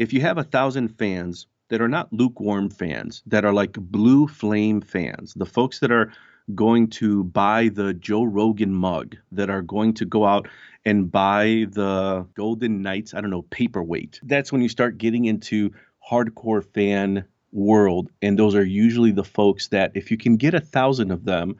if 0.00 0.14
you 0.14 0.22
have 0.22 0.38
a 0.38 0.42
thousand 0.42 0.88
fans 0.88 1.46
that 1.68 1.82
are 1.82 1.88
not 1.88 2.10
lukewarm 2.10 2.70
fans, 2.70 3.22
that 3.26 3.44
are 3.44 3.52
like 3.52 3.74
blue 3.74 4.26
flame 4.26 4.80
fans, 4.80 5.34
the 5.34 5.44
folks 5.44 5.80
that 5.80 5.92
are 5.92 6.10
going 6.54 6.88
to 6.88 7.22
buy 7.24 7.68
the 7.68 7.92
Joe 7.92 8.24
Rogan 8.24 8.72
mug, 8.72 9.16
that 9.30 9.50
are 9.50 9.60
going 9.60 9.92
to 9.94 10.06
go 10.06 10.24
out 10.24 10.48
and 10.86 11.12
buy 11.12 11.66
the 11.68 12.26
Golden 12.34 12.80
Knights, 12.80 13.12
I 13.12 13.20
don't 13.20 13.28
know, 13.28 13.42
paperweight. 13.42 14.20
That's 14.22 14.50
when 14.50 14.62
you 14.62 14.70
start 14.70 14.96
getting 14.96 15.26
into 15.26 15.70
hardcore 16.10 16.64
fan 16.64 17.26
world. 17.52 18.08
And 18.22 18.38
those 18.38 18.54
are 18.54 18.64
usually 18.64 19.12
the 19.12 19.22
folks 19.22 19.68
that, 19.68 19.92
if 19.94 20.10
you 20.10 20.16
can 20.16 20.38
get 20.38 20.54
a 20.54 20.60
thousand 20.60 21.10
of 21.10 21.26
them, 21.26 21.56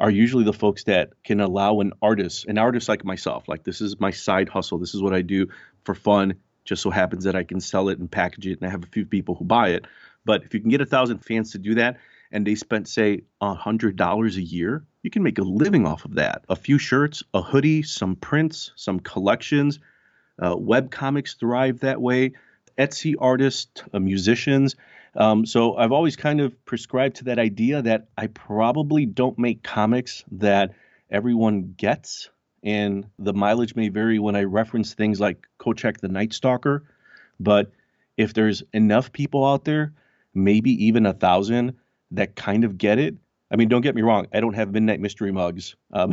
are 0.00 0.10
usually 0.10 0.42
the 0.42 0.52
folks 0.52 0.82
that 0.84 1.12
can 1.22 1.40
allow 1.40 1.78
an 1.78 1.92
artist, 2.02 2.46
an 2.46 2.58
artist 2.58 2.88
like 2.88 3.04
myself, 3.04 3.46
like 3.46 3.62
this 3.62 3.80
is 3.80 4.00
my 4.00 4.10
side 4.10 4.48
hustle. 4.48 4.78
This 4.78 4.96
is 4.96 5.00
what 5.00 5.14
I 5.14 5.22
do 5.22 5.46
for 5.84 5.94
fun. 5.94 6.34
Just 6.64 6.82
so 6.82 6.90
happens 6.90 7.24
that 7.24 7.36
I 7.36 7.44
can 7.44 7.60
sell 7.60 7.88
it 7.88 7.98
and 7.98 8.10
package 8.10 8.46
it, 8.46 8.60
and 8.60 8.66
I 8.66 8.70
have 8.70 8.82
a 8.82 8.88
few 8.88 9.04
people 9.04 9.34
who 9.34 9.44
buy 9.44 9.70
it. 9.70 9.86
But 10.24 10.44
if 10.44 10.54
you 10.54 10.60
can 10.60 10.70
get 10.70 10.80
a 10.80 10.86
thousand 10.86 11.18
fans 11.18 11.52
to 11.52 11.58
do 11.58 11.74
that, 11.74 11.98
and 12.32 12.46
they 12.46 12.54
spent 12.54 12.88
say 12.88 13.22
a 13.40 13.54
hundred 13.54 13.96
dollars 13.96 14.36
a 14.36 14.42
year, 14.42 14.84
you 15.02 15.10
can 15.10 15.22
make 15.22 15.38
a 15.38 15.42
living 15.42 15.86
off 15.86 16.04
of 16.04 16.14
that. 16.14 16.44
A 16.48 16.56
few 16.56 16.78
shirts, 16.78 17.22
a 17.32 17.42
hoodie, 17.42 17.82
some 17.82 18.16
prints, 18.16 18.72
some 18.76 19.00
collections. 19.00 19.78
Uh, 20.42 20.56
web 20.56 20.90
comics 20.90 21.34
thrive 21.34 21.80
that 21.80 22.00
way. 22.00 22.32
Etsy 22.76 23.14
artists, 23.18 23.82
uh, 23.92 24.00
musicians. 24.00 24.74
Um, 25.16 25.46
so 25.46 25.76
I've 25.76 25.92
always 25.92 26.16
kind 26.16 26.40
of 26.40 26.64
prescribed 26.64 27.16
to 27.16 27.24
that 27.24 27.38
idea 27.38 27.82
that 27.82 28.08
I 28.18 28.26
probably 28.26 29.06
don't 29.06 29.38
make 29.38 29.62
comics 29.62 30.24
that 30.32 30.72
everyone 31.10 31.74
gets. 31.76 32.30
And 32.64 33.06
the 33.18 33.34
mileage 33.34 33.76
may 33.76 33.90
vary 33.90 34.18
when 34.18 34.34
I 34.34 34.44
reference 34.44 34.94
things 34.94 35.20
like 35.20 35.46
Kolchak 35.58 36.00
the 36.00 36.08
Night 36.08 36.32
Stalker. 36.32 36.82
But 37.38 37.70
if 38.16 38.34
there's 38.34 38.62
enough 38.72 39.12
people 39.12 39.44
out 39.46 39.64
there, 39.64 39.92
maybe 40.34 40.70
even 40.86 41.06
a 41.06 41.12
thousand, 41.12 41.74
that 42.12 42.36
kind 42.36 42.64
of 42.64 42.78
get 42.78 42.98
it, 42.98 43.16
I 43.50 43.56
mean, 43.56 43.68
don't 43.68 43.82
get 43.82 43.94
me 43.94 44.02
wrong. 44.02 44.26
I 44.32 44.40
don't 44.40 44.54
have 44.54 44.72
Midnight 44.72 45.00
Mystery 45.00 45.30
mugs 45.30 45.76
um, 45.92 46.12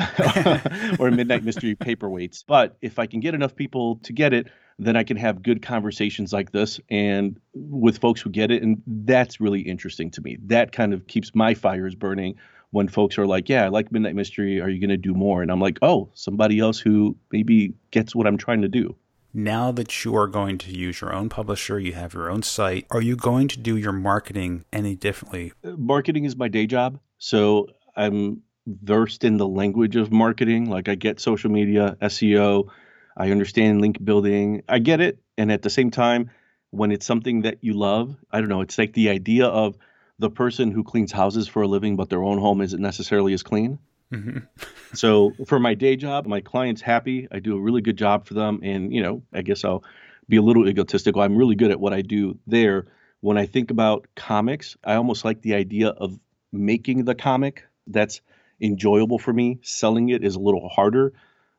or 1.00 1.10
Midnight 1.10 1.44
Mystery 1.44 1.76
paperweights. 1.76 2.44
But 2.46 2.78
if 2.82 3.00
I 3.00 3.08
can 3.08 3.20
get 3.20 3.34
enough 3.34 3.56
people 3.56 3.96
to 4.04 4.14
get 4.14 4.34
it, 4.34 4.48
then 4.78 4.96
I 4.96 5.04
can 5.04 5.18
have 5.18 5.42
good 5.42 5.62
conversations 5.62 6.34
like 6.34 6.52
this 6.52 6.80
and 6.90 7.40
with 7.54 8.00
folks 8.00 8.22
who 8.22 8.30
get 8.30 8.52
it. 8.52 8.62
And 8.62 8.82
that's 8.86 9.40
really 9.40 9.62
interesting 9.62 10.12
to 10.12 10.22
me. 10.22 10.38
That 10.46 10.72
kind 10.72 10.94
of 10.94 11.08
keeps 11.08 11.34
my 11.34 11.54
fires 11.54 11.96
burning 11.96 12.36
when 12.72 12.88
folks 12.88 13.18
are 13.18 13.28
like, 13.28 13.50
yeah, 13.50 13.66
I 13.66 13.68
like 13.68 13.92
Midnight 13.92 14.16
Mystery. 14.16 14.60
Are 14.60 14.70
you 14.70 14.80
going 14.80 14.90
to 14.90 14.98
do 14.98 15.14
more? 15.14 15.42
And 15.42 15.52
I'm 15.52 15.60
like, 15.60 15.78
oh, 15.82 16.10
somebody 16.14 16.60
else 16.60 16.80
who 16.80 17.18
maybe 17.32 17.74
gets 17.92 18.16
what 18.16 18.28
I'm 18.28 18.38
trying 18.38 18.62
to 18.62 18.70
do. 18.70 18.96
Now 19.34 19.72
that 19.72 20.04
you 20.04 20.16
are 20.16 20.28
going 20.28 20.58
to 20.60 20.72
use 20.72 21.00
your 21.00 21.14
own 21.14 21.30
publisher, 21.30 21.80
you 21.80 21.94
have 21.94 22.14
your 22.14 22.30
own 22.30 22.44
site, 22.44 22.86
are 22.92 23.02
you 23.02 23.16
going 23.16 23.48
to 23.50 23.60
do 23.60 23.78
your 23.78 23.94
marketing 23.94 24.66
any 24.74 24.96
differently? 24.96 25.54
Marketing 25.64 26.26
is 26.26 26.36
my 26.36 26.50
day 26.50 26.66
job. 26.66 27.00
So 27.18 27.68
I'm 27.96 28.42
versed 28.68 29.24
in 29.24 29.38
the 29.38 29.48
language 29.48 29.96
of 29.96 30.12
marketing. 30.12 30.70
Like 30.70 30.90
I 30.90 30.96
get 30.96 31.20
social 31.20 31.50
media, 31.50 31.96
SEO, 32.02 32.68
I 33.16 33.32
understand 33.32 33.82
link 33.82 34.04
building. 34.04 34.64
I 34.68 34.80
get 34.80 35.00
it. 35.00 35.20
And 35.38 35.52
at 35.52 35.62
the 35.62 35.70
same 35.70 35.92
time, 35.92 36.32
when 36.72 36.92
it's 36.92 37.06
something 37.06 37.42
that 37.42 37.60
you 37.62 37.74
love, 37.74 38.16
I 38.32 38.40
don't 38.40 38.50
know, 38.50 38.62
it's 38.62 38.78
like 38.78 38.94
the 38.94 39.10
idea 39.10 39.46
of 39.46 39.78
the 40.22 40.30
person 40.30 40.72
who 40.72 40.84
cleans 40.84 41.12
houses 41.12 41.48
for 41.48 41.64
a 41.64 41.68
living, 41.68 41.96
but 41.96 42.10
their 42.10 42.24
own 42.24 42.38
home 42.38 42.62
isn't 42.62 42.82
necessarily 42.82 43.34
as 43.34 43.42
clean. 43.42 43.80
Mm-hmm. 44.14 44.38
so 44.94 45.34
for 45.48 45.60
my 45.60 45.74
day 45.74 45.96
job, 45.96 46.28
my 46.28 46.42
client's 46.42 46.82
happy. 46.82 47.28
I 47.32 47.40
do 47.40 47.58
a 47.58 47.60
really 47.60 47.82
good 47.82 47.98
job 47.98 48.28
for 48.28 48.36
them. 48.36 48.60
And, 48.62 48.94
you 48.94 49.02
know, 49.02 49.24
I 49.34 49.42
guess 49.42 49.66
I'll 49.66 49.84
be 50.30 50.38
a 50.38 50.42
little 50.42 50.70
egotistical. 50.70 51.24
I'm 51.24 51.36
really 51.36 51.56
good 51.56 51.72
at 51.72 51.80
what 51.80 51.92
I 51.92 52.04
do 52.04 52.38
there. 52.46 52.86
When 53.22 53.38
I 53.38 53.48
think 53.48 53.72
about 53.72 54.08
comics, 54.16 54.78
I 54.84 54.94
almost 54.94 55.26
like 55.26 55.42
the 55.42 55.56
idea 55.56 55.90
of 55.90 56.20
making 56.52 57.06
the 57.06 57.16
comic. 57.16 57.66
That's 57.88 58.22
enjoyable 58.62 59.18
for 59.18 59.34
me. 59.34 59.60
Selling 59.64 60.10
it 60.10 60.24
is 60.24 60.36
a 60.36 60.40
little 60.40 60.70
harder. 60.70 61.14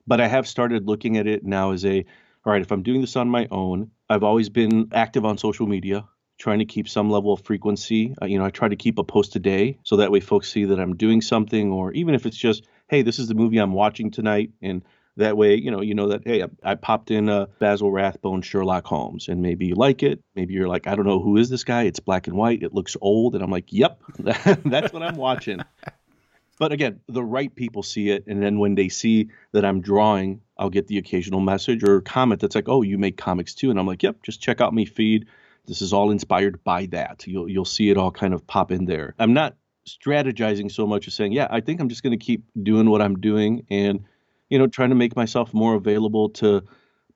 But 0.06 0.20
I 0.20 0.28
have 0.28 0.46
started 0.46 0.86
looking 0.86 1.16
at 1.16 1.26
it 1.26 1.44
now 1.44 1.72
as 1.72 1.84
a 1.84 2.06
all 2.44 2.52
right, 2.52 2.62
if 2.62 2.72
I'm 2.72 2.82
doing 2.82 3.00
this 3.00 3.14
on 3.14 3.28
my 3.28 3.46
own, 3.52 3.92
I've 4.10 4.24
always 4.24 4.48
been 4.48 4.88
active 4.92 5.24
on 5.24 5.38
social 5.38 5.68
media 5.68 6.08
trying 6.38 6.58
to 6.58 6.64
keep 6.64 6.88
some 6.88 7.10
level 7.10 7.32
of 7.32 7.42
frequency. 7.42 8.14
Uh, 8.20 8.26
you 8.26 8.38
know, 8.38 8.44
I 8.44 8.50
try 8.50 8.68
to 8.68 8.76
keep 8.76 8.98
a 8.98 9.04
post 9.04 9.36
a 9.36 9.38
day 9.38 9.78
so 9.84 9.96
that 9.96 10.10
way 10.10 10.20
folks 10.20 10.50
see 10.50 10.64
that 10.66 10.80
I'm 10.80 10.96
doing 10.96 11.20
something, 11.20 11.70
or 11.70 11.92
even 11.92 12.14
if 12.14 12.26
it's 12.26 12.36
just, 12.36 12.66
hey, 12.88 13.02
this 13.02 13.18
is 13.18 13.28
the 13.28 13.34
movie 13.34 13.58
I'm 13.58 13.72
watching 13.72 14.10
tonight, 14.10 14.50
and 14.60 14.82
that 15.16 15.36
way, 15.36 15.54
you 15.54 15.70
know, 15.70 15.82
you 15.82 15.94
know 15.94 16.08
that 16.08 16.22
hey, 16.24 16.42
I, 16.42 16.48
I 16.64 16.74
popped 16.74 17.10
in 17.10 17.28
a 17.28 17.46
Basil 17.58 17.92
Rathbone 17.92 18.42
Sherlock 18.42 18.86
Holmes, 18.86 19.28
and 19.28 19.42
maybe 19.42 19.66
you 19.66 19.74
like 19.74 20.02
it. 20.02 20.22
Maybe 20.34 20.54
you're 20.54 20.68
like, 20.68 20.86
I 20.86 20.94
don't 20.94 21.06
know 21.06 21.20
who 21.20 21.36
is 21.36 21.50
this 21.50 21.64
guy. 21.64 21.82
It's 21.82 22.00
black 22.00 22.26
and 22.26 22.36
white. 22.36 22.62
It 22.62 22.72
looks 22.72 22.96
old, 23.00 23.34
and 23.34 23.44
I'm 23.44 23.50
like, 23.50 23.72
yep, 23.72 24.00
that's 24.18 24.92
what 24.92 25.02
I'm 25.02 25.16
watching. 25.16 25.60
but 26.58 26.72
again, 26.72 27.00
the 27.08 27.22
right 27.22 27.54
people 27.54 27.82
see 27.82 28.10
it, 28.10 28.26
and 28.26 28.42
then 28.42 28.58
when 28.58 28.74
they 28.74 28.88
see 28.88 29.28
that 29.52 29.64
I'm 29.64 29.80
drawing, 29.80 30.40
I'll 30.56 30.70
get 30.70 30.86
the 30.86 30.98
occasional 30.98 31.40
message 31.40 31.86
or 31.86 32.00
comment 32.00 32.40
that's 32.40 32.54
like, 32.54 32.68
"Oh, 32.68 32.82
you 32.82 32.96
make 32.96 33.16
comics 33.16 33.54
too," 33.54 33.70
and 33.70 33.78
I'm 33.78 33.86
like, 33.86 34.02
"Yep, 34.02 34.22
just 34.22 34.40
check 34.40 34.60
out 34.60 34.72
my 34.72 34.84
feed. 34.84 35.26
This 35.66 35.82
is 35.82 35.92
all 35.92 36.10
inspired 36.10 36.62
by 36.64 36.86
that. 36.86 37.26
You'll 37.26 37.48
you'll 37.48 37.64
see 37.64 37.90
it 37.90 37.96
all 37.96 38.10
kind 38.10 38.34
of 38.34 38.46
pop 38.46 38.72
in 38.72 38.84
there. 38.84 39.14
I'm 39.18 39.32
not 39.32 39.56
strategizing 39.86 40.70
so 40.70 40.86
much 40.86 41.06
as 41.08 41.14
saying, 41.14 41.32
yeah, 41.32 41.48
I 41.50 41.60
think 41.60 41.80
I'm 41.80 41.88
just 41.88 42.02
going 42.02 42.18
to 42.18 42.24
keep 42.24 42.44
doing 42.62 42.88
what 42.90 43.02
I'm 43.02 43.20
doing 43.20 43.66
and 43.70 44.04
you 44.50 44.58
know 44.58 44.66
trying 44.66 44.90
to 44.90 44.94
make 44.94 45.16
myself 45.16 45.54
more 45.54 45.74
available 45.74 46.30
to 46.30 46.62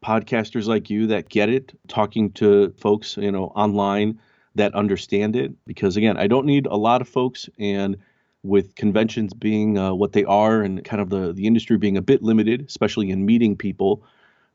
podcasters 0.04 0.66
like 0.66 0.90
you 0.90 1.08
that 1.08 1.28
get 1.28 1.48
it, 1.48 1.78
talking 1.88 2.32
to 2.32 2.72
folks 2.78 3.16
you 3.16 3.32
know 3.32 3.46
online 3.46 4.20
that 4.54 4.74
understand 4.74 5.36
it. 5.36 5.52
Because 5.66 5.96
again, 5.96 6.16
I 6.16 6.26
don't 6.26 6.46
need 6.46 6.66
a 6.66 6.76
lot 6.76 7.00
of 7.00 7.08
folks 7.08 7.48
and 7.58 7.96
with 8.42 8.76
conventions 8.76 9.34
being 9.34 9.76
uh, 9.76 9.92
what 9.92 10.12
they 10.12 10.24
are 10.24 10.62
and 10.62 10.84
kind 10.84 11.02
of 11.02 11.10
the, 11.10 11.32
the 11.32 11.46
industry 11.46 11.76
being 11.76 11.96
a 11.96 12.02
bit 12.02 12.22
limited, 12.22 12.64
especially 12.68 13.10
in 13.10 13.26
meeting 13.26 13.56
people, 13.56 14.04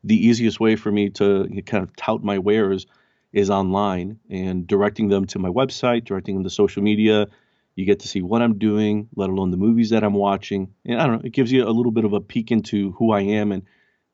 the 0.02 0.16
easiest 0.16 0.58
way 0.58 0.76
for 0.76 0.90
me 0.90 1.10
to 1.10 1.46
kind 1.66 1.82
of 1.82 1.94
tout 1.96 2.24
my 2.24 2.38
wares 2.38 2.86
is 3.32 3.50
online 3.50 4.18
and 4.28 4.66
directing 4.66 5.08
them 5.08 5.26
to 5.26 5.38
my 5.38 5.48
website, 5.48 6.04
directing 6.04 6.34
them 6.34 6.44
to 6.44 6.50
social 6.50 6.82
media. 6.82 7.28
You 7.74 7.86
get 7.86 8.00
to 8.00 8.08
see 8.08 8.20
what 8.20 8.42
I'm 8.42 8.58
doing, 8.58 9.08
let 9.16 9.30
alone 9.30 9.50
the 9.50 9.56
movies 9.56 9.90
that 9.90 10.04
I'm 10.04 10.14
watching. 10.14 10.74
And 10.84 11.00
I 11.00 11.06
don't 11.06 11.16
know, 11.16 11.22
it 11.24 11.32
gives 11.32 11.50
you 11.50 11.66
a 11.66 11.70
little 11.70 11.92
bit 11.92 12.04
of 12.04 12.12
a 12.12 12.20
peek 12.20 12.50
into 12.50 12.92
who 12.92 13.12
I 13.12 13.22
am. 13.22 13.50
And 13.52 13.62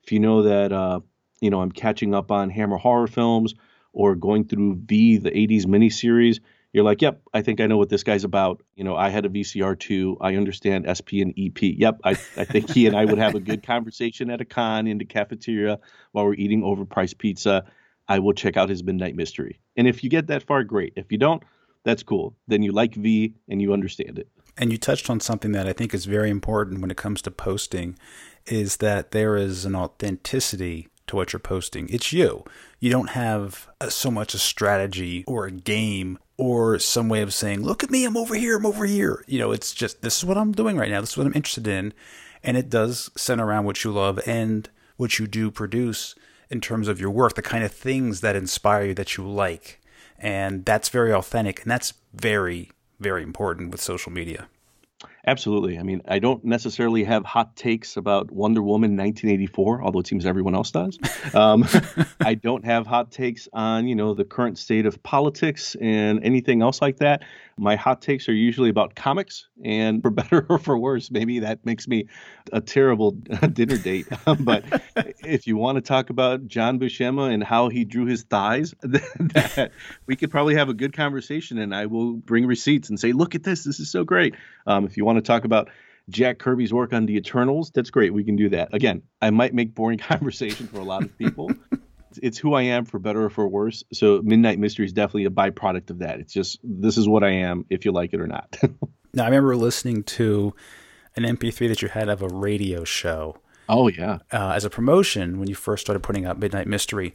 if 0.05 0.13
you 0.13 0.21
know 0.21 0.43
that, 0.43 0.73
uh, 0.73 1.01
you 1.41 1.51
know, 1.51 1.61
I'm 1.61 1.73
catching 1.73 2.15
up 2.15 2.31
on 2.31 2.51
Hammer 2.51 2.77
horror 2.77 3.09
films 3.09 3.55
or 3.93 4.15
going 4.15 4.45
through 4.47 4.77
V, 4.85 5.19
the 5.19 5.31
80s 5.31 5.67
miniseries, 5.67 6.39
you're 6.73 6.85
like, 6.85 7.01
yep, 7.01 7.23
I 7.33 7.43
think 7.43 7.61
I 7.61 7.67
know 7.67 7.79
what 7.79 7.89
this 7.89 8.05
guy's 8.05 8.25
about. 8.25 8.63
You 8.77 8.85
know, 8.85 8.95
I 8.95 9.09
had 9.09 9.25
a 9.25 9.29
VCR 9.29 9.79
too. 9.79 10.19
I 10.21 10.37
understand 10.37 10.87
SP 10.87 11.25
and 11.25 11.33
EP. 11.39 11.61
Yep, 11.61 12.01
I, 12.05 12.11
I 12.11 12.45
think 12.45 12.71
he 12.71 12.87
and 12.87 12.95
I 12.95 13.05
would 13.07 13.19
have 13.19 13.35
a 13.35 13.41
good 13.41 13.63
conversation 13.67 14.31
at 14.31 14.41
a 14.41 14.45
con 14.45 14.87
in 14.87 14.99
the 14.99 15.07
cafeteria 15.07 15.81
while 16.13 16.27
we're 16.27 16.35
eating 16.35 16.63
overpriced 16.63 17.19
pizza. 17.19 17.65
I 18.09 18.19
will 18.19 18.33
check 18.33 18.57
out 18.57 18.69
his 18.69 18.83
Midnight 18.83 19.15
Mystery. 19.15 19.61
And 19.77 19.87
if 19.87 20.03
you 20.03 20.11
get 20.11 20.27
that 20.29 20.43
far, 20.43 20.65
great. 20.65 20.93
If 20.97 21.13
you 21.13 21.19
don't, 21.19 21.43
that's 21.85 22.03
cool. 22.03 22.37
Then 22.47 22.63
you 22.63 22.73
like 22.73 22.95
V 22.95 23.35
and 23.49 23.61
you 23.61 23.73
understand 23.73 24.19
it. 24.19 24.29
And 24.57 24.73
you 24.73 24.79
touched 24.79 25.09
on 25.09 25.21
something 25.21 25.53
that 25.53 25.69
I 25.69 25.73
think 25.73 25.95
is 25.95 26.07
very 26.07 26.31
important 26.31 26.81
when 26.81 26.91
it 26.91 26.97
comes 26.97 27.23
to 27.23 27.31
posting 27.31 27.97
is 28.47 28.79
that 28.79 29.13
there 29.13 29.37
is 29.37 29.65
an 29.65 29.77
authenticity 29.77 30.89
to 31.07 31.17
what 31.17 31.33
you're 31.33 31.41
posting. 31.41 31.89
It's 31.89 32.13
you. 32.13 32.45
You 32.81 32.91
don't 32.91 33.11
have 33.11 33.69
a, 33.81 33.91
so 33.91 34.11
much 34.11 34.35
a 34.35 34.39
strategy 34.39 35.25
or 35.27 35.47
a 35.47 35.51
game 35.51 36.19
or 36.37 36.79
some 36.79 37.09
way 37.09 37.23
of 37.23 37.35
saying, 37.35 37.63
look 37.63 37.83
at 37.83 37.91
me, 37.91 38.05
I'm 38.05 38.17
over 38.17 38.35
here, 38.35 38.57
I'm 38.57 38.67
over 38.67 38.85
here. 38.85 39.25
You 39.27 39.39
know, 39.39 39.53
it's 39.53 39.73
just, 39.73 40.03
this 40.03 40.19
is 40.19 40.25
what 40.25 40.37
I'm 40.37 40.53
doing 40.53 40.77
right 40.77 40.91
now. 40.91 41.01
This 41.01 41.11
is 41.11 41.17
what 41.17 41.27
I'm 41.27 41.35
interested 41.35 41.67
in. 41.67 41.93
And 42.43 42.57
it 42.57 42.71
does 42.71 43.11
center 43.17 43.47
around 43.47 43.65
what 43.65 43.85
you 43.85 43.91
love 43.91 44.21
and 44.27 44.69
what 44.97 45.19
you 45.19 45.27
do 45.27 45.51
produce 45.51 46.15
in 46.51 46.61
terms 46.61 46.89
of 46.89 47.01
your 47.01 47.11
work, 47.11 47.35
the 47.35 47.43
kind 47.43 47.65
of 47.65 47.73
things 47.73 48.21
that 48.21 48.37
inspire 48.37 48.87
you 48.87 48.95
that 48.95 49.17
you 49.17 49.29
like. 49.29 49.81
And 50.19 50.65
that's 50.65 50.89
very 50.89 51.13
authentic. 51.13 51.63
And 51.63 51.71
that's 51.71 51.95
very, 52.15 52.71
very 52.99 53.23
important 53.23 53.71
with 53.71 53.81
social 53.81 54.13
media. 54.13 54.49
Absolutely. 55.27 55.79
I 55.79 55.83
mean, 55.83 56.03
I 56.07 56.21
don't 56.21 56.45
necessarily 56.45 57.05
have 57.05 57.25
hot 57.25 57.57
takes 57.57 57.97
about 57.97 58.31
Wonder 58.31 58.63
Woman 58.63 58.97
1984, 58.97 59.83
although 59.83 59.99
it 59.99 60.07
seems 60.07 60.25
everyone 60.25 60.55
else 60.55 60.71
does. 60.71 60.99
Um, 61.35 61.67
I 62.21 62.35
don't 62.35 62.65
have 62.65 62.87
hot 62.87 63.11
takes 63.11 63.49
on, 63.53 63.89
you 63.89 63.95
know, 63.95 64.15
the 64.15 64.25
current 64.25 64.59
state 64.59 64.87
of 64.87 65.03
politics 65.03 65.77
and 65.81 66.25
anything 66.25 66.63
else 66.63 66.81
like 66.81 66.99
that. 66.99 67.25
My 67.59 67.75
hot 67.75 68.01
takes 68.01 68.29
are 68.29 68.35
usually 68.35 68.71
about 68.71 68.95
comics, 68.95 69.49
and 69.65 70.01
for 70.01 70.11
better 70.19 70.47
or 70.49 70.59
for 70.59 70.79
worse, 70.79 71.11
maybe 71.11 71.41
that 71.41 71.67
makes 71.67 71.89
me 71.89 72.07
a 72.53 72.61
terrible 72.61 73.11
dinner 73.53 73.77
date. 73.77 74.07
but 74.41 74.65
if 75.25 75.47
you 75.47 75.57
want 75.57 75.77
to 75.77 75.83
talk 75.83 76.11
about 76.11 76.47
John 76.47 76.79
Buscema 76.79 77.33
and 77.33 77.43
how 77.43 77.69
he 77.69 77.85
drew 77.85 78.07
his 78.07 78.23
thighs, 78.23 78.75
that 78.83 79.73
we 80.07 80.17
could 80.17 80.31
probably 80.31 80.55
have 80.55 80.69
a 80.69 80.75
good 80.75 80.93
conversation, 80.93 81.59
and 81.59 81.75
I 81.75 81.87
will 81.87 82.15
bring 82.15 82.47
receipts 82.47 82.89
and 82.89 82.99
say, 82.99 83.13
"Look 83.13 83.35
at 83.35 83.43
this! 83.43 83.65
This 83.65 83.81
is 83.81 83.91
so 83.91 84.05
great." 84.05 84.37
Um, 84.67 84.85
if 84.85 84.97
you 84.97 85.05
want 85.05 85.18
to 85.23 85.27
talk 85.27 85.45
about 85.45 85.69
Jack 86.09 86.39
Kirby's 86.39 86.73
work 86.73 86.93
on 86.93 87.07
the 87.07 87.17
Eternals, 87.17 87.71
that's 87.71 87.91
great. 87.91 88.15
We 88.15 88.25
can 88.25 88.37
do 88.37 88.49
that. 88.51 88.73
Again, 88.73 89.03
I 89.21 89.31
might 89.31 89.55
make 89.55 89.75
boring 89.75 89.99
conversation 89.99 90.67
for 90.67 90.79
a 90.79 90.85
lot 90.85 91.03
of 91.03 91.17
people. 91.19 91.51
it's 92.23 92.39
who 92.39 92.55
I 92.55 92.63
am 92.63 92.85
for 92.85 92.99
better 92.99 93.25
or 93.25 93.31
for 93.31 93.47
worse. 93.47 93.85
So 93.93 94.21
Midnight 94.23 94.59
Mystery 94.59 94.87
is 94.87 94.93
definitely 94.93 95.27
a 95.27 95.31
byproduct 95.31 95.91
of 95.91 95.99
that. 95.99 96.21
It's 96.21 96.33
just 96.33 96.61
this 96.63 96.97
is 96.97 97.09
what 97.09 97.23
I 97.23 97.31
am, 97.31 97.67
if 97.71 97.85
you 97.85 97.93
like 97.93 98.13
it 98.15 98.21
or 98.21 98.27
not. 98.27 98.57
now 99.15 99.25
I 99.25 99.27
remember 99.27 99.57
listening 99.57 100.03
to 100.05 100.55
an 101.17 101.25
MP3 101.25 101.69
that 101.69 101.83
you 101.83 101.89
had 101.89 102.09
of 102.09 102.23
a 102.23 102.29
radio 102.29 102.85
show. 102.85 103.37
Oh 103.69 103.89
yeah. 103.89 104.19
Uh, 104.33 104.53
as 104.53 104.65
a 104.65 104.71
promotion 104.71 105.39
when 105.39 105.49
you 105.49 105.55
first 105.55 105.83
started 105.85 106.03
putting 106.03 106.25
out 106.25 106.39
Midnight 106.39 106.67
Mystery. 106.67 107.15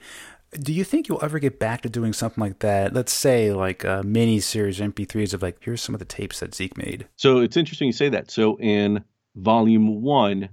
Do 0.60 0.74
you 0.74 0.84
think 0.84 1.08
you'll 1.08 1.24
ever 1.24 1.40
get 1.40 1.60
back 1.60 1.82
to 1.82 1.90
doing 1.90 2.14
something 2.14 2.42
like 2.42 2.60
that? 2.60 2.94
Let's 2.94 3.14
say 3.14 3.52
like 3.52 3.84
a 3.84 4.04
mini 4.04 4.40
series 4.40 4.80
MP3s 4.80 5.34
of 5.34 5.42
like 5.42 5.58
here's 5.62 5.82
some 5.82 5.96
of 5.96 6.00
the 6.00 6.06
tapes 6.06 6.40
that 6.40 6.56
Zeke 6.56 6.78
made. 6.78 7.08
So 7.16 7.40
it's 7.40 7.58
interesting 7.58 7.88
you 7.88 7.94
say 7.94 8.10
that. 8.10 8.32
So 8.32 8.58
in 8.60 9.04
volume 9.36 10.02
one, 10.02 10.50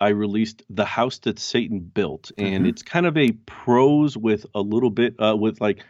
I 0.00 0.08
released 0.08 0.62
The 0.68 0.84
House 0.84 1.18
That 1.18 1.38
Satan 1.38 1.78
Built, 1.78 2.32
and 2.36 2.54
mm-hmm. 2.54 2.66
it's 2.66 2.82
kind 2.82 3.06
of 3.06 3.16
a 3.16 3.30
prose 3.46 4.16
with 4.16 4.46
a 4.54 4.60
little 4.60 4.90
bit 4.90 5.14
uh, 5.20 5.36
with 5.36 5.60
like 5.60 5.84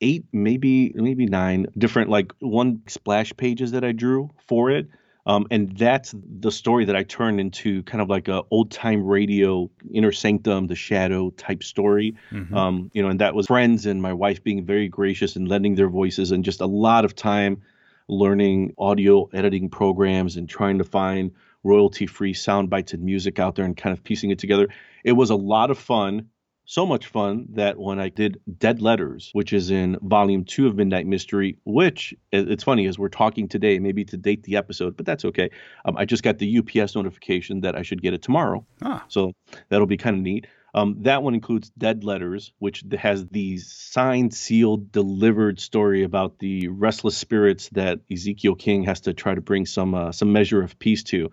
eight, 0.00 0.24
maybe 0.32 0.92
maybe 0.94 1.26
nine 1.26 1.66
different 1.76 2.08
like 2.08 2.32
one 2.40 2.82
splash 2.86 3.36
pages 3.36 3.72
that 3.72 3.84
I 3.84 3.92
drew 3.92 4.30
for 4.46 4.70
it. 4.70 4.88
Um, 5.28 5.46
and 5.50 5.76
that's 5.76 6.14
the 6.16 6.50
story 6.50 6.86
that 6.86 6.96
I 6.96 7.02
turned 7.02 7.38
into 7.38 7.82
kind 7.82 8.00
of 8.00 8.08
like 8.08 8.28
a 8.28 8.42
old 8.50 8.70
time 8.70 9.04
radio 9.04 9.70
inner 9.92 10.10
sanctum, 10.10 10.66
the 10.66 10.74
shadow 10.74 11.28
type 11.30 11.62
story. 11.62 12.16
Mm-hmm. 12.32 12.56
Um, 12.56 12.90
you 12.94 13.02
know, 13.02 13.10
and 13.10 13.20
that 13.20 13.34
was 13.34 13.46
friends 13.46 13.84
and 13.84 14.00
my 14.00 14.14
wife 14.14 14.42
being 14.42 14.64
very 14.64 14.88
gracious 14.88 15.36
and 15.36 15.46
lending 15.46 15.74
their 15.74 15.90
voices 15.90 16.32
and 16.32 16.42
just 16.42 16.62
a 16.62 16.66
lot 16.66 17.04
of 17.04 17.14
time 17.14 17.60
learning 18.08 18.74
audio 18.78 19.28
editing 19.34 19.68
programs 19.68 20.38
and 20.38 20.48
trying 20.48 20.78
to 20.78 20.84
find 20.84 21.32
royalty 21.62 22.06
free 22.06 22.32
sound 22.32 22.70
bites 22.70 22.94
and 22.94 23.02
music 23.02 23.38
out 23.38 23.54
there 23.54 23.66
and 23.66 23.76
kind 23.76 23.92
of 23.92 24.02
piecing 24.02 24.30
it 24.30 24.38
together. 24.38 24.68
It 25.04 25.12
was 25.12 25.28
a 25.28 25.36
lot 25.36 25.70
of 25.70 25.78
fun 25.78 26.30
so 26.68 26.84
much 26.84 27.06
fun 27.06 27.46
that 27.54 27.78
when 27.78 27.98
I 27.98 28.10
did 28.10 28.42
Dead 28.58 28.82
Letters, 28.82 29.30
which 29.32 29.54
is 29.54 29.70
in 29.70 29.96
volume 30.02 30.44
two 30.44 30.66
of 30.66 30.76
Midnight 30.76 31.06
Mystery, 31.06 31.56
which 31.64 32.14
it's 32.30 32.62
funny 32.62 32.86
as 32.86 32.98
we're 32.98 33.08
talking 33.08 33.48
today, 33.48 33.78
maybe 33.78 34.04
to 34.04 34.18
date 34.18 34.42
the 34.42 34.56
episode, 34.56 34.94
but 34.94 35.06
that's 35.06 35.24
okay. 35.24 35.50
Um, 35.86 35.96
I 35.96 36.04
just 36.04 36.22
got 36.22 36.36
the 36.36 36.58
UPS 36.58 36.94
notification 36.94 37.62
that 37.62 37.74
I 37.74 37.80
should 37.80 38.02
get 38.02 38.12
it 38.12 38.20
tomorrow. 38.20 38.66
Ah. 38.82 39.02
So 39.08 39.32
that'll 39.70 39.86
be 39.86 39.96
kind 39.96 40.16
of 40.16 40.22
neat. 40.22 40.46
Um, 40.74 40.96
that 41.04 41.22
one 41.22 41.32
includes 41.32 41.70
Dead 41.70 42.04
Letters, 42.04 42.52
which 42.58 42.84
has 42.98 43.26
the 43.28 43.56
signed, 43.56 44.34
sealed, 44.34 44.92
delivered 44.92 45.60
story 45.60 46.02
about 46.02 46.38
the 46.38 46.68
restless 46.68 47.16
spirits 47.16 47.70
that 47.70 48.00
Ezekiel 48.12 48.56
King 48.56 48.82
has 48.84 49.00
to 49.00 49.14
try 49.14 49.34
to 49.34 49.40
bring 49.40 49.64
some 49.64 49.94
uh, 49.94 50.12
some 50.12 50.34
measure 50.34 50.62
of 50.62 50.78
peace 50.78 51.02
to. 51.04 51.30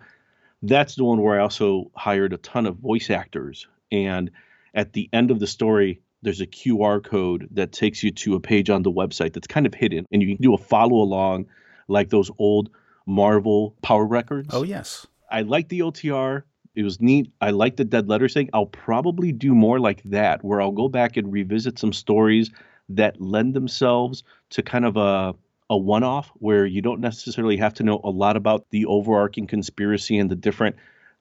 That's 0.62 0.94
the 0.94 1.04
one 1.04 1.20
where 1.20 1.38
I 1.38 1.42
also 1.42 1.90
hired 1.94 2.32
a 2.32 2.38
ton 2.38 2.64
of 2.64 2.76
voice 2.76 3.10
actors 3.10 3.68
and 3.92 4.30
at 4.76 4.92
the 4.92 5.08
end 5.12 5.32
of 5.32 5.40
the 5.40 5.46
story, 5.46 6.00
there's 6.22 6.40
a 6.40 6.46
QR 6.46 7.02
code 7.02 7.48
that 7.50 7.72
takes 7.72 8.02
you 8.02 8.10
to 8.12 8.34
a 8.34 8.40
page 8.40 8.70
on 8.70 8.82
the 8.82 8.92
website 8.92 9.32
that's 9.32 9.46
kind 9.46 9.66
of 9.66 9.74
hidden, 9.74 10.06
and 10.12 10.22
you 10.22 10.36
can 10.36 10.42
do 10.42 10.54
a 10.54 10.58
follow 10.58 10.96
along 10.96 11.46
like 11.88 12.10
those 12.10 12.30
old 12.38 12.70
Marvel 13.06 13.74
Power 13.82 14.06
Records. 14.06 14.50
Oh, 14.52 14.62
yes. 14.62 15.06
I 15.30 15.42
like 15.42 15.68
the 15.68 15.80
OTR. 15.80 16.42
It 16.74 16.82
was 16.82 17.00
neat. 17.00 17.32
I 17.40 17.50
like 17.50 17.76
the 17.76 17.84
dead 17.84 18.08
letter 18.08 18.28
thing. 18.28 18.50
I'll 18.52 18.66
probably 18.66 19.32
do 19.32 19.54
more 19.54 19.80
like 19.80 20.02
that, 20.04 20.44
where 20.44 20.60
I'll 20.60 20.72
go 20.72 20.88
back 20.88 21.16
and 21.16 21.32
revisit 21.32 21.78
some 21.78 21.92
stories 21.92 22.50
that 22.88 23.20
lend 23.20 23.54
themselves 23.54 24.22
to 24.50 24.62
kind 24.62 24.84
of 24.84 24.96
a 24.96 25.34
a 25.68 25.76
one 25.76 26.04
off 26.04 26.30
where 26.34 26.64
you 26.64 26.80
don't 26.80 27.00
necessarily 27.00 27.56
have 27.56 27.74
to 27.74 27.82
know 27.82 28.00
a 28.04 28.10
lot 28.10 28.36
about 28.36 28.66
the 28.70 28.86
overarching 28.86 29.48
conspiracy 29.48 30.16
and 30.16 30.30
the 30.30 30.36
different 30.36 30.76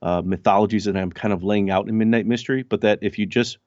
uh, 0.06 0.22
mythologies 0.24 0.86
that 0.86 0.96
I'm 0.96 1.12
kind 1.12 1.34
of 1.34 1.44
laying 1.44 1.72
out 1.72 1.89
in 1.89 1.98
Midnight 1.98 2.28
Mystery, 2.28 2.62
but 2.62 2.82
that 2.82 3.00
if 3.02 3.18
you 3.18 3.26
just 3.26 3.58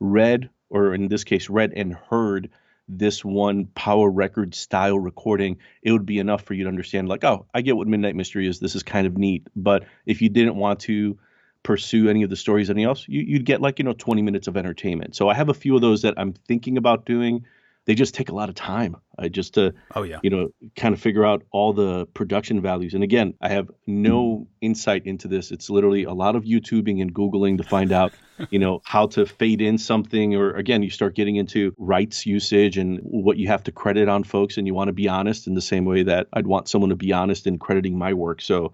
read, 0.00 0.48
or 0.70 0.94
in 0.94 1.08
this 1.08 1.22
case, 1.22 1.50
read 1.50 1.74
and 1.76 1.92
heard 1.92 2.48
this 2.88 3.22
one 3.22 3.66
power 3.66 4.10
record 4.10 4.54
style 4.54 4.98
recording, 4.98 5.58
it 5.82 5.92
would 5.92 6.06
be 6.06 6.18
enough 6.18 6.44
for 6.44 6.54
you 6.54 6.64
to 6.64 6.70
understand, 6.70 7.10
like, 7.10 7.24
oh, 7.24 7.44
I 7.52 7.60
get 7.60 7.76
what 7.76 7.88
Midnight 7.88 8.16
Mystery 8.16 8.48
is. 8.48 8.58
This 8.58 8.74
is 8.74 8.82
kind 8.82 9.06
of 9.06 9.18
neat. 9.18 9.46
But 9.54 9.84
if 10.06 10.22
you 10.22 10.30
didn't 10.30 10.56
want 10.56 10.80
to 10.80 11.18
pursue 11.62 12.08
any 12.08 12.22
of 12.22 12.30
the 12.30 12.36
stories, 12.36 12.70
anything 12.70 12.86
else, 12.86 13.04
you, 13.06 13.34
would 13.34 13.44
get 13.44 13.60
like, 13.60 13.78
you 13.78 13.84
know, 13.84 13.92
20 13.92 14.22
minutes 14.22 14.48
of 14.48 14.56
entertainment. 14.56 15.14
So 15.14 15.28
I 15.28 15.34
have 15.34 15.50
a 15.50 15.54
few 15.54 15.74
of 15.74 15.82
those 15.82 16.02
that 16.02 16.14
I'm 16.16 16.32
thinking 16.32 16.78
about 16.78 17.04
doing 17.04 17.44
they 17.84 17.94
just 17.94 18.14
take 18.14 18.28
a 18.28 18.34
lot 18.34 18.48
of 18.48 18.54
time 18.54 18.96
I 19.18 19.28
just 19.28 19.54
to 19.54 19.74
oh 19.94 20.02
yeah. 20.02 20.20
you 20.22 20.30
know 20.30 20.48
kind 20.76 20.94
of 20.94 21.00
figure 21.00 21.24
out 21.24 21.42
all 21.50 21.72
the 21.72 22.06
production 22.06 22.60
values. 22.60 22.94
And 22.94 23.04
again 23.04 23.34
i 23.40 23.48
have 23.48 23.70
no 23.86 24.46
insight 24.60 25.06
into 25.06 25.28
this. 25.28 25.50
It's 25.50 25.68
literally 25.70 26.04
a 26.04 26.12
lot 26.12 26.36
of 26.36 26.44
youtubing 26.44 27.00
and 27.00 27.14
googling 27.14 27.58
to 27.58 27.64
find 27.64 27.92
out 27.92 28.12
you 28.50 28.58
know 28.58 28.80
how 28.84 29.06
to 29.08 29.26
fade 29.26 29.60
in 29.60 29.78
something. 29.78 30.34
Or 30.34 30.52
again 30.52 30.82
you 30.82 30.90
start 30.90 31.14
getting 31.14 31.36
into 31.36 31.74
rights 31.78 32.26
usage 32.26 32.78
and 32.78 33.00
what 33.02 33.36
you 33.36 33.48
have 33.48 33.64
to 33.64 33.72
credit 33.72 34.08
on 34.08 34.24
folks 34.24 34.56
and 34.56 34.66
you 34.66 34.74
want 34.74 34.88
to 34.88 34.92
be 34.92 35.08
honest 35.08 35.46
in 35.46 35.54
the 35.54 35.60
same 35.60 35.84
way 35.84 36.04
that 36.04 36.28
i'd 36.32 36.46
want 36.46 36.68
someone 36.68 36.90
to 36.90 36.96
be 36.96 37.12
honest 37.12 37.46
in 37.46 37.58
crediting 37.58 37.98
my 37.98 38.14
work. 38.14 38.40
So 38.40 38.72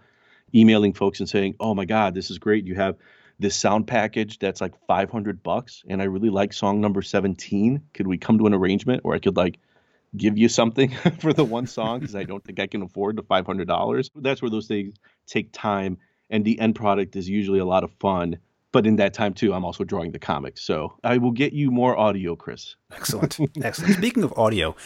emailing 0.55 0.94
folks 0.94 1.21
and 1.21 1.29
saying 1.29 1.57
oh 1.61 1.75
my 1.75 1.85
god 1.85 2.14
this 2.14 2.31
is 2.31 2.38
great. 2.38 2.66
You 2.66 2.75
have 2.75 2.97
this 3.38 3.57
sound 3.57 3.87
package 3.87 4.38
that's 4.38 4.61
like 4.61 4.74
500 4.87 5.42
bucks 5.42 5.83
and 5.88 6.03
I 6.03 6.07
really 6.07 6.31
like 6.31 6.53
song 6.53 6.81
number 6.81 7.03
17. 7.03 7.83
Could 7.94 8.07
we 8.07 8.18
come 8.18 8.38
to 8.38 8.46
an 8.46 8.55
arrangement 8.55 9.05
where 9.05 9.14
I 9.14 9.18
could 9.18 9.37
like 9.37 9.59
give 10.16 10.38
you 10.38 10.48
something 10.48 10.90
for 11.20 11.33
the 11.33 11.44
one 11.44 11.66
song 11.66 12.01
because 12.01 12.16
I 12.16 12.24
don't 12.24 12.44
think 12.44 12.59
I 12.61 12.66
can 12.66 12.83
afford 12.83 13.16
the 13.16 13.22
$500. 13.22 14.11
That's 14.16 14.42
where 14.42 14.51
those 14.51 14.66
things 14.66 14.94
take 15.27 15.53
time 15.53 15.98
and 16.31 16.44
the 16.44 16.59
end 16.59 16.74
product 16.74 17.16
is 17.16 17.29
usually 17.29 17.59
a 17.59 17.64
lot 17.64 17.85
of 17.85 17.92
fun. 18.01 18.38
But 18.70 18.87
in 18.87 18.96
that 18.96 19.14
time 19.14 19.33
too, 19.33 19.55
I'm 19.55 19.64
also 19.64 19.85
drawing 19.85 20.12
the 20.12 20.18
comics. 20.18 20.62
So 20.62 20.98
I 21.03 21.18
will 21.18 21.31
get 21.31 21.53
you 21.53 21.70
more 21.70 21.96
audio, 21.96 22.37
Chris. 22.37 22.77
Excellent. 22.92 23.38
Excellent. 23.62 23.94
Speaking 23.94 24.24
of 24.24 24.37
audio, 24.37 24.77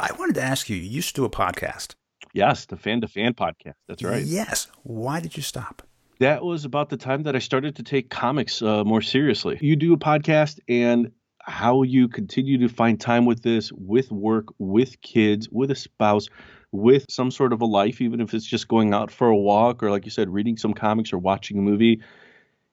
I 0.00 0.12
wanted 0.18 0.36
to 0.36 0.42
ask 0.42 0.70
you, 0.70 0.76
you 0.76 0.88
used 0.88 1.08
to 1.10 1.22
do 1.22 1.24
a 1.24 1.30
podcast. 1.30 1.94
Yes, 2.32 2.64
the 2.64 2.76
fan 2.76 3.02
to 3.02 3.08
fan 3.08 3.34
podcast. 3.34 3.74
That's 3.86 4.02
right. 4.02 4.24
Yes. 4.24 4.68
Why 4.82 5.20
did 5.20 5.36
you 5.36 5.42
stop? 5.42 5.82
That 6.18 6.44
was 6.44 6.64
about 6.64 6.88
the 6.88 6.96
time 6.96 7.24
that 7.24 7.34
I 7.34 7.40
started 7.40 7.76
to 7.76 7.82
take 7.82 8.10
comics 8.10 8.62
uh, 8.62 8.84
more 8.84 9.02
seriously. 9.02 9.58
You 9.60 9.76
do 9.76 9.92
a 9.92 9.98
podcast, 9.98 10.60
and 10.68 11.12
how 11.44 11.82
you 11.82 12.06
continue 12.06 12.58
to 12.58 12.68
find 12.68 13.00
time 13.00 13.24
with 13.24 13.42
this, 13.42 13.72
with 13.72 14.12
work, 14.12 14.46
with 14.58 15.00
kids, 15.00 15.48
with 15.50 15.70
a 15.72 15.74
spouse, 15.74 16.28
with 16.70 17.04
some 17.10 17.30
sort 17.30 17.52
of 17.52 17.60
a 17.60 17.66
life, 17.66 18.00
even 18.00 18.20
if 18.20 18.32
it's 18.32 18.46
just 18.46 18.68
going 18.68 18.94
out 18.94 19.10
for 19.10 19.26
a 19.26 19.36
walk 19.36 19.82
or, 19.82 19.90
like 19.90 20.04
you 20.04 20.10
said, 20.10 20.28
reading 20.28 20.56
some 20.56 20.72
comics 20.72 21.12
or 21.12 21.18
watching 21.18 21.58
a 21.58 21.60
movie. 21.60 22.00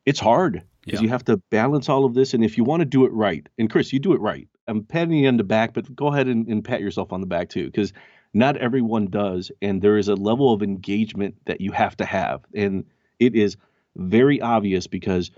It's 0.05 0.19
hard 0.19 0.61
because 0.85 1.01
yeah. 1.01 1.05
you 1.05 1.09
have 1.09 1.25
to 1.25 1.37
balance 1.49 1.89
all 1.89 2.05
of 2.05 2.13
this. 2.13 2.33
And 2.33 2.43
if 2.43 2.57
you 2.57 2.63
want 2.63 2.81
to 2.81 2.85
do 2.85 3.05
it 3.05 3.11
right, 3.11 3.47
and 3.57 3.69
Chris, 3.69 3.91
you 3.91 3.99
do 3.99 4.13
it 4.13 4.21
right. 4.21 4.47
I'm 4.67 4.83
patting 4.83 5.13
you 5.13 5.27
on 5.27 5.37
the 5.37 5.43
back, 5.43 5.73
but 5.73 5.93
go 5.95 6.07
ahead 6.07 6.27
and, 6.27 6.47
and 6.47 6.63
pat 6.63 6.79
yourself 6.79 7.11
on 7.11 7.21
the 7.21 7.27
back 7.27 7.49
too, 7.49 7.65
because 7.65 7.91
not 8.33 8.55
everyone 8.57 9.07
does. 9.07 9.51
And 9.61 9.81
there 9.81 9.97
is 9.97 10.07
a 10.07 10.15
level 10.15 10.53
of 10.53 10.61
engagement 10.61 11.35
that 11.45 11.59
you 11.59 11.71
have 11.71 11.97
to 11.97 12.05
have. 12.05 12.41
And 12.53 12.85
it 13.19 13.35
is 13.35 13.57
very 13.95 14.41
obvious 14.41 14.87
because 14.87 15.31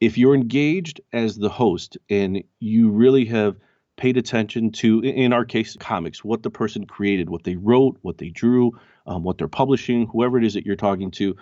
if 0.00 0.16
you're 0.16 0.34
engaged 0.34 1.00
as 1.12 1.36
the 1.36 1.48
host 1.48 1.98
and 2.08 2.44
you 2.60 2.90
really 2.90 3.24
have 3.26 3.56
paid 3.96 4.16
attention 4.16 4.70
to, 4.70 5.00
in 5.00 5.32
our 5.32 5.44
case, 5.44 5.76
comics, 5.76 6.24
what 6.24 6.42
the 6.42 6.50
person 6.50 6.86
created, 6.86 7.28
what 7.28 7.42
they 7.42 7.56
wrote, 7.56 7.98
what 8.02 8.18
they 8.18 8.28
drew, 8.28 8.78
um, 9.06 9.24
what 9.24 9.38
they're 9.38 9.48
publishing, 9.48 10.06
whoever 10.06 10.38
it 10.38 10.44
is 10.44 10.54
that 10.54 10.64
you're 10.64 10.76
talking 10.76 11.10
to, 11.10 11.36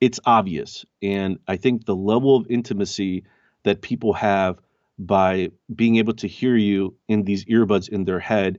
it's 0.00 0.20
obvious. 0.26 0.84
And 1.02 1.38
I 1.48 1.56
think 1.56 1.86
the 1.86 1.96
level 1.96 2.36
of 2.36 2.46
intimacy 2.50 3.24
that 3.62 3.80
people 3.80 4.12
have 4.12 4.58
by 4.98 5.50
being 5.74 5.96
able 5.96 6.12
to 6.14 6.28
hear 6.28 6.56
you 6.56 6.94
in 7.08 7.24
these 7.24 7.46
earbuds 7.46 7.88
in 7.88 8.04
their 8.04 8.20
head 8.20 8.58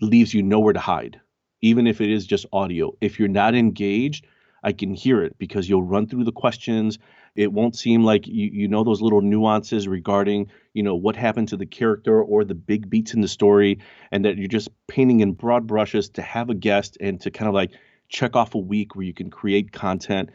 leaves 0.00 0.32
you 0.32 0.42
nowhere 0.42 0.72
to 0.72 0.80
hide, 0.80 1.20
even 1.60 1.86
if 1.86 2.00
it 2.00 2.10
is 2.10 2.26
just 2.26 2.46
audio. 2.52 2.96
If 3.00 3.18
you're 3.18 3.28
not 3.28 3.54
engaged, 3.54 4.26
I 4.66 4.72
can 4.72 4.94
hear 4.94 5.22
it 5.22 5.38
because 5.38 5.68
you'll 5.68 5.84
run 5.84 6.08
through 6.08 6.24
the 6.24 6.32
questions. 6.32 6.98
It 7.36 7.52
won't 7.52 7.76
seem 7.76 8.02
like 8.02 8.26
you, 8.26 8.50
you 8.52 8.66
know 8.66 8.82
those 8.82 9.00
little 9.00 9.20
nuances 9.20 9.86
regarding, 9.86 10.50
you 10.74 10.82
know, 10.82 10.96
what 10.96 11.14
happened 11.14 11.48
to 11.48 11.56
the 11.56 11.66
character 11.66 12.20
or 12.20 12.44
the 12.44 12.56
big 12.56 12.90
beats 12.90 13.14
in 13.14 13.20
the 13.20 13.28
story, 13.28 13.78
and 14.10 14.24
that 14.24 14.36
you're 14.36 14.48
just 14.48 14.68
painting 14.88 15.20
in 15.20 15.34
broad 15.34 15.68
brushes 15.68 16.08
to 16.10 16.22
have 16.22 16.50
a 16.50 16.54
guest 16.54 16.98
and 17.00 17.20
to 17.20 17.30
kind 17.30 17.48
of 17.48 17.54
like 17.54 17.70
check 18.08 18.34
off 18.34 18.56
a 18.56 18.58
week 18.58 18.96
where 18.96 19.04
you 19.04 19.14
can 19.14 19.30
create 19.30 19.70
content. 19.70 20.30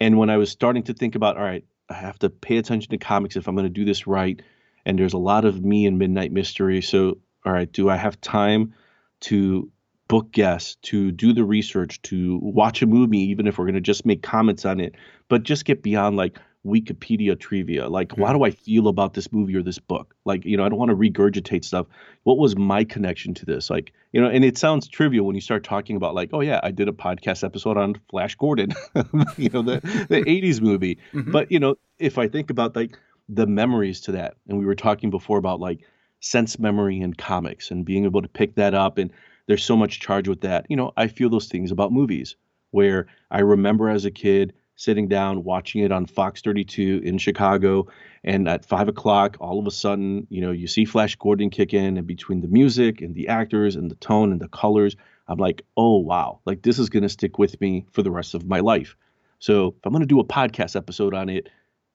And 0.00 0.16
when 0.16 0.30
I 0.30 0.38
was 0.38 0.50
starting 0.50 0.84
to 0.84 0.94
think 0.94 1.14
about, 1.14 1.36
all 1.36 1.44
right, 1.44 1.66
I 1.90 1.94
have 1.94 2.18
to 2.20 2.30
pay 2.30 2.56
attention 2.56 2.90
to 2.92 2.96
comics 2.96 3.36
if 3.36 3.46
I'm 3.46 3.54
going 3.54 3.66
to 3.66 3.68
do 3.68 3.84
this 3.84 4.06
right, 4.06 4.40
and 4.86 4.98
there's 4.98 5.12
a 5.12 5.18
lot 5.18 5.44
of 5.44 5.62
me 5.62 5.84
in 5.84 5.98
Midnight 5.98 6.32
Mystery. 6.32 6.80
So, 6.80 7.18
all 7.44 7.52
right, 7.52 7.70
do 7.70 7.90
I 7.90 7.96
have 7.96 8.18
time 8.22 8.72
to 9.20 9.70
book 10.08 10.32
guests, 10.32 10.76
to 10.82 11.10
do 11.12 11.32
the 11.32 11.44
research, 11.44 12.00
to 12.02 12.38
watch 12.42 12.82
a 12.82 12.86
movie, 12.86 13.18
even 13.18 13.46
if 13.46 13.58
we're 13.58 13.64
going 13.64 13.74
to 13.74 13.80
just 13.80 14.04
make 14.04 14.22
comments 14.22 14.64
on 14.64 14.80
it, 14.80 14.94
but 15.28 15.42
just 15.42 15.64
get 15.64 15.82
beyond 15.82 16.16
like 16.16 16.38
Wikipedia 16.64 17.38
trivia. 17.38 17.88
Like, 17.88 18.08
mm-hmm. 18.08 18.22
how 18.22 18.32
do 18.32 18.44
I 18.44 18.50
feel 18.50 18.88
about 18.88 19.14
this 19.14 19.32
movie 19.32 19.54
or 19.54 19.62
this 19.62 19.78
book? 19.78 20.14
Like, 20.24 20.44
you 20.44 20.56
know, 20.56 20.64
I 20.64 20.68
don't 20.68 20.78
want 20.78 20.90
to 20.90 20.96
regurgitate 20.96 21.64
stuff. 21.64 21.86
What 22.22 22.38
was 22.38 22.56
my 22.56 22.84
connection 22.84 23.34
to 23.34 23.46
this? 23.46 23.70
Like, 23.70 23.92
you 24.12 24.20
know, 24.20 24.28
and 24.28 24.44
it 24.44 24.56
sounds 24.56 24.88
trivial 24.88 25.26
when 25.26 25.34
you 25.34 25.40
start 25.40 25.64
talking 25.64 25.96
about, 25.96 26.14
like, 26.14 26.30
oh, 26.32 26.40
yeah, 26.40 26.60
I 26.62 26.70
did 26.70 26.88
a 26.88 26.92
podcast 26.92 27.44
episode 27.44 27.76
on 27.76 27.96
Flash 28.08 28.34
Gordon, 28.36 28.72
you 29.36 29.50
know, 29.50 29.62
the, 29.62 29.80
the 30.08 30.22
80s 30.26 30.60
movie. 30.60 30.98
Mm-hmm. 31.12 31.30
But, 31.30 31.52
you 31.52 31.58
know, 31.58 31.76
if 31.98 32.18
I 32.18 32.28
think 32.28 32.50
about 32.50 32.74
like 32.74 32.98
the 33.28 33.46
memories 33.46 34.00
to 34.02 34.12
that, 34.12 34.34
and 34.48 34.58
we 34.58 34.64
were 34.64 34.74
talking 34.74 35.10
before 35.10 35.38
about 35.38 35.60
like 35.60 35.80
sense 36.20 36.58
memory 36.58 37.00
in 37.00 37.12
comics 37.12 37.70
and 37.70 37.84
being 37.84 38.04
able 38.04 38.22
to 38.22 38.28
pick 38.28 38.54
that 38.54 38.74
up, 38.74 38.96
and 38.96 39.10
there's 39.46 39.64
so 39.64 39.76
much 39.76 40.00
charge 40.00 40.28
with 40.28 40.40
that. 40.42 40.66
You 40.68 40.76
know, 40.76 40.92
I 40.96 41.08
feel 41.08 41.30
those 41.30 41.48
things 41.48 41.70
about 41.70 41.92
movies 41.92 42.36
where 42.70 43.06
I 43.30 43.40
remember 43.40 43.88
as 43.88 44.04
a 44.04 44.10
kid 44.10 44.52
sitting 44.76 45.08
down 45.08 45.44
watching 45.44 45.82
it 45.82 45.92
on 45.92 46.06
Fox 46.06 46.40
32 46.42 47.00
in 47.04 47.18
Chicago. 47.18 47.86
And 48.24 48.48
at 48.48 48.64
five 48.64 48.88
o'clock, 48.88 49.36
all 49.40 49.58
of 49.58 49.66
a 49.66 49.70
sudden, 49.70 50.26
you 50.30 50.40
know, 50.40 50.50
you 50.50 50.66
see 50.66 50.84
Flash 50.84 51.16
Gordon 51.16 51.50
kick 51.50 51.74
in, 51.74 51.96
and 51.96 52.06
between 52.06 52.40
the 52.40 52.48
music 52.48 53.00
and 53.00 53.14
the 53.14 53.28
actors 53.28 53.76
and 53.76 53.90
the 53.90 53.96
tone 53.96 54.32
and 54.32 54.40
the 54.40 54.48
colors, 54.48 54.96
I'm 55.28 55.38
like, 55.38 55.62
oh, 55.76 55.98
wow, 55.98 56.40
like 56.44 56.62
this 56.62 56.78
is 56.78 56.90
to 57.02 57.08
stick 57.08 57.38
with 57.38 57.60
me 57.60 57.86
for 57.92 58.02
the 58.02 58.10
rest 58.10 58.34
of 58.34 58.46
my 58.46 58.60
life. 58.60 58.96
So 59.38 59.68
if 59.68 59.86
I'm 59.86 59.92
to 60.00 60.06
do 60.06 60.20
a 60.20 60.24
podcast 60.24 60.76
episode 60.76 61.14
on 61.14 61.28
it, 61.28 61.48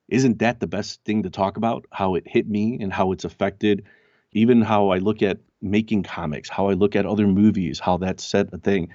isn't 0.08 0.40
that 0.40 0.60
the 0.60 0.68
best 0.68 1.04
thing 1.04 1.24
to 1.24 1.30
talk 1.30 1.58
about? 1.58 1.86
How 1.92 2.16
it 2.16 2.28
hit 2.28 2.48
me 2.48 2.78
and 2.82 2.92
how 2.92 3.12
it's 3.12 3.26
affected, 3.26 3.84
even 4.32 4.62
how 4.62 4.90
I 4.90 4.98
look 4.98 5.22
at 5.22 5.40
making 5.62 6.04
comics, 6.04 6.50
how 6.50 6.70
I 6.70 6.74
look 6.74 6.96
at 6.96 7.06
other 7.06 7.28
movies, 7.28 7.80
how 7.80 7.98
that 7.98 8.20
set 8.20 8.54
a 8.54 8.58
thing. 8.58 8.90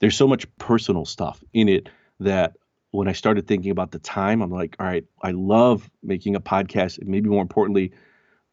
There's 0.00 0.16
so 0.16 0.26
much 0.26 0.46
personal 0.58 1.04
stuff 1.04 1.42
in 1.52 1.68
it 1.68 1.88
that 2.20 2.56
when 2.90 3.08
I 3.08 3.12
started 3.12 3.46
thinking 3.46 3.70
about 3.70 3.90
the 3.90 3.98
time, 3.98 4.40
I'm 4.42 4.50
like, 4.50 4.76
all 4.78 4.86
right, 4.86 5.04
I 5.22 5.32
love 5.32 5.90
making 6.02 6.36
a 6.36 6.40
podcast. 6.40 6.98
And 6.98 7.08
maybe 7.08 7.28
more 7.28 7.42
importantly, 7.42 7.92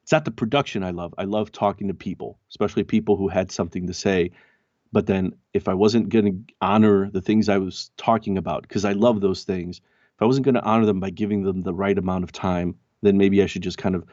it's 0.02 0.12
not 0.12 0.26
the 0.26 0.32
production 0.32 0.84
I 0.84 0.92
love. 0.92 1.14
I 1.18 1.24
love 1.24 1.52
talking 1.52 1.88
to 1.88 1.94
people, 1.94 2.40
especially 2.50 2.84
people 2.84 3.16
who 3.16 3.30
had 3.30 3.52
something 3.52 3.88
to 3.88 3.94
say. 3.94 4.32
But 4.92 5.08
then 5.08 5.34
if 5.54 5.68
I 5.68 5.74
wasn't 5.74 6.10
going 6.10 6.26
to 6.26 6.54
honor 6.62 7.10
the 7.10 7.22
things 7.22 7.48
I 7.48 7.58
was 7.58 7.90
talking 7.98 8.38
about, 8.38 8.64
because 8.64 8.86
I 8.86 8.92
love 8.92 9.22
those 9.22 9.44
things, 9.44 9.78
if 9.78 10.22
I 10.22 10.26
wasn't 10.26 10.46
going 10.46 10.56
to 10.56 10.64
honor 10.64 10.86
them 10.86 11.00
by 11.00 11.10
giving 11.10 11.44
them 11.44 11.62
the 11.64 11.74
right 11.74 11.98
amount 11.98 12.26
of 12.26 12.32
time, 12.32 12.76
then 13.02 13.18
maybe 13.18 13.42
I 13.42 13.48
should 13.48 13.64
just 13.64 13.78
kind 13.78 13.96
of 13.96 14.06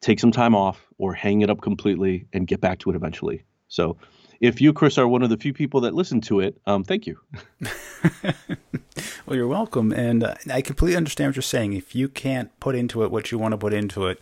take 0.00 0.20
some 0.20 0.32
time 0.32 0.54
off 0.54 0.86
or 0.98 1.14
hang 1.14 1.40
it 1.40 1.50
up 1.50 1.60
completely 1.60 2.26
and 2.32 2.46
get 2.46 2.60
back 2.60 2.78
to 2.80 2.90
it 2.90 2.96
eventually. 2.96 3.44
So 3.68 3.96
if 4.40 4.60
you, 4.60 4.72
Chris, 4.72 4.98
are 4.98 5.08
one 5.08 5.22
of 5.22 5.30
the 5.30 5.36
few 5.36 5.52
people 5.52 5.80
that 5.82 5.94
listen 5.94 6.20
to 6.22 6.40
it, 6.40 6.60
um, 6.66 6.84
thank 6.84 7.06
you. 7.06 7.18
well, 9.26 9.36
you're 9.36 9.48
welcome. 9.48 9.92
And 9.92 10.24
uh, 10.24 10.34
I 10.50 10.62
completely 10.62 10.96
understand 10.96 11.30
what 11.30 11.36
you're 11.36 11.42
saying. 11.42 11.72
If 11.72 11.94
you 11.94 12.08
can't 12.08 12.58
put 12.60 12.74
into 12.74 13.02
it 13.02 13.10
what 13.10 13.32
you 13.32 13.38
want 13.38 13.52
to 13.52 13.58
put 13.58 13.72
into 13.72 14.06
it, 14.06 14.20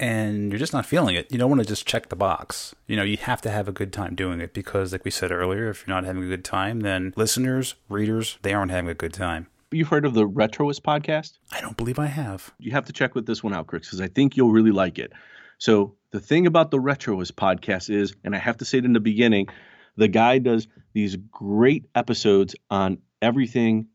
and 0.00 0.52
you're 0.52 0.58
just 0.58 0.72
not 0.72 0.86
feeling 0.86 1.16
it, 1.16 1.30
you 1.30 1.38
don't 1.38 1.50
want 1.50 1.60
to 1.60 1.66
just 1.66 1.86
check 1.86 2.08
the 2.08 2.16
box. 2.16 2.74
You 2.86 2.96
know, 2.96 3.02
you 3.02 3.16
have 3.16 3.40
to 3.42 3.50
have 3.50 3.66
a 3.66 3.72
good 3.72 3.92
time 3.92 4.14
doing 4.14 4.40
it 4.40 4.54
because, 4.54 4.92
like 4.92 5.04
we 5.04 5.10
said 5.10 5.32
earlier, 5.32 5.70
if 5.70 5.84
you're 5.86 5.94
not 5.94 6.04
having 6.04 6.22
a 6.22 6.28
good 6.28 6.44
time, 6.44 6.80
then 6.80 7.12
listeners, 7.16 7.74
readers, 7.88 8.38
they 8.42 8.54
aren't 8.54 8.70
having 8.70 8.90
a 8.90 8.94
good 8.94 9.12
time. 9.12 9.48
You've 9.70 9.88
heard 9.88 10.06
of 10.06 10.14
the 10.14 10.26
Retroist 10.26 10.80
podcast? 10.80 11.38
I 11.52 11.60
don't 11.60 11.76
believe 11.76 11.98
I 11.98 12.06
have. 12.06 12.54
You 12.58 12.72
have 12.72 12.86
to 12.86 12.92
check 12.92 13.14
with 13.14 13.26
this 13.26 13.42
one 13.42 13.52
out, 13.52 13.66
Chris, 13.66 13.86
because 13.86 14.00
I 14.00 14.08
think 14.08 14.36
you'll 14.36 14.50
really 14.50 14.70
like 14.70 14.98
it. 14.98 15.12
So 15.58 15.96
the 16.10 16.20
thing 16.20 16.46
about 16.46 16.70
the 16.70 16.78
Retroist 16.78 17.32
podcast 17.32 17.90
is, 17.90 18.14
and 18.24 18.34
I 18.34 18.38
have 18.38 18.56
to 18.58 18.64
say 18.64 18.78
it 18.78 18.86
in 18.86 18.94
the 18.94 19.00
beginning, 19.00 19.48
the 19.96 20.08
guy 20.08 20.38
does 20.38 20.68
these 20.94 21.16
great 21.16 21.86
episodes 21.94 22.54
on 22.70 22.98
everything 23.20 23.88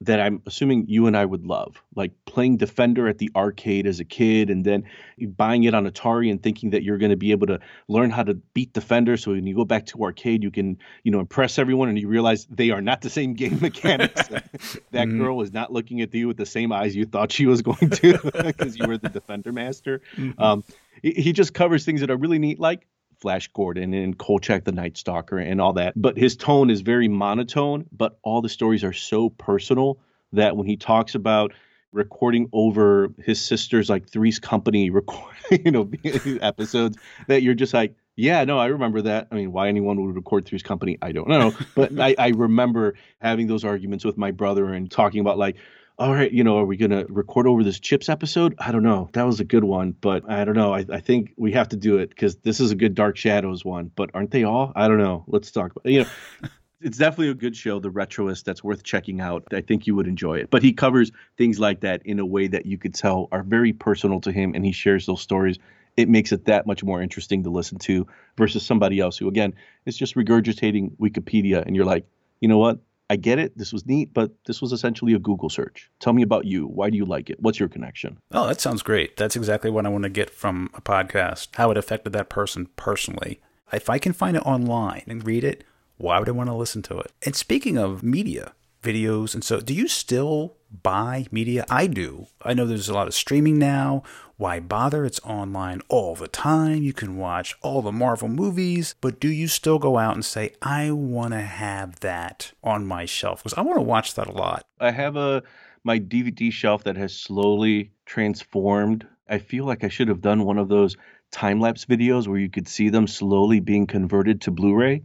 that 0.00 0.20
I'm 0.20 0.42
assuming 0.46 0.86
you 0.86 1.08
and 1.08 1.16
I 1.16 1.24
would 1.24 1.44
love, 1.44 1.82
like 1.96 2.12
playing 2.24 2.58
Defender 2.58 3.08
at 3.08 3.18
the 3.18 3.30
arcade 3.34 3.84
as 3.84 3.98
a 3.98 4.04
kid 4.04 4.48
and 4.48 4.64
then 4.64 4.84
buying 5.20 5.64
it 5.64 5.74
on 5.74 5.90
Atari 5.90 6.30
and 6.30 6.40
thinking 6.40 6.70
that 6.70 6.84
you're 6.84 6.98
going 6.98 7.10
to 7.10 7.16
be 7.16 7.32
able 7.32 7.48
to 7.48 7.58
learn 7.88 8.10
how 8.10 8.22
to 8.22 8.34
beat 8.34 8.72
Defender. 8.72 9.16
So 9.16 9.32
when 9.32 9.46
you 9.46 9.56
go 9.56 9.64
back 9.64 9.86
to 9.86 10.04
arcade, 10.04 10.44
you 10.44 10.52
can, 10.52 10.78
you 11.02 11.10
know, 11.10 11.18
impress 11.18 11.58
everyone 11.58 11.88
and 11.88 11.98
you 11.98 12.06
realize 12.06 12.46
they 12.48 12.70
are 12.70 12.80
not 12.80 13.00
the 13.00 13.10
same 13.10 13.34
game 13.34 13.58
mechanics. 13.62 14.28
that 14.28 14.52
mm-hmm. 14.92 15.18
girl 15.18 15.36
was 15.36 15.52
not 15.52 15.72
looking 15.72 16.00
at 16.00 16.14
you 16.14 16.28
with 16.28 16.36
the 16.36 16.46
same 16.46 16.70
eyes 16.70 16.94
you 16.94 17.04
thought 17.04 17.32
she 17.32 17.46
was 17.46 17.62
going 17.62 17.90
to 17.90 18.18
because 18.44 18.78
you 18.78 18.86
were 18.86 18.98
the 18.98 19.08
Defender 19.08 19.52
master. 19.52 20.00
Mm-hmm. 20.16 20.40
Um, 20.40 20.64
he 21.02 21.32
just 21.32 21.54
covers 21.54 21.84
things 21.84 22.00
that 22.00 22.10
are 22.10 22.16
really 22.16 22.38
neat, 22.38 22.60
like 22.60 22.86
Flash 23.18 23.48
Gordon 23.48 23.94
and 23.94 24.16
Kolchak 24.16 24.64
the 24.64 24.72
Night 24.72 24.96
Stalker 24.96 25.38
and 25.38 25.60
all 25.60 25.74
that. 25.74 25.94
But 25.96 26.16
his 26.16 26.36
tone 26.36 26.70
is 26.70 26.80
very 26.80 27.08
monotone, 27.08 27.86
but 27.92 28.18
all 28.22 28.42
the 28.42 28.48
stories 28.48 28.84
are 28.84 28.92
so 28.92 29.30
personal 29.30 29.98
that 30.32 30.56
when 30.56 30.66
he 30.66 30.76
talks 30.76 31.14
about 31.14 31.52
recording 31.92 32.48
over 32.52 33.08
his 33.18 33.40
sister's 33.40 33.88
like 33.88 34.08
Three's 34.08 34.38
Company 34.38 34.90
record, 34.90 35.34
you 35.50 35.70
know, 35.70 35.90
episodes, 36.40 36.98
that 37.26 37.42
you're 37.42 37.54
just 37.54 37.74
like, 37.74 37.94
yeah, 38.14 38.44
no, 38.44 38.58
I 38.58 38.66
remember 38.66 39.02
that. 39.02 39.28
I 39.30 39.36
mean, 39.36 39.52
why 39.52 39.68
anyone 39.68 40.04
would 40.04 40.14
record 40.14 40.44
Three's 40.44 40.62
Company, 40.62 40.98
I 41.00 41.12
don't 41.12 41.28
know. 41.28 41.52
But 41.74 41.98
I, 41.98 42.14
I 42.18 42.28
remember 42.28 42.94
having 43.20 43.46
those 43.46 43.64
arguments 43.64 44.04
with 44.04 44.18
my 44.18 44.32
brother 44.32 44.66
and 44.72 44.90
talking 44.90 45.20
about 45.20 45.38
like, 45.38 45.56
all 45.98 46.14
right, 46.14 46.30
you 46.30 46.44
know, 46.44 46.58
are 46.58 46.64
we 46.64 46.76
going 46.76 46.92
to 46.92 47.06
record 47.08 47.48
over 47.48 47.64
this 47.64 47.80
Chips 47.80 48.08
episode? 48.08 48.54
I 48.58 48.70
don't 48.70 48.84
know. 48.84 49.08
That 49.14 49.26
was 49.26 49.40
a 49.40 49.44
good 49.44 49.64
one, 49.64 49.92
but 50.00 50.30
I 50.30 50.44
don't 50.44 50.54
know. 50.54 50.72
I, 50.72 50.84
I 50.92 51.00
think 51.00 51.32
we 51.36 51.52
have 51.52 51.70
to 51.70 51.76
do 51.76 51.98
it 51.98 52.10
because 52.10 52.36
this 52.36 52.60
is 52.60 52.70
a 52.70 52.76
good 52.76 52.94
Dark 52.94 53.16
Shadows 53.16 53.64
one, 53.64 53.90
but 53.96 54.10
aren't 54.14 54.30
they 54.30 54.44
all? 54.44 54.72
I 54.76 54.86
don't 54.86 54.98
know. 54.98 55.24
Let's 55.26 55.50
talk 55.50 55.72
about, 55.72 55.86
you 55.86 56.02
know, 56.02 56.08
it's 56.80 56.98
definitely 56.98 57.30
a 57.30 57.34
good 57.34 57.56
show, 57.56 57.80
The 57.80 57.90
Retroist, 57.90 58.44
that's 58.44 58.62
worth 58.62 58.84
checking 58.84 59.20
out. 59.20 59.42
I 59.52 59.60
think 59.60 59.88
you 59.88 59.96
would 59.96 60.06
enjoy 60.06 60.38
it. 60.38 60.50
But 60.50 60.62
he 60.62 60.72
covers 60.72 61.10
things 61.36 61.58
like 61.58 61.80
that 61.80 62.02
in 62.04 62.20
a 62.20 62.26
way 62.26 62.46
that 62.46 62.64
you 62.64 62.78
could 62.78 62.94
tell 62.94 63.26
are 63.32 63.42
very 63.42 63.72
personal 63.72 64.20
to 64.20 64.30
him, 64.30 64.52
and 64.54 64.64
he 64.64 64.70
shares 64.70 65.04
those 65.04 65.20
stories. 65.20 65.58
It 65.96 66.08
makes 66.08 66.30
it 66.30 66.44
that 66.44 66.64
much 66.64 66.84
more 66.84 67.02
interesting 67.02 67.42
to 67.42 67.50
listen 67.50 67.78
to 67.80 68.06
versus 68.36 68.64
somebody 68.64 69.00
else 69.00 69.18
who, 69.18 69.26
again, 69.26 69.54
is 69.84 69.96
just 69.96 70.14
regurgitating 70.14 70.96
Wikipedia, 70.98 71.66
and 71.66 71.74
you're 71.74 71.84
like, 71.84 72.06
you 72.40 72.46
know 72.46 72.58
what? 72.58 72.78
I 73.10 73.16
get 73.16 73.38
it. 73.38 73.56
This 73.56 73.72
was 73.72 73.86
neat, 73.86 74.12
but 74.12 74.32
this 74.46 74.60
was 74.60 74.72
essentially 74.72 75.14
a 75.14 75.18
Google 75.18 75.48
search. 75.48 75.90
Tell 75.98 76.12
me 76.12 76.22
about 76.22 76.44
you. 76.44 76.66
Why 76.66 76.90
do 76.90 76.96
you 76.96 77.06
like 77.06 77.30
it? 77.30 77.40
What's 77.40 77.58
your 77.58 77.68
connection? 77.68 78.18
Oh, 78.32 78.46
that 78.46 78.60
sounds 78.60 78.82
great. 78.82 79.16
That's 79.16 79.36
exactly 79.36 79.70
what 79.70 79.86
I 79.86 79.88
want 79.88 80.04
to 80.04 80.10
get 80.10 80.28
from 80.30 80.68
a 80.74 80.82
podcast. 80.82 81.48
How 81.54 81.70
it 81.70 81.78
affected 81.78 82.12
that 82.12 82.28
person 82.28 82.68
personally. 82.76 83.40
If 83.72 83.88
I 83.88 83.98
can 83.98 84.12
find 84.12 84.36
it 84.36 84.46
online 84.46 85.04
and 85.06 85.26
read 85.26 85.44
it, 85.44 85.64
why 85.96 86.18
would 86.18 86.28
I 86.28 86.32
want 86.32 86.50
to 86.50 86.54
listen 86.54 86.82
to 86.82 86.98
it? 86.98 87.10
And 87.24 87.34
speaking 87.34 87.78
of 87.78 88.02
media, 88.02 88.52
videos, 88.82 89.34
and 89.34 89.42
so 89.42 89.60
do 89.60 89.74
you 89.74 89.88
still 89.88 90.57
buy 90.70 91.26
media? 91.30 91.64
I 91.68 91.86
do. 91.86 92.26
I 92.42 92.54
know 92.54 92.66
there's 92.66 92.88
a 92.88 92.94
lot 92.94 93.08
of 93.08 93.14
streaming 93.14 93.58
now. 93.58 94.02
Why 94.36 94.60
bother? 94.60 95.04
It's 95.04 95.20
online 95.20 95.80
all 95.88 96.14
the 96.14 96.28
time. 96.28 96.82
You 96.82 96.92
can 96.92 97.16
watch 97.16 97.56
all 97.62 97.82
the 97.82 97.92
Marvel 97.92 98.28
movies, 98.28 98.94
but 99.00 99.18
do 99.18 99.28
you 99.28 99.48
still 99.48 99.78
go 99.78 99.98
out 99.98 100.14
and 100.14 100.24
say, 100.24 100.52
I 100.62 100.90
want 100.92 101.32
to 101.32 101.40
have 101.40 102.00
that 102.00 102.52
on 102.62 102.86
my 102.86 103.04
shelf? 103.04 103.42
Because 103.42 103.58
I 103.58 103.62
want 103.62 103.78
to 103.78 103.82
watch 103.82 104.14
that 104.14 104.28
a 104.28 104.32
lot. 104.32 104.64
I 104.78 104.90
have 104.90 105.16
a 105.16 105.42
my 105.84 105.98
DVD 105.98 106.52
shelf 106.52 106.84
that 106.84 106.96
has 106.96 107.16
slowly 107.16 107.92
transformed. 108.04 109.06
I 109.28 109.38
feel 109.38 109.64
like 109.64 109.84
I 109.84 109.88
should 109.88 110.08
have 110.08 110.20
done 110.20 110.44
one 110.44 110.58
of 110.58 110.68
those 110.68 110.96
time 111.30 111.60
lapse 111.60 111.84
videos 111.84 112.26
where 112.26 112.38
you 112.38 112.48
could 112.48 112.68
see 112.68 112.88
them 112.88 113.06
slowly 113.06 113.60
being 113.60 113.86
converted 113.86 114.40
to 114.42 114.50
Blu 114.50 114.74
ray. 114.74 115.02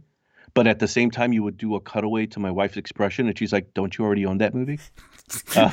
But 0.54 0.68
at 0.68 0.78
the 0.78 0.88
same 0.88 1.10
time, 1.10 1.32
you 1.32 1.42
would 1.42 1.58
do 1.58 1.74
a 1.74 1.80
cutaway 1.80 2.26
to 2.26 2.40
my 2.40 2.50
wife's 2.50 2.76
expression, 2.76 3.26
and 3.26 3.36
she's 3.36 3.52
like, 3.52 3.74
"Don't 3.74 3.96
you 3.98 4.04
already 4.04 4.24
own 4.24 4.38
that 4.38 4.54
movie?" 4.54 4.78
Uh, 5.56 5.70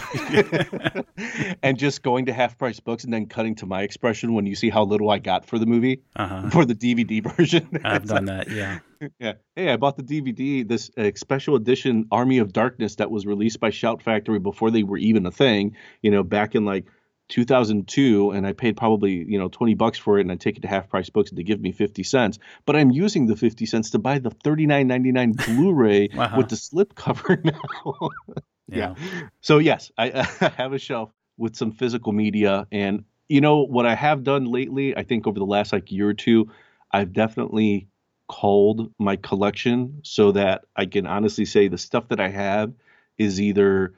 and 1.61 1.77
just 1.77 2.03
going 2.03 2.25
to 2.27 2.33
half 2.33 2.57
price 2.57 2.79
books 2.79 3.03
and 3.03 3.13
then 3.13 3.25
cutting 3.25 3.53
to 3.53 3.65
my 3.65 3.81
expression 3.81 4.33
when 4.33 4.45
you 4.45 4.55
see 4.55 4.69
how 4.69 4.83
little 4.83 5.09
I 5.09 5.19
got 5.19 5.45
for 5.45 5.59
the 5.59 5.65
movie 5.65 6.01
uh-huh. 6.15 6.49
for 6.51 6.63
the 6.63 6.73
DVD 6.73 7.21
version. 7.35 7.81
I've 7.83 8.05
done 8.05 8.25
that, 8.25 8.49
yeah. 8.49 8.79
Yeah. 9.19 9.33
Hey, 9.55 9.69
I 9.69 9.75
bought 9.75 9.97
the 9.97 10.03
DVD, 10.03 10.65
this 10.65 10.89
uh, 10.97 11.11
special 11.15 11.55
edition 11.55 12.07
Army 12.11 12.37
of 12.37 12.53
Darkness 12.53 12.95
that 12.95 13.11
was 13.11 13.25
released 13.25 13.59
by 13.59 13.71
Shout 13.71 14.01
Factory 14.01 14.39
before 14.39 14.71
they 14.71 14.83
were 14.83 14.97
even 14.97 15.25
a 15.25 15.31
thing, 15.31 15.75
you 16.01 16.11
know, 16.11 16.23
back 16.23 16.55
in 16.55 16.63
like 16.63 16.85
2002 17.31 18.31
and 18.31 18.45
I 18.45 18.53
paid 18.53 18.77
probably, 18.77 19.23
you 19.23 19.39
know, 19.39 19.47
20 19.47 19.73
bucks 19.73 19.97
for 19.97 20.19
it 20.19 20.21
and 20.21 20.31
I 20.31 20.35
take 20.35 20.57
it 20.57 20.61
to 20.61 20.67
half 20.67 20.89
price 20.89 21.09
books 21.09 21.31
and 21.31 21.39
they 21.39 21.43
give 21.43 21.61
me 21.61 21.71
50 21.71 22.03
cents. 22.03 22.37
But 22.65 22.75
I'm 22.75 22.91
using 22.91 23.25
the 23.25 23.35
50 23.35 23.65
cents 23.65 23.91
to 23.91 23.99
buy 23.99 24.19
the 24.19 24.31
39.99 24.31 25.45
Blu-ray 25.55 26.09
uh-huh. 26.09 26.37
with 26.37 26.49
the 26.49 26.57
slip 26.57 26.93
cover 26.93 27.41
now. 27.43 27.61
yeah. 28.67 28.95
yeah. 28.99 29.27
So 29.39 29.57
yes, 29.57 29.91
I, 29.97 30.11
I 30.41 30.49
have 30.49 30.73
a 30.73 30.79
shelf 30.79 31.09
with 31.37 31.55
some 31.55 31.71
physical 31.71 32.11
media 32.11 32.67
and 32.71 33.05
you 33.29 33.39
know 33.39 33.63
what 33.63 33.85
I 33.85 33.95
have 33.95 34.25
done 34.25 34.43
lately, 34.43 34.95
I 34.95 35.03
think 35.03 35.25
over 35.25 35.39
the 35.39 35.45
last 35.45 35.71
like 35.71 35.89
year 35.89 36.09
or 36.09 36.13
two, 36.13 36.51
I've 36.91 37.13
definitely 37.13 37.87
culled 38.27 38.93
my 38.99 39.15
collection 39.15 40.01
so 40.03 40.33
that 40.33 40.65
I 40.75 40.85
can 40.85 41.07
honestly 41.07 41.45
say 41.45 41.69
the 41.69 41.77
stuff 41.77 42.09
that 42.09 42.19
I 42.19 42.27
have 42.27 42.73
is 43.17 43.39
either 43.39 43.93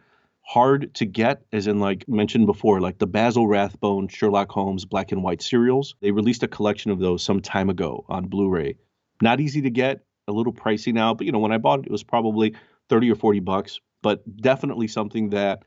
hard 0.45 0.93
to 0.95 1.05
get, 1.05 1.43
as 1.51 1.67
in 1.67 1.79
like 1.79 2.07
mentioned 2.07 2.45
before, 2.45 2.81
like 2.81 2.99
the 2.99 3.07
Basil 3.07 3.47
Rathbone 3.47 4.07
Sherlock 4.07 4.51
Holmes 4.51 4.85
black 4.85 5.11
and 5.11 5.23
white 5.23 5.41
serials. 5.41 5.95
They 6.01 6.11
released 6.11 6.43
a 6.43 6.47
collection 6.47 6.91
of 6.91 6.99
those 6.99 7.23
some 7.23 7.41
time 7.41 7.69
ago 7.69 8.05
on 8.09 8.27
Blu-ray. 8.27 8.75
Not 9.21 9.39
easy 9.39 9.61
to 9.61 9.69
get, 9.69 10.03
a 10.27 10.31
little 10.31 10.53
pricey 10.53 10.93
now, 10.93 11.13
but 11.13 11.25
you 11.25 11.31
know 11.31 11.39
when 11.39 11.51
I 11.51 11.57
bought 11.57 11.79
it, 11.79 11.85
it 11.87 11.91
was 11.91 12.03
probably 12.03 12.55
thirty 12.89 13.11
or 13.11 13.15
forty 13.15 13.39
bucks. 13.39 13.79
But 14.01 14.21
definitely 14.37 14.87
something 14.87 15.29
that 15.29 15.63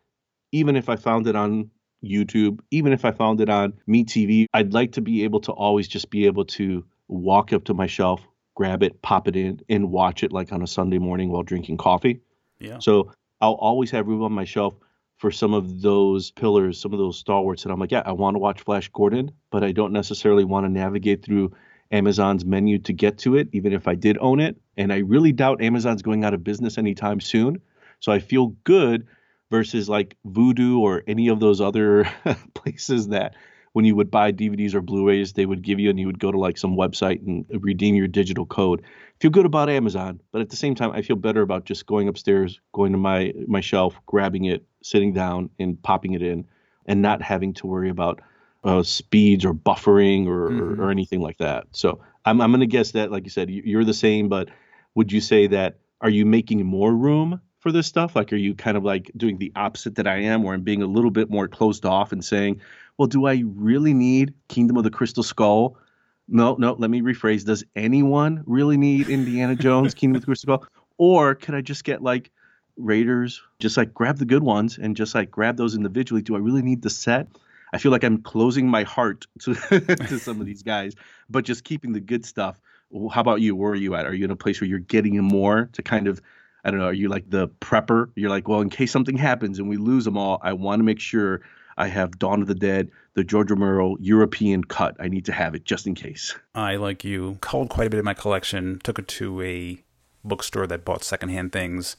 even 0.52 0.76
if 0.76 0.88
I 0.88 0.96
found 0.96 1.26
it 1.26 1.36
on 1.36 1.70
YouTube, 2.04 2.60
even 2.70 2.92
if 2.92 3.04
I 3.04 3.10
found 3.10 3.40
it 3.40 3.48
on 3.48 3.74
MeTV, 3.88 4.46
I'd 4.52 4.74
like 4.74 4.92
to 4.92 5.00
be 5.00 5.24
able 5.24 5.40
to 5.40 5.52
always 5.52 5.88
just 5.88 6.10
be 6.10 6.26
able 6.26 6.44
to 6.46 6.84
walk 7.08 7.52
up 7.52 7.64
to 7.64 7.74
my 7.74 7.86
shelf, 7.86 8.26
grab 8.54 8.82
it, 8.82 9.00
pop 9.02 9.28
it 9.28 9.36
in, 9.36 9.60
and 9.68 9.90
watch 9.90 10.22
it 10.22 10.32
like 10.32 10.52
on 10.52 10.62
a 10.62 10.66
Sunday 10.66 10.98
morning 10.98 11.30
while 11.30 11.42
drinking 11.42 11.78
coffee. 11.78 12.20
Yeah. 12.58 12.78
So 12.78 13.12
I'll 13.40 13.54
always 13.54 13.90
have 13.90 14.06
room 14.06 14.22
on 14.22 14.32
my 14.32 14.44
shelf 14.44 14.74
for 15.18 15.30
some 15.30 15.54
of 15.54 15.80
those 15.80 16.30
pillars, 16.30 16.80
some 16.80 16.92
of 16.92 16.98
those 16.98 17.18
stalwarts. 17.18 17.64
And 17.64 17.72
I'm 17.72 17.80
like, 17.80 17.92
yeah, 17.92 18.02
I 18.04 18.12
want 18.12 18.34
to 18.34 18.38
watch 18.38 18.60
Flash 18.60 18.90
Gordon, 18.90 19.32
but 19.50 19.64
I 19.64 19.72
don't 19.72 19.92
necessarily 19.92 20.44
want 20.44 20.66
to 20.66 20.70
navigate 20.70 21.24
through 21.24 21.52
Amazon's 21.90 22.44
menu 22.44 22.78
to 22.80 22.92
get 22.92 23.18
to 23.18 23.36
it, 23.36 23.48
even 23.52 23.72
if 23.72 23.88
I 23.88 23.94
did 23.94 24.18
own 24.20 24.40
it. 24.40 24.56
And 24.76 24.92
I 24.92 24.98
really 24.98 25.32
doubt 25.32 25.62
Amazon's 25.62 26.02
going 26.02 26.24
out 26.24 26.34
of 26.34 26.44
business 26.44 26.78
anytime 26.78 27.20
soon. 27.20 27.62
So 28.00 28.12
I 28.12 28.18
feel 28.18 28.48
good 28.64 29.06
versus 29.50 29.88
like 29.88 30.16
Vudu 30.26 30.78
or 30.80 31.02
any 31.06 31.28
of 31.28 31.40
those 31.40 31.60
other 31.60 32.08
places 32.54 33.08
that 33.08 33.34
when 33.76 33.84
you 33.84 33.94
would 33.94 34.10
buy 34.10 34.32
DVDs 34.32 34.72
or 34.72 34.80
Blu-rays, 34.80 35.34
they 35.34 35.44
would 35.44 35.60
give 35.60 35.78
you 35.78 35.90
and 35.90 36.00
you 36.00 36.06
would 36.06 36.18
go 36.18 36.32
to 36.32 36.38
like 36.38 36.56
some 36.56 36.78
website 36.78 37.20
and 37.26 37.44
redeem 37.62 37.94
your 37.94 38.08
digital 38.08 38.46
code. 38.46 38.80
Feel 39.20 39.30
good 39.30 39.44
about 39.44 39.68
Amazon, 39.68 40.18
but 40.32 40.40
at 40.40 40.48
the 40.48 40.56
same 40.56 40.74
time, 40.74 40.92
I 40.92 41.02
feel 41.02 41.16
better 41.16 41.42
about 41.42 41.66
just 41.66 41.84
going 41.84 42.08
upstairs, 42.08 42.58
going 42.72 42.92
to 42.92 42.98
my 42.98 43.34
my 43.46 43.60
shelf, 43.60 43.94
grabbing 44.06 44.46
it, 44.46 44.64
sitting 44.82 45.12
down, 45.12 45.50
and 45.58 45.82
popping 45.82 46.14
it 46.14 46.22
in, 46.22 46.46
and 46.86 47.02
not 47.02 47.20
having 47.20 47.52
to 47.52 47.66
worry 47.66 47.90
about 47.90 48.22
uh, 48.64 48.82
speeds 48.82 49.44
or 49.44 49.52
buffering 49.52 50.26
or, 50.26 50.48
mm-hmm. 50.48 50.80
or, 50.80 50.86
or 50.86 50.90
anything 50.90 51.20
like 51.20 51.36
that. 51.36 51.66
So 51.72 52.00
I'm 52.24 52.40
I'm 52.40 52.52
gonna 52.52 52.64
guess 52.64 52.92
that, 52.92 53.12
like 53.12 53.24
you 53.24 53.30
said, 53.30 53.50
you're 53.50 53.84
the 53.84 53.92
same, 53.92 54.30
but 54.30 54.48
would 54.94 55.12
you 55.12 55.20
say 55.20 55.48
that 55.48 55.80
are 56.00 56.08
you 56.08 56.24
making 56.24 56.64
more 56.64 56.94
room 56.94 57.42
for 57.58 57.72
this 57.72 57.86
stuff? 57.86 58.16
Like, 58.16 58.32
are 58.32 58.36
you 58.36 58.54
kind 58.54 58.78
of 58.78 58.84
like 58.84 59.10
doing 59.18 59.36
the 59.36 59.52
opposite 59.54 59.96
that 59.96 60.06
I 60.06 60.18
am, 60.22 60.42
where 60.44 60.54
I'm 60.54 60.62
being 60.62 60.82
a 60.82 60.86
little 60.86 61.10
bit 61.10 61.28
more 61.28 61.46
closed 61.46 61.84
off 61.84 62.12
and 62.12 62.24
saying, 62.24 62.62
well, 62.98 63.06
do 63.06 63.26
I 63.26 63.42
really 63.46 63.94
need 63.94 64.34
Kingdom 64.48 64.76
of 64.76 64.84
the 64.84 64.90
Crystal 64.90 65.22
Skull? 65.22 65.76
No, 66.28 66.56
no, 66.58 66.72
let 66.72 66.90
me 66.90 67.02
rephrase. 67.02 67.44
Does 67.44 67.64
anyone 67.76 68.42
really 68.46 68.76
need 68.76 69.08
Indiana 69.08 69.54
Jones, 69.56 69.94
Kingdom 69.94 70.16
of 70.16 70.22
the 70.22 70.26
Crystal 70.26 70.58
Skull? 70.58 70.68
Or 70.98 71.34
could 71.34 71.54
I 71.54 71.60
just 71.60 71.84
get 71.84 72.02
like 72.02 72.30
Raiders, 72.76 73.42
just 73.58 73.76
like 73.76 73.94
grab 73.94 74.18
the 74.18 74.24
good 74.24 74.42
ones 74.42 74.78
and 74.78 74.96
just 74.96 75.14
like 75.14 75.30
grab 75.30 75.56
those 75.56 75.74
individually? 75.74 76.22
Do 76.22 76.34
I 76.36 76.38
really 76.38 76.62
need 76.62 76.82
the 76.82 76.90
set? 76.90 77.28
I 77.72 77.78
feel 77.78 77.92
like 77.92 78.04
I'm 78.04 78.22
closing 78.22 78.68
my 78.68 78.84
heart 78.84 79.26
to, 79.40 79.54
to 79.54 80.18
some 80.18 80.40
of 80.40 80.46
these 80.46 80.62
guys, 80.62 80.94
but 81.28 81.44
just 81.44 81.64
keeping 81.64 81.92
the 81.92 82.00
good 82.00 82.24
stuff. 82.24 82.58
How 83.12 83.20
about 83.20 83.40
you? 83.40 83.56
Where 83.56 83.72
are 83.72 83.76
you 83.76 83.94
at? 83.94 84.06
Are 84.06 84.14
you 84.14 84.24
in 84.24 84.30
a 84.30 84.36
place 84.36 84.60
where 84.60 84.68
you're 84.68 84.78
getting 84.78 85.18
more 85.22 85.68
to 85.72 85.82
kind 85.82 86.06
of 86.06 86.20
I 86.64 86.70
don't 86.72 86.80
know, 86.80 86.86
are 86.86 86.92
you 86.92 87.08
like 87.08 87.30
the 87.30 87.46
prepper? 87.46 88.10
You're 88.16 88.28
like, 88.28 88.48
well, 88.48 88.60
in 88.60 88.70
case 88.70 88.90
something 88.90 89.16
happens 89.16 89.60
and 89.60 89.68
we 89.68 89.76
lose 89.76 90.04
them 90.04 90.18
all, 90.18 90.40
I 90.42 90.52
want 90.52 90.80
to 90.80 90.84
make 90.84 90.98
sure 90.98 91.42
I 91.76 91.88
have 91.88 92.18
Dawn 92.18 92.42
of 92.42 92.48
the 92.48 92.54
Dead, 92.54 92.90
the 93.14 93.24
George 93.24 93.50
Romero 93.50 93.96
European 94.00 94.64
cut. 94.64 94.96
I 94.98 95.08
need 95.08 95.24
to 95.26 95.32
have 95.32 95.54
it 95.54 95.64
just 95.64 95.86
in 95.86 95.94
case. 95.94 96.34
I, 96.54 96.76
like 96.76 97.04
you, 97.04 97.38
culled 97.40 97.68
quite 97.68 97.86
a 97.86 97.90
bit 97.90 97.98
of 97.98 98.04
my 98.04 98.14
collection, 98.14 98.80
took 98.82 98.98
it 98.98 99.08
to 99.08 99.42
a 99.42 99.82
bookstore 100.24 100.66
that 100.66 100.84
bought 100.84 101.04
secondhand 101.04 101.52
things, 101.52 101.96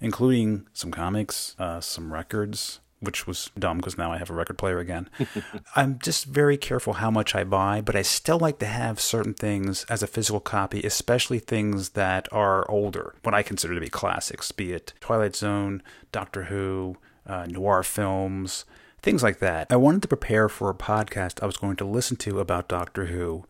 including 0.00 0.66
some 0.72 0.90
comics, 0.90 1.54
uh, 1.58 1.80
some 1.80 2.12
records, 2.12 2.80
which 3.00 3.26
was 3.26 3.50
dumb 3.58 3.76
because 3.76 3.96
now 3.96 4.12
I 4.12 4.18
have 4.18 4.30
a 4.30 4.34
record 4.34 4.58
player 4.58 4.78
again. 4.78 5.08
I'm 5.76 5.98
just 5.98 6.24
very 6.24 6.56
careful 6.56 6.94
how 6.94 7.10
much 7.10 7.34
I 7.34 7.44
buy, 7.44 7.80
but 7.80 7.94
I 7.94 8.02
still 8.02 8.38
like 8.38 8.58
to 8.58 8.66
have 8.66 9.00
certain 9.00 9.34
things 9.34 9.84
as 9.88 10.02
a 10.02 10.08
physical 10.08 10.40
copy, 10.40 10.82
especially 10.82 11.38
things 11.38 11.90
that 11.90 12.28
are 12.32 12.68
older, 12.70 13.14
what 13.22 13.34
I 13.34 13.42
consider 13.42 13.74
to 13.74 13.80
be 13.80 13.88
classics, 13.88 14.52
be 14.52 14.72
it 14.72 14.94
Twilight 15.00 15.36
Zone, 15.36 15.82
Doctor 16.12 16.44
Who, 16.44 16.96
uh, 17.26 17.46
noir 17.46 17.82
films, 17.82 18.64
things 19.02 19.22
like 19.22 19.38
that. 19.38 19.66
I 19.70 19.76
wanted 19.76 20.02
to 20.02 20.08
prepare 20.08 20.48
for 20.48 20.70
a 20.70 20.74
podcast 20.74 21.42
I 21.42 21.46
was 21.46 21.56
going 21.56 21.76
to 21.76 21.84
listen 21.84 22.16
to 22.18 22.40
about 22.40 22.68
Doctor 22.68 23.06
Who, 23.06 23.44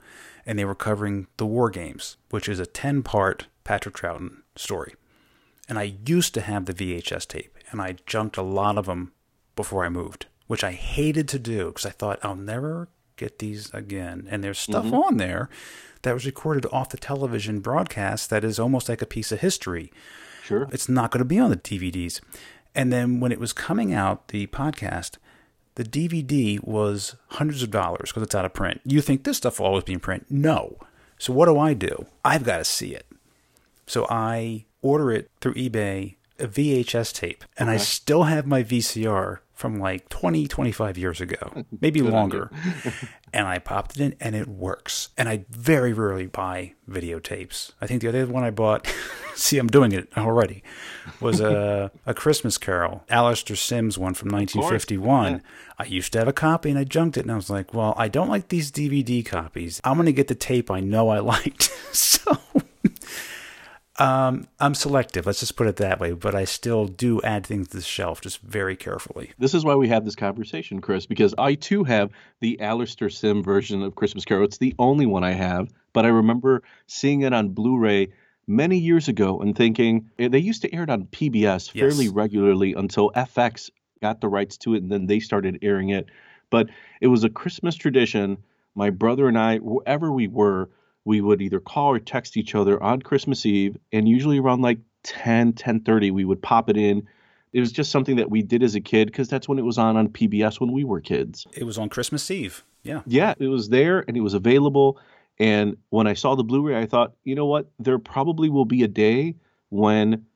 and 0.46 0.58
they 0.58 0.64
were 0.64 0.74
covering 0.74 1.26
the 1.36 1.46
War 1.46 1.70
Games, 1.70 2.16
which 2.30 2.48
is 2.48 2.58
a 2.58 2.66
10 2.66 3.02
part 3.02 3.46
Patrick 3.64 3.96
Troughton 3.96 4.42
story. 4.56 4.94
And 5.68 5.78
I 5.78 5.94
used 6.06 6.32
to 6.34 6.40
have 6.40 6.64
the 6.64 6.74
VHS 6.74 7.26
tape, 7.28 7.58
and 7.70 7.80
I 7.80 7.96
junked 8.06 8.36
a 8.36 8.42
lot 8.42 8.78
of 8.78 8.86
them 8.86 9.12
before 9.56 9.84
I 9.84 9.90
moved, 9.90 10.26
which 10.46 10.64
I 10.64 10.72
hated 10.72 11.28
to 11.28 11.38
do 11.38 11.66
because 11.66 11.84
I 11.84 11.90
thought 11.90 12.18
I'll 12.22 12.36
never 12.36 12.88
get 13.16 13.38
these 13.38 13.70
again. 13.74 14.26
And 14.30 14.42
there's 14.42 14.58
stuff 14.58 14.86
mm-hmm. 14.86 14.94
on 14.94 15.16
there 15.18 15.50
that 16.02 16.14
was 16.14 16.24
recorded 16.24 16.64
off 16.72 16.88
the 16.88 16.96
television 16.96 17.60
broadcast 17.60 18.30
that 18.30 18.44
is 18.44 18.58
almost 18.58 18.88
like 18.88 19.02
a 19.02 19.06
piece 19.06 19.30
of 19.32 19.40
history. 19.40 19.92
Sure. 20.42 20.68
It's 20.72 20.88
not 20.88 21.10
going 21.10 21.18
to 21.18 21.26
be 21.26 21.38
on 21.38 21.50
the 21.50 21.56
DVDs. 21.56 22.20
And 22.74 22.92
then 22.92 23.20
when 23.20 23.32
it 23.32 23.40
was 23.40 23.52
coming 23.52 23.92
out, 23.92 24.28
the 24.28 24.46
podcast, 24.46 25.16
the 25.78 25.84
DVD 25.84 26.60
was 26.64 27.14
hundreds 27.28 27.62
of 27.62 27.70
dollars 27.70 28.10
because 28.10 28.24
it's 28.24 28.34
out 28.34 28.44
of 28.44 28.52
print. 28.52 28.80
You 28.84 29.00
think 29.00 29.22
this 29.22 29.36
stuff 29.36 29.60
will 29.60 29.66
always 29.66 29.84
be 29.84 29.92
in 29.92 30.00
print? 30.00 30.26
No. 30.28 30.76
So 31.18 31.32
what 31.32 31.46
do 31.46 31.56
I 31.56 31.72
do? 31.72 32.06
I've 32.24 32.42
got 32.42 32.58
to 32.58 32.64
see 32.64 32.96
it. 32.96 33.06
So 33.86 34.04
I 34.10 34.64
order 34.82 35.12
it 35.12 35.30
through 35.40 35.54
eBay, 35.54 36.16
a 36.40 36.48
VHS 36.48 37.14
tape, 37.14 37.44
and 37.56 37.68
okay. 37.68 37.76
I 37.76 37.78
still 37.78 38.24
have 38.24 38.44
my 38.44 38.64
VCR 38.64 39.38
from 39.58 39.80
like 39.80 40.08
20, 40.08 40.46
25 40.46 40.96
years 40.96 41.20
ago, 41.20 41.64
maybe 41.80 42.00
longer. 42.00 42.48
and 43.32 43.48
I 43.48 43.58
popped 43.58 43.96
it 43.96 44.00
in 44.00 44.14
and 44.20 44.36
it 44.36 44.46
works. 44.46 45.08
And 45.18 45.28
I 45.28 45.46
very 45.50 45.92
rarely 45.92 46.26
buy 46.26 46.74
videotapes. 46.88 47.72
I 47.80 47.88
think 47.88 48.00
the 48.00 48.08
other 48.08 48.24
one 48.26 48.44
I 48.44 48.50
bought, 48.50 48.86
see, 49.34 49.58
I'm 49.58 49.66
doing 49.66 49.90
it 49.90 50.16
already, 50.16 50.62
was 51.20 51.40
a, 51.40 51.90
a 52.06 52.14
Christmas 52.14 52.56
Carol, 52.56 53.02
Alastair 53.08 53.56
Sim's 53.56 53.98
one 53.98 54.14
from 54.14 54.28
1951. 54.28 55.32
Yeah. 55.32 55.40
I 55.76 55.86
used 55.86 56.12
to 56.12 56.20
have 56.20 56.28
a 56.28 56.32
copy 56.32 56.70
and 56.70 56.78
I 56.78 56.84
junked 56.84 57.16
it 57.16 57.22
and 57.22 57.32
I 57.32 57.36
was 57.36 57.50
like, 57.50 57.74
well, 57.74 57.94
I 57.96 58.06
don't 58.06 58.28
like 58.28 58.50
these 58.50 58.70
DVD 58.70 59.26
copies. 59.26 59.80
I'm 59.82 59.94
going 59.94 60.06
to 60.06 60.12
get 60.12 60.28
the 60.28 60.36
tape 60.36 60.70
I 60.70 60.78
know 60.78 61.08
I 61.08 61.18
liked. 61.18 61.64
so 61.92 62.38
um, 63.98 64.46
I'm 64.60 64.74
selective. 64.74 65.26
Let's 65.26 65.40
just 65.40 65.56
put 65.56 65.66
it 65.66 65.76
that 65.76 65.98
way. 65.98 66.12
But 66.12 66.34
I 66.34 66.44
still 66.44 66.86
do 66.86 67.20
add 67.22 67.44
things 67.46 67.68
to 67.68 67.76
the 67.76 67.82
shelf, 67.82 68.20
just 68.20 68.40
very 68.40 68.76
carefully. 68.76 69.32
This 69.38 69.54
is 69.54 69.64
why 69.64 69.74
we 69.74 69.88
have 69.88 70.04
this 70.04 70.14
conversation, 70.14 70.80
Chris, 70.80 71.06
because 71.06 71.34
I 71.36 71.54
too 71.54 71.84
have 71.84 72.10
the 72.40 72.60
Alastair 72.60 73.10
Sim 73.10 73.42
version 73.42 73.82
of 73.82 73.94
Christmas 73.96 74.24
Carol. 74.24 74.44
It's 74.44 74.58
the 74.58 74.74
only 74.78 75.06
one 75.06 75.24
I 75.24 75.32
have, 75.32 75.68
but 75.92 76.04
I 76.04 76.08
remember 76.08 76.62
seeing 76.86 77.22
it 77.22 77.32
on 77.32 77.50
Blu-ray 77.50 78.12
many 78.46 78.78
years 78.78 79.08
ago 79.08 79.40
and 79.40 79.54
thinking 79.54 80.10
eh, 80.18 80.28
they 80.28 80.38
used 80.38 80.62
to 80.62 80.74
air 80.74 80.84
it 80.84 80.90
on 80.90 81.04
PBS 81.04 81.70
fairly 81.70 82.06
yes. 82.06 82.14
regularly 82.14 82.74
until 82.74 83.10
FX 83.12 83.70
got 84.00 84.20
the 84.20 84.28
rights 84.28 84.56
to 84.58 84.74
it, 84.74 84.82
and 84.82 84.90
then 84.92 85.06
they 85.06 85.20
started 85.20 85.58
airing 85.62 85.90
it. 85.90 86.06
But 86.50 86.68
it 87.00 87.08
was 87.08 87.24
a 87.24 87.28
Christmas 87.28 87.74
tradition. 87.74 88.38
My 88.74 88.90
brother 88.90 89.28
and 89.28 89.36
I, 89.36 89.58
wherever 89.58 90.12
we 90.12 90.28
were 90.28 90.70
we 91.04 91.20
would 91.20 91.40
either 91.40 91.60
call 91.60 91.88
or 91.88 91.98
text 91.98 92.36
each 92.36 92.54
other 92.54 92.82
on 92.82 93.00
Christmas 93.02 93.46
Eve, 93.46 93.76
and 93.92 94.08
usually 94.08 94.38
around 94.38 94.62
like 94.62 94.78
10, 95.04 95.52
10:30, 95.54 96.10
we 96.12 96.24
would 96.24 96.42
pop 96.42 96.68
it 96.68 96.76
in. 96.76 97.08
It 97.52 97.60
was 97.60 97.72
just 97.72 97.90
something 97.90 98.16
that 98.16 98.30
we 98.30 98.42
did 98.42 98.62
as 98.62 98.74
a 98.74 98.80
kid 98.80 99.06
because 99.06 99.28
that's 99.28 99.48
when 99.48 99.58
it 99.58 99.64
was 99.64 99.78
on 99.78 99.96
on 99.96 100.08
PBS 100.08 100.60
when 100.60 100.72
we 100.72 100.84
were 100.84 101.00
kids. 101.00 101.46
It 101.54 101.64
was 101.64 101.78
on 101.78 101.88
Christmas 101.88 102.30
Eve. 102.30 102.62
Yeah. 102.82 103.02
Yeah, 103.06 103.34
it 103.38 103.48
was 103.48 103.68
there 103.70 104.04
and 104.06 104.16
it 104.16 104.20
was 104.20 104.34
available. 104.34 105.00
And 105.38 105.76
when 105.90 106.06
I 106.06 106.14
saw 106.14 106.34
the 106.34 106.44
Blu-ray, 106.44 106.78
I 106.78 106.86
thought, 106.86 107.14
you 107.24 107.34
know 107.34 107.46
what? 107.46 107.70
There 107.78 107.98
probably 107.98 108.50
will 108.50 108.64
be 108.64 108.82
a 108.82 108.88
day 108.88 109.36
when 109.70 110.26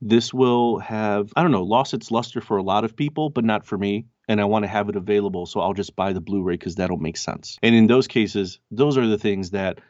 this 0.00 0.32
will 0.32 0.78
have, 0.78 1.32
I 1.34 1.42
don't 1.42 1.50
know, 1.50 1.62
lost 1.62 1.94
its 1.94 2.10
luster 2.10 2.40
for 2.40 2.56
a 2.56 2.62
lot 2.62 2.84
of 2.84 2.96
people, 2.96 3.30
but 3.30 3.44
not 3.44 3.66
for 3.66 3.76
me. 3.76 4.06
And 4.28 4.40
I 4.40 4.44
want 4.44 4.62
to 4.62 4.68
have 4.68 4.88
it 4.88 4.96
available. 4.96 5.46
So 5.46 5.60
I'll 5.60 5.74
just 5.74 5.96
buy 5.96 6.12
the 6.12 6.20
Blu 6.20 6.42
ray 6.42 6.54
because 6.54 6.76
that'll 6.76 6.98
make 6.98 7.16
sense. 7.16 7.58
And 7.62 7.74
in 7.74 7.86
those 7.86 8.06
cases, 8.06 8.60
those 8.70 8.96
are 8.96 9.06
the 9.06 9.18
things 9.18 9.50
that 9.50 9.80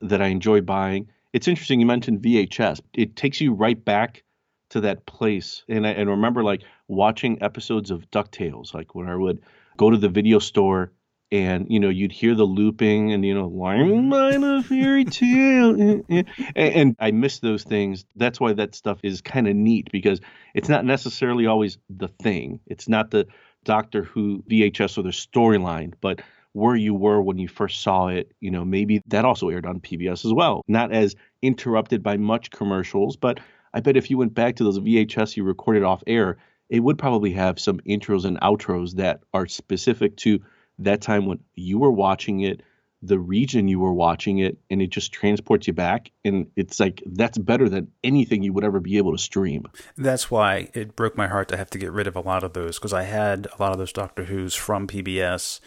that 0.00 0.22
I 0.22 0.26
enjoy 0.26 0.60
buying. 0.60 1.08
It's 1.32 1.48
interesting 1.48 1.80
you 1.80 1.86
mentioned 1.86 2.22
VHS. 2.22 2.80
It 2.94 3.16
takes 3.16 3.40
you 3.40 3.52
right 3.52 3.82
back 3.82 4.22
to 4.70 4.80
that 4.82 5.06
place. 5.06 5.64
And 5.68 5.86
I 5.86 5.90
and 5.90 6.10
remember 6.10 6.42
like 6.42 6.62
watching 6.88 7.42
episodes 7.42 7.90
of 7.90 8.10
DuckTales, 8.10 8.74
like 8.74 8.94
when 8.94 9.08
I 9.08 9.16
would 9.16 9.40
go 9.76 9.90
to 9.90 9.96
the 9.96 10.08
video 10.08 10.38
store 10.38 10.92
and 11.30 11.66
you 11.68 11.78
know 11.78 11.88
you'd 11.88 12.12
hear 12.12 12.34
the 12.34 12.44
looping 12.44 13.12
and 13.12 13.24
you 13.24 13.34
know 13.34 13.48
lying 13.48 14.08
mine 14.08 14.42
a 14.44 14.62
fairy 14.62 15.04
tale 15.04 15.70
and, 16.08 16.26
and 16.56 16.96
i 16.98 17.10
miss 17.10 17.40
those 17.40 17.64
things 17.64 18.04
that's 18.16 18.40
why 18.40 18.52
that 18.52 18.74
stuff 18.74 18.98
is 19.02 19.20
kind 19.20 19.46
of 19.46 19.54
neat 19.54 19.88
because 19.92 20.20
it's 20.54 20.68
not 20.68 20.84
necessarily 20.84 21.46
always 21.46 21.78
the 21.90 22.08
thing 22.08 22.60
it's 22.66 22.88
not 22.88 23.10
the 23.10 23.26
doctor 23.64 24.04
who 24.04 24.42
vhs 24.50 24.96
or 24.96 25.02
the 25.02 25.10
storyline 25.10 25.92
but 26.00 26.22
where 26.58 26.76
you 26.76 26.94
were 26.94 27.22
when 27.22 27.38
you 27.38 27.48
first 27.48 27.82
saw 27.82 28.08
it. 28.08 28.32
You 28.40 28.50
know, 28.50 28.64
maybe 28.64 29.02
that 29.06 29.24
also 29.24 29.48
aired 29.48 29.66
on 29.66 29.80
PBS 29.80 30.24
as 30.24 30.32
well. 30.32 30.62
Not 30.68 30.92
as 30.92 31.14
interrupted 31.42 32.02
by 32.02 32.16
much 32.16 32.50
commercials, 32.50 33.16
but 33.16 33.40
I 33.74 33.80
bet 33.80 33.96
if 33.96 34.10
you 34.10 34.18
went 34.18 34.34
back 34.34 34.56
to 34.56 34.64
those 34.64 34.78
VHS 34.78 35.36
you 35.36 35.44
recorded 35.44 35.82
off 35.82 36.02
air, 36.06 36.38
it 36.68 36.80
would 36.80 36.98
probably 36.98 37.32
have 37.32 37.58
some 37.58 37.80
intros 37.80 38.24
and 38.24 38.40
outros 38.40 38.96
that 38.96 39.20
are 39.32 39.46
specific 39.46 40.16
to 40.18 40.40
that 40.78 41.00
time 41.00 41.26
when 41.26 41.40
you 41.54 41.78
were 41.78 41.90
watching 41.90 42.40
it, 42.40 42.62
the 43.02 43.18
region 43.18 43.68
you 43.68 43.78
were 43.78 43.92
watching 43.92 44.38
it 44.38 44.58
and 44.70 44.82
it 44.82 44.90
just 44.90 45.12
transports 45.12 45.66
you 45.66 45.72
back 45.72 46.10
and 46.24 46.48
it's 46.56 46.80
like 46.80 47.02
that's 47.06 47.38
better 47.38 47.68
than 47.68 47.88
anything 48.02 48.42
you 48.42 48.52
would 48.52 48.64
ever 48.64 48.80
be 48.80 48.96
able 48.96 49.12
to 49.12 49.18
stream 49.18 49.64
that's 49.96 50.30
why 50.30 50.68
it 50.74 50.96
broke 50.96 51.16
my 51.16 51.28
heart 51.28 51.48
to 51.48 51.56
have 51.56 51.70
to 51.70 51.78
get 51.78 51.92
rid 51.92 52.08
of 52.08 52.16
a 52.16 52.20
lot 52.20 52.42
of 52.42 52.54
those 52.54 52.76
because 52.76 52.92
i 52.92 53.04
had 53.04 53.46
a 53.56 53.62
lot 53.62 53.70
of 53.70 53.78
those 53.78 53.92
doctor 53.92 54.24
who's 54.24 54.54
from 54.54 54.88
pbs 54.88 55.60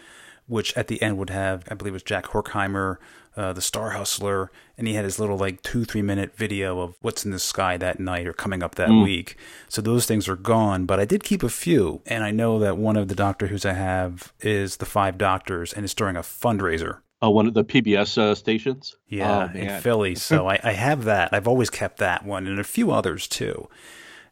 which 0.52 0.76
at 0.78 0.88
the 0.88 1.02
end 1.02 1.18
would 1.18 1.30
have 1.30 1.64
i 1.70 1.74
believe 1.74 1.94
it 1.94 1.96
was 1.96 2.04
jack 2.04 2.26
horkheimer 2.26 2.98
uh, 3.38 3.54
the 3.54 3.62
star 3.62 3.92
hustler 3.92 4.52
and 4.78 4.88
he 4.88 4.94
had 4.94 5.06
his 5.06 5.18
little 5.18 5.38
like 5.38 5.62
two 5.62 5.86
three 5.86 6.02
minute 6.02 6.36
video 6.36 6.82
of 6.82 6.96
what's 7.02 7.24
in 7.24 7.32
the 7.32 7.40
sky 7.40 7.78
that 7.78 7.98
night 7.98 8.28
or 8.28 8.34
coming 8.34 8.62
up 8.62 8.76
that 8.76 8.90
mm. 8.90 9.04
week 9.04 9.38
so 9.70 9.82
those 9.82 10.06
things 10.06 10.28
are 10.28 10.36
gone 10.36 10.86
but 10.86 11.00
i 11.00 11.06
did 11.06 11.24
keep 11.24 11.42
a 11.42 11.50
few 11.50 12.02
and 12.06 12.26
i 12.26 12.32
know 12.32 12.60
that 12.60 12.78
one 12.78 12.98
of 12.98 13.08
the 13.08 13.16
doctor 13.16 13.48
who's 13.48 13.66
i 13.66 13.74
have 13.74 14.34
is 14.42 14.78
the 14.78 14.86
five 14.86 15.18
doctors 15.18 15.72
and 15.72 15.86
it's 15.86 15.94
during 15.94 16.18
a 16.18 16.22
fundraiser 16.22 17.00
Oh, 17.24 17.30
one 17.30 17.46
of 17.46 17.54
the 17.54 17.64
PBS 17.64 18.18
uh, 18.18 18.34
stations? 18.34 18.96
Yeah, 19.08 19.52
oh, 19.54 19.56
in 19.56 19.80
Philly. 19.82 20.16
So 20.16 20.48
I, 20.50 20.60
I 20.64 20.72
have 20.72 21.04
that. 21.04 21.32
I've 21.32 21.48
always 21.48 21.70
kept 21.70 22.00
that 22.00 22.26
one 22.26 22.48
and 22.48 22.60
a 22.60 22.64
few 22.64 22.90
others 22.90 23.28
too. 23.28 23.70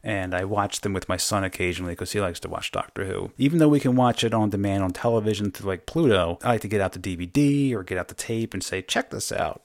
And 0.04 0.34
I 0.34 0.46
watch 0.46 0.82
them 0.82 0.94
with 0.94 1.10
my 1.10 1.18
son 1.18 1.44
occasionally 1.44 1.92
because 1.92 2.14
he 2.14 2.22
likes 2.22 2.40
to 2.42 2.50
watch 2.50 2.72
Doctor 2.72 3.06
Who. 3.06 3.32
Even 3.38 3.60
though 3.60 3.68
we 3.68 3.82
can 3.82 3.96
watch 3.96 4.24
it 4.24 4.34
on 4.34 4.50
demand 4.50 4.84
on 4.84 4.92
television 4.92 5.52
through 5.52 5.70
like 5.70 5.86
Pluto, 5.86 6.40
I 6.44 6.50
like 6.50 6.62
to 6.62 6.68
get 6.68 6.82
out 6.82 6.94
the 6.94 7.00
DVD 7.00 7.74
or 7.74 7.84
get 7.84 7.98
out 7.98 8.08
the 8.08 8.16
tape 8.16 8.54
and 8.54 8.64
say, 8.64 8.82
check 8.82 9.10
this 9.10 9.32
out. 9.32 9.62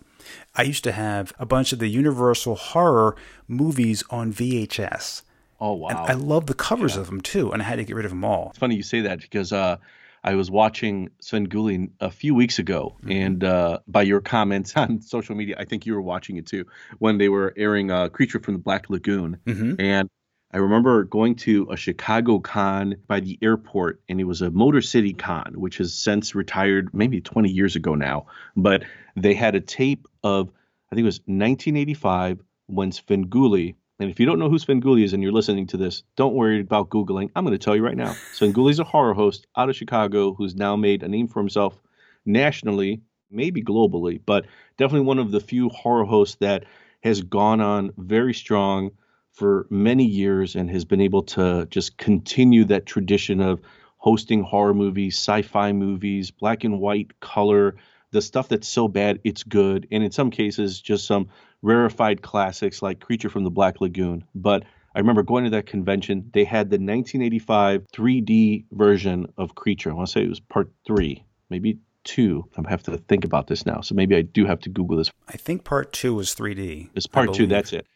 I 0.54 0.62
used 0.62 0.84
to 0.84 0.92
have 0.92 1.32
a 1.38 1.46
bunch 1.46 1.72
of 1.72 1.78
the 1.78 1.88
Universal 1.88 2.56
horror 2.56 3.16
movies 3.46 4.02
on 4.10 4.32
VHS. 4.32 5.22
Oh, 5.60 5.74
wow. 5.74 5.88
And 5.88 5.98
I 5.98 6.14
love 6.14 6.46
the 6.46 6.54
covers 6.54 6.94
yeah. 6.94 7.02
of 7.02 7.06
them 7.06 7.20
too, 7.20 7.52
and 7.52 7.62
I 7.62 7.64
had 7.64 7.76
to 7.76 7.84
get 7.84 7.96
rid 7.96 8.04
of 8.04 8.10
them 8.10 8.24
all. 8.24 8.48
It's 8.50 8.58
funny 8.58 8.74
you 8.76 8.82
say 8.82 9.02
that 9.02 9.20
because 9.20 9.52
uh, 9.52 9.76
I 10.22 10.34
was 10.34 10.50
watching 10.50 11.10
Svengoolie 11.22 11.90
a 12.00 12.10
few 12.10 12.34
weeks 12.34 12.58
ago, 12.58 12.96
mm-hmm. 13.00 13.12
and 13.12 13.44
uh, 13.44 13.78
by 13.86 14.02
your 14.02 14.20
comments 14.20 14.72
on 14.76 15.00
social 15.00 15.34
media, 15.34 15.56
I 15.58 15.64
think 15.64 15.86
you 15.86 15.94
were 15.94 16.02
watching 16.02 16.36
it 16.36 16.46
too 16.46 16.66
when 16.98 17.18
they 17.18 17.28
were 17.28 17.52
airing 17.56 17.90
uh, 17.90 18.08
Creature 18.08 18.40
from 18.40 18.54
the 18.54 18.60
Black 18.60 18.90
Lagoon, 18.90 19.38
mm-hmm. 19.46 19.80
and 19.80 20.10
I 20.54 20.58
remember 20.58 21.02
going 21.02 21.34
to 21.36 21.66
a 21.68 21.76
Chicago 21.76 22.38
con 22.38 22.94
by 23.08 23.18
the 23.18 23.36
airport, 23.42 24.00
and 24.08 24.20
it 24.20 24.24
was 24.24 24.40
a 24.40 24.52
Motor 24.52 24.82
City 24.82 25.12
con, 25.12 25.54
which 25.56 25.78
has 25.78 25.92
since 25.92 26.36
retired 26.36 26.94
maybe 26.94 27.20
20 27.20 27.50
years 27.50 27.74
ago 27.74 27.96
now. 27.96 28.26
But 28.56 28.84
they 29.16 29.34
had 29.34 29.56
a 29.56 29.60
tape 29.60 30.06
of, 30.22 30.52
I 30.92 30.94
think 30.94 31.02
it 31.02 31.06
was 31.06 31.18
1985 31.26 32.38
when 32.66 32.92
Svengoolie 32.92 33.74
and 34.00 34.10
if 34.10 34.18
you 34.18 34.26
don't 34.26 34.40
know 34.40 34.48
who 34.48 34.58
Svengoolie 34.58 35.04
is 35.04 35.12
and 35.12 35.22
you're 35.22 35.32
listening 35.32 35.68
to 35.68 35.76
this, 35.76 36.02
don't 36.16 36.34
worry 36.34 36.60
about 36.60 36.88
Googling. 36.88 37.30
I'm 37.34 37.44
going 37.44 37.56
to 37.56 37.64
tell 37.64 37.76
you 37.76 37.84
right 37.84 37.96
now. 37.96 38.14
is 38.40 38.78
a 38.78 38.84
horror 38.84 39.14
host 39.14 39.46
out 39.56 39.68
of 39.68 39.76
Chicago 39.76 40.34
who's 40.34 40.54
now 40.54 40.74
made 40.76 41.02
a 41.02 41.08
name 41.08 41.28
for 41.28 41.40
himself 41.40 41.80
nationally, 42.26 43.02
maybe 43.30 43.62
globally, 43.62 44.20
but 44.24 44.46
definitely 44.78 45.06
one 45.06 45.20
of 45.20 45.30
the 45.30 45.40
few 45.40 45.68
horror 45.68 46.04
hosts 46.04 46.36
that 46.36 46.64
has 47.04 47.22
gone 47.22 47.60
on 47.60 47.92
very 47.96 48.34
strong 48.34 48.90
for 49.34 49.66
many 49.68 50.04
years 50.04 50.54
and 50.54 50.70
has 50.70 50.84
been 50.84 51.00
able 51.00 51.24
to 51.24 51.66
just 51.66 51.98
continue 51.98 52.64
that 52.64 52.86
tradition 52.86 53.40
of 53.40 53.60
hosting 53.96 54.42
horror 54.42 54.74
movies, 54.74 55.16
sci 55.16 55.42
fi 55.42 55.72
movies, 55.72 56.30
black 56.30 56.64
and 56.64 56.80
white, 56.80 57.18
color, 57.20 57.74
the 58.12 58.22
stuff 58.22 58.48
that's 58.48 58.68
so 58.68 58.86
bad 58.86 59.20
it's 59.24 59.42
good, 59.42 59.88
and 59.90 60.04
in 60.04 60.12
some 60.12 60.30
cases, 60.30 60.80
just 60.80 61.06
some 61.06 61.28
rarefied 61.62 62.22
classics 62.22 62.80
like 62.80 63.00
Creature 63.00 63.30
from 63.30 63.42
the 63.42 63.50
Black 63.50 63.80
Lagoon. 63.80 64.24
But 64.34 64.62
I 64.94 65.00
remember 65.00 65.24
going 65.24 65.44
to 65.44 65.50
that 65.50 65.66
convention. 65.66 66.30
They 66.32 66.44
had 66.44 66.70
the 66.70 66.76
1985 66.76 67.88
3D 67.92 68.66
version 68.70 69.32
of 69.36 69.56
Creature. 69.56 69.90
I 69.90 69.94
want 69.94 70.08
to 70.08 70.12
say 70.12 70.22
it 70.22 70.28
was 70.28 70.38
part 70.38 70.70
three, 70.86 71.24
maybe 71.50 71.78
two. 72.04 72.44
I 72.56 72.70
have 72.70 72.84
to 72.84 72.96
think 72.98 73.24
about 73.24 73.48
this 73.48 73.66
now. 73.66 73.80
So 73.80 73.96
maybe 73.96 74.14
I 74.14 74.22
do 74.22 74.46
have 74.46 74.60
to 74.60 74.68
Google 74.68 74.98
this. 74.98 75.10
I 75.28 75.36
think 75.36 75.64
part 75.64 75.92
two 75.92 76.14
was 76.14 76.34
3D. 76.36 76.90
It's 76.94 77.08
part 77.08 77.34
two. 77.34 77.48
That's 77.48 77.72
it. 77.72 77.86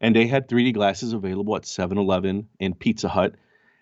And 0.00 0.14
they 0.14 0.26
had 0.26 0.48
3D 0.48 0.74
glasses 0.74 1.12
available 1.12 1.56
at 1.56 1.66
7 1.66 1.96
Eleven 1.96 2.48
and 2.60 2.78
Pizza 2.78 3.08
Hut. 3.08 3.34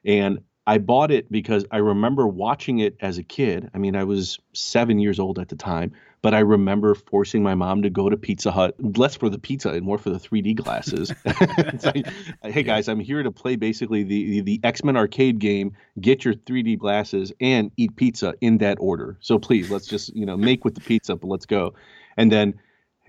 And 0.05 0.41
I 0.67 0.79
bought 0.79 1.11
it 1.11 1.31
because 1.31 1.67
I 1.71 1.79
remember 1.79 2.27
watching 2.27 2.79
it 2.79 2.97
as 3.01 3.19
a 3.19 3.23
kid. 3.23 3.71
I 3.75 3.79
mean, 3.79 3.97
I 3.97 4.05
was 4.05 4.39
seven 4.55 4.99
years 4.99 5.19
old 5.19 5.39
at 5.39 5.51
the 5.51 5.57
time, 5.57 5.93
but 6.23 6.33
I 6.33 6.39
remember 6.39 6.95
forcing 6.95 7.43
my 7.43 7.55
mom 7.55 7.83
to 7.83 7.91
go 7.91 8.09
to 8.09 8.17
Pizza 8.17 8.51
Hut, 8.51 8.75
less 8.79 9.15
for 9.15 9.29
the 9.29 9.39
pizza 9.39 9.71
and 9.71 9.83
more 9.83 9.99
for 9.99 10.09
the 10.09 10.19
3D 10.19 10.57
glasses. 10.57 11.12
like, 11.85 12.07
hey 12.43 12.62
guys, 12.62 12.89
I'm 12.89 13.01
here 13.01 13.23
to 13.23 13.31
play 13.31 13.57
basically 13.57 14.05
the, 14.05 14.25
the, 14.25 14.41
the 14.41 14.61
X 14.65 14.83
Men 14.83 14.97
arcade 14.97 15.39
game. 15.39 15.73
Get 16.01 16.25
your 16.25 16.33
3D 16.33 16.79
glasses 16.79 17.31
and 17.41 17.71
eat 17.77 17.95
pizza 17.97 18.35
in 18.41 18.59
that 18.59 18.79
order. 18.81 19.19
So 19.21 19.39
please, 19.39 19.71
let's 19.71 19.87
just 19.87 20.17
you 20.17 20.25
know 20.25 20.37
make 20.39 20.65
with 20.65 20.75
the 20.75 20.81
pizza, 20.81 21.15
but 21.15 21.29
let's 21.29 21.47
go. 21.47 21.75
And 22.17 22.33
then 22.33 22.55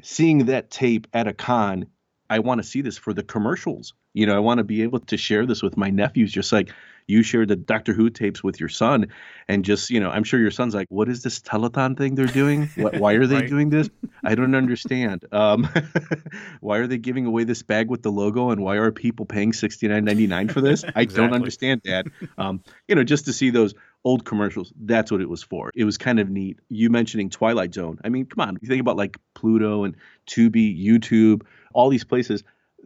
seeing 0.02 0.48
that 0.48 0.70
tape 0.70 1.08
at 1.14 1.26
a 1.26 1.34
con, 1.34 1.86
I 2.30 2.40
want 2.40 2.62
to 2.62 2.68
see 2.68 2.82
this 2.82 2.98
for 2.98 3.14
the 3.14 3.24
commercials. 3.24 3.94
You 4.14 4.26
know, 4.26 4.36
I 4.36 4.40
want 4.40 4.60
to 4.60 4.64
be 4.64 4.84
able 4.84 5.00
to 5.00 5.18
share 5.18 5.46
this 5.46 5.62
with 5.62 5.78
my 5.78 5.90
nephews, 5.90 6.32
just 6.32 6.52
like 6.52 6.72
you 7.08 7.22
shared 7.22 7.50
the 7.50 7.56
Doctor 7.56 7.94
Who 7.94 8.10
tapes 8.10 8.44
with 8.44 8.60
your 8.60 8.70
son, 8.70 9.08
and 9.48 9.64
just 9.64 9.90
you 9.90 10.00
know, 10.00 10.10
I'm 10.10 10.24
sure 10.24 10.40
your 10.40 10.52
son's 10.52 10.74
like, 10.74 10.88
"What 10.90 11.10
is 11.10 11.22
this 11.22 11.40
telethon 11.40 11.98
thing 11.98 12.16
they're 12.16 12.26
doing? 12.26 12.70
What, 12.76 12.98
why 12.98 13.14
are 13.14 13.28
they 13.28 13.36
right. 13.36 13.50
doing 13.50 13.70
this? 13.70 13.90
I 14.24 14.36
don't 14.36 14.56
understand. 14.64 15.26
Um, 15.32 15.68
why 16.62 16.78
are 16.78 16.88
they 16.88 16.98
giving 16.98 17.26
away 17.26 17.44
this 17.44 17.62
bag 17.62 17.90
with 17.90 18.02
the 18.02 18.12
logo, 18.12 18.50
and 18.50 18.62
why 18.62 18.76
are 18.78 18.92
people 18.92 19.26
paying 19.26 19.52
$69.99 19.52 20.52
for 20.52 20.62
this? 20.62 20.84
I 20.96 21.06
don't 21.06 21.34
understand 21.34 21.82
that. 21.86 22.06
Um, 22.38 22.64
you 22.88 22.96
know, 22.96 23.04
just 23.04 23.26
to 23.26 23.34
see 23.34 23.50
those 23.50 23.76
old 24.06 24.24
commercials. 24.24 24.72
That's 24.80 25.12
what 25.12 25.20
it 25.20 25.28
was 25.28 25.44
for. 25.44 25.72
It 25.76 25.84
was 25.84 25.98
kind 25.98 26.20
of 26.20 26.30
neat. 26.30 26.60
You 26.70 26.90
mentioning 26.92 27.30
Twilight 27.30 27.74
Zone. 27.74 28.00
I 28.06 28.10
mean, 28.10 28.28
come 28.28 28.48
on. 28.48 28.58
You 28.62 28.70
think 28.70 28.80
about 28.80 28.96
like 28.96 29.18
Pluto 29.34 29.84
and 29.84 29.98
Tubi, 30.28 30.80
YouTube, 30.80 31.42
all 31.76 31.90
these 31.90 32.06
places. 32.06 32.44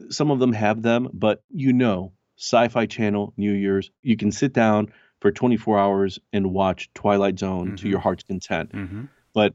Some 0.10 0.32
of 0.32 0.40
them 0.40 0.52
have 0.54 0.82
them, 0.82 1.10
but 1.14 1.44
you 1.50 1.72
know 1.72 2.12
Sci 2.38 2.68
Fi 2.70 2.86
Channel, 2.86 3.34
New 3.38 3.54
Year's. 3.54 3.92
You 4.02 4.18
can 4.18 4.32
sit 4.32 4.54
down 4.54 4.92
for 5.22 5.32
24 5.32 5.78
hours 5.78 6.20
and 6.34 6.52
watch 6.52 6.90
Twilight 6.94 7.40
Zone 7.40 7.68
mm-hmm. 7.68 7.76
to 7.76 7.90
your 7.90 8.00
heart's 8.00 8.24
content. 8.24 8.72
Mm-hmm. 8.72 9.04
But 9.34 9.54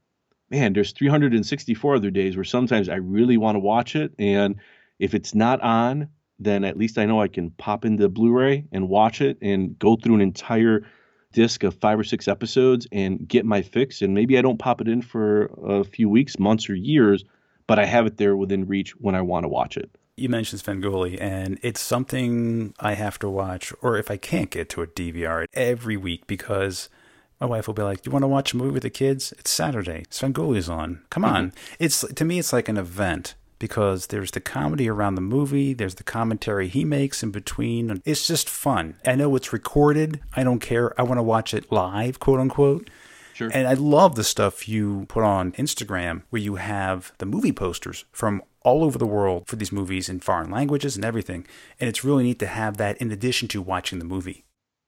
man, 0.51 0.73
there's 0.73 0.93
364 0.93 1.97
other 1.97 2.11
days 2.11 2.37
where 2.37 2.45
sometimes 2.45 2.89
I 2.89 2.97
really 2.97 3.37
want 3.37 3.57
to 3.57 3.61
watch 3.61 3.97
it. 3.97 4.15
And 4.19 4.57
if 4.99 5.15
it's 5.15 5.35
not 5.35 5.61
on, 5.63 6.09
then 6.39 6.65
at 6.65 6.77
least 6.77 6.99
I 6.99 7.07
know 7.07 7.21
I 7.21 7.29
can 7.29 7.51
pop 7.51 7.85
into 7.85 8.09
Blu 8.09 8.33
ray 8.33 8.67
and 8.71 8.89
watch 8.89 9.21
it 9.21 9.39
and 9.41 9.79
go 9.79 9.97
through 9.97 10.17
an 10.17 10.21
entire 10.21 10.87
disc 11.33 11.65
of 11.65 11.75
five 11.75 11.99
or 11.99 12.05
six 12.05 12.29
episodes 12.29 12.87
and 12.93 13.27
get 13.27 13.45
my 13.45 13.63
fix. 13.63 14.03
And 14.03 14.15
maybe 14.15 14.39
I 14.39 14.43
don't 14.43 14.59
pop 14.59 14.81
it 14.81 14.89
in 14.89 15.03
for 15.03 15.47
a 15.65 15.85
few 15.85 16.09
weeks, 16.09 16.39
months, 16.39 16.69
or 16.69 16.75
years, 16.75 17.25
but 17.67 17.79
I 17.79 17.85
have 17.87 18.07
it 18.07 18.17
there 18.17 18.37
within 18.37 18.67
reach 18.67 18.93
when 18.97 19.15
I 19.15 19.23
want 19.23 19.45
to 19.45 19.49
watch 19.49 19.77
it 19.77 19.91
you 20.17 20.29
mentioned 20.29 20.63
Svengoolie, 20.63 21.21
and 21.21 21.59
it's 21.63 21.81
something 21.81 22.75
I 22.79 22.95
have 22.95 23.19
to 23.21 23.29
watch, 23.29 23.73
or 23.83 23.99
if 23.99 24.11
I 24.11 24.17
can't 24.17 24.51
get 24.51 24.69
to 24.71 24.83
a 24.83 24.87
DVR 24.87 25.47
every 25.55 25.97
week 25.97 26.27
because 26.27 26.89
my 27.41 27.47
wife 27.47 27.67
will 27.67 27.75
be 27.75 27.83
like, 27.83 28.03
"Do 28.03 28.09
you 28.09 28.13
want 28.13 28.23
to 28.23 28.29
watch 28.29 28.53
a 28.53 28.57
movie 28.57 28.71
with 28.71 28.85
the 28.85 28.91
kids? 28.91 29.33
It's 29.39 29.51
Saturday. 29.51 30.05
Svengoolie's 30.11 30.69
on. 30.69 31.03
Come 31.11 31.25
on." 31.25 31.51
Mm-hmm. 31.51 31.75
It's 31.81 32.01
to 32.01 32.25
me, 32.25 32.39
it's 32.39 32.53
like 32.53 32.69
an 32.69 32.77
event 32.77 33.35
because 33.59 34.09
there's 34.09 34.31
the 34.33 34.41
comedy 34.41 34.89
around 34.89 35.15
the 35.15 35.21
movie, 35.21 35.73
there's 35.73 35.95
the 35.95 36.03
commentary 36.03 36.69
he 36.69 36.85
makes 36.85 37.23
in 37.23 37.31
between. 37.31 38.03
It's 38.05 38.27
just 38.27 38.49
fun. 38.49 38.97
I 39.07 39.15
know 39.15 39.35
it's 39.37 39.53
recorded. 39.53 40.21
I 40.35 40.45
don't 40.45 40.59
care. 40.59 40.99
I 41.01 41.03
want 41.03 41.19
to 41.19 41.23
watch 41.23 41.55
it 41.55 41.73
live, 41.73 42.21
quote 42.21 42.41
unquote. 42.41 42.91
Sure. 43.35 43.51
And 43.53 43.67
I 43.67 43.75
love 43.75 44.15
the 44.15 44.25
stuff 44.25 44.69
you 44.69 45.07
put 45.09 45.25
on 45.25 45.53
Instagram 45.53 46.23
where 46.31 46.41
you 46.41 46.55
have 46.55 47.13
the 47.19 47.27
movie 47.27 47.53
posters 47.53 48.05
from 48.13 48.43
all 48.63 48.85
over 48.85 48.97
the 48.97 49.07
world 49.07 49.49
for 49.49 49.57
these 49.57 49.73
movies 49.73 50.09
in 50.09 50.21
foreign 50.21 50.51
languages 50.51 50.95
and 50.95 51.05
everything. 51.05 51.45
And 51.81 51.89
it's 51.89 52.05
really 52.05 52.23
neat 52.23 52.39
to 52.39 52.47
have 52.47 52.77
that 52.77 52.97
in 52.99 53.11
addition 53.11 53.49
to 53.49 53.61
watching 53.61 53.99
the 53.99 54.05
movie. 54.05 54.45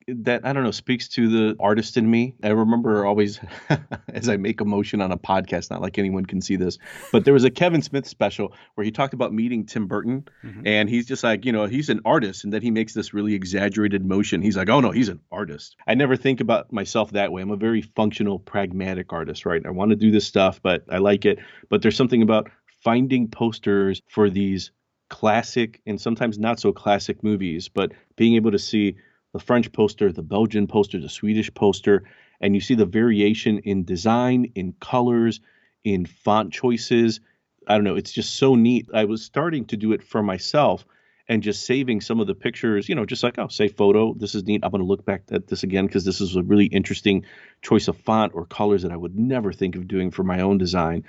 That 0.08 0.46
I 0.46 0.52
don't 0.52 0.62
know 0.62 0.70
speaks 0.70 1.08
to 1.08 1.28
the 1.28 1.56
artist 1.58 1.96
in 1.96 2.08
me. 2.08 2.34
I 2.42 2.50
remember 2.50 3.04
always, 3.04 3.40
as 4.08 4.28
I 4.28 4.36
make 4.36 4.60
a 4.60 4.64
motion 4.64 5.00
on 5.00 5.10
a 5.10 5.18
podcast, 5.18 5.70
not 5.70 5.80
like 5.80 5.98
anyone 5.98 6.24
can 6.24 6.40
see 6.40 6.54
this, 6.54 6.78
but 7.10 7.24
there 7.24 7.34
was 7.34 7.42
a 7.42 7.50
Kevin 7.50 7.82
Smith 7.82 8.06
special 8.06 8.52
where 8.76 8.84
he 8.84 8.92
talked 8.92 9.14
about 9.14 9.32
meeting 9.32 9.66
Tim 9.66 9.88
Burton, 9.88 10.28
mm-hmm. 10.44 10.64
and 10.64 10.88
he's 10.88 11.06
just 11.06 11.24
like, 11.24 11.44
you 11.44 11.50
know, 11.50 11.66
he's 11.66 11.90
an 11.90 12.00
artist, 12.04 12.44
and 12.44 12.52
then 12.52 12.62
he 12.62 12.70
makes 12.70 12.94
this 12.94 13.12
really 13.12 13.34
exaggerated 13.34 14.06
motion. 14.06 14.42
He's 14.42 14.56
like, 14.56 14.68
oh 14.68 14.78
no, 14.78 14.92
he's 14.92 15.08
an 15.08 15.20
artist. 15.32 15.74
I 15.88 15.94
never 15.94 16.14
think 16.14 16.40
about 16.40 16.72
myself 16.72 17.10
that 17.10 17.32
way. 17.32 17.42
I'm 17.42 17.50
a 17.50 17.56
very 17.56 17.82
functional, 17.82 18.38
pragmatic 18.38 19.12
artist, 19.12 19.44
right? 19.44 19.66
I 19.66 19.70
want 19.70 19.90
to 19.90 19.96
do 19.96 20.12
this 20.12 20.26
stuff, 20.26 20.62
but 20.62 20.84
I 20.88 20.98
like 20.98 21.24
it. 21.24 21.40
But 21.68 21.82
there's 21.82 21.96
something 21.96 22.22
about 22.22 22.48
finding 22.84 23.26
posters 23.26 24.00
for 24.08 24.30
these 24.30 24.70
classic 25.08 25.80
and 25.86 26.00
sometimes 26.00 26.38
not 26.38 26.60
so 26.60 26.72
classic 26.72 27.22
movies, 27.22 27.68
but 27.68 27.92
being 28.16 28.34
able 28.34 28.52
to 28.52 28.58
see 28.58 28.96
the 29.36 29.44
French 29.44 29.70
poster, 29.72 30.10
the 30.10 30.22
Belgian 30.22 30.66
poster, 30.66 30.98
the 30.98 31.10
Swedish 31.10 31.52
poster, 31.52 32.04
and 32.40 32.54
you 32.54 32.60
see 32.60 32.74
the 32.74 32.86
variation 32.86 33.58
in 33.58 33.84
design, 33.84 34.50
in 34.54 34.72
colors, 34.80 35.40
in 35.84 36.06
font 36.06 36.52
choices. 36.52 37.20
I 37.66 37.74
don't 37.74 37.84
know, 37.84 37.96
it's 37.96 38.12
just 38.12 38.36
so 38.36 38.54
neat. 38.54 38.88
I 38.94 39.04
was 39.04 39.22
starting 39.22 39.66
to 39.66 39.76
do 39.76 39.92
it 39.92 40.02
for 40.02 40.22
myself, 40.22 40.86
and 41.28 41.42
just 41.42 41.66
saving 41.66 42.00
some 42.00 42.20
of 42.20 42.26
the 42.26 42.34
pictures, 42.34 42.88
you 42.88 42.94
know, 42.94 43.04
just 43.04 43.22
like, 43.22 43.38
oh, 43.38 43.48
say 43.48 43.68
photo, 43.68 44.14
this 44.14 44.34
is 44.34 44.44
neat. 44.44 44.60
I'm 44.62 44.70
going 44.70 44.80
to 44.80 44.86
look 44.86 45.04
back 45.04 45.24
at 45.30 45.48
this 45.48 45.64
again 45.64 45.86
because 45.86 46.04
this 46.04 46.20
is 46.20 46.36
a 46.36 46.42
really 46.42 46.66
interesting 46.66 47.24
choice 47.62 47.88
of 47.88 47.96
font 47.98 48.32
or 48.34 48.46
colors 48.46 48.82
that 48.82 48.92
I 48.92 48.96
would 48.96 49.18
never 49.18 49.52
think 49.52 49.76
of 49.76 49.88
doing 49.88 50.10
for 50.10 50.22
my 50.22 50.40
own 50.40 50.56
design. 50.56 51.04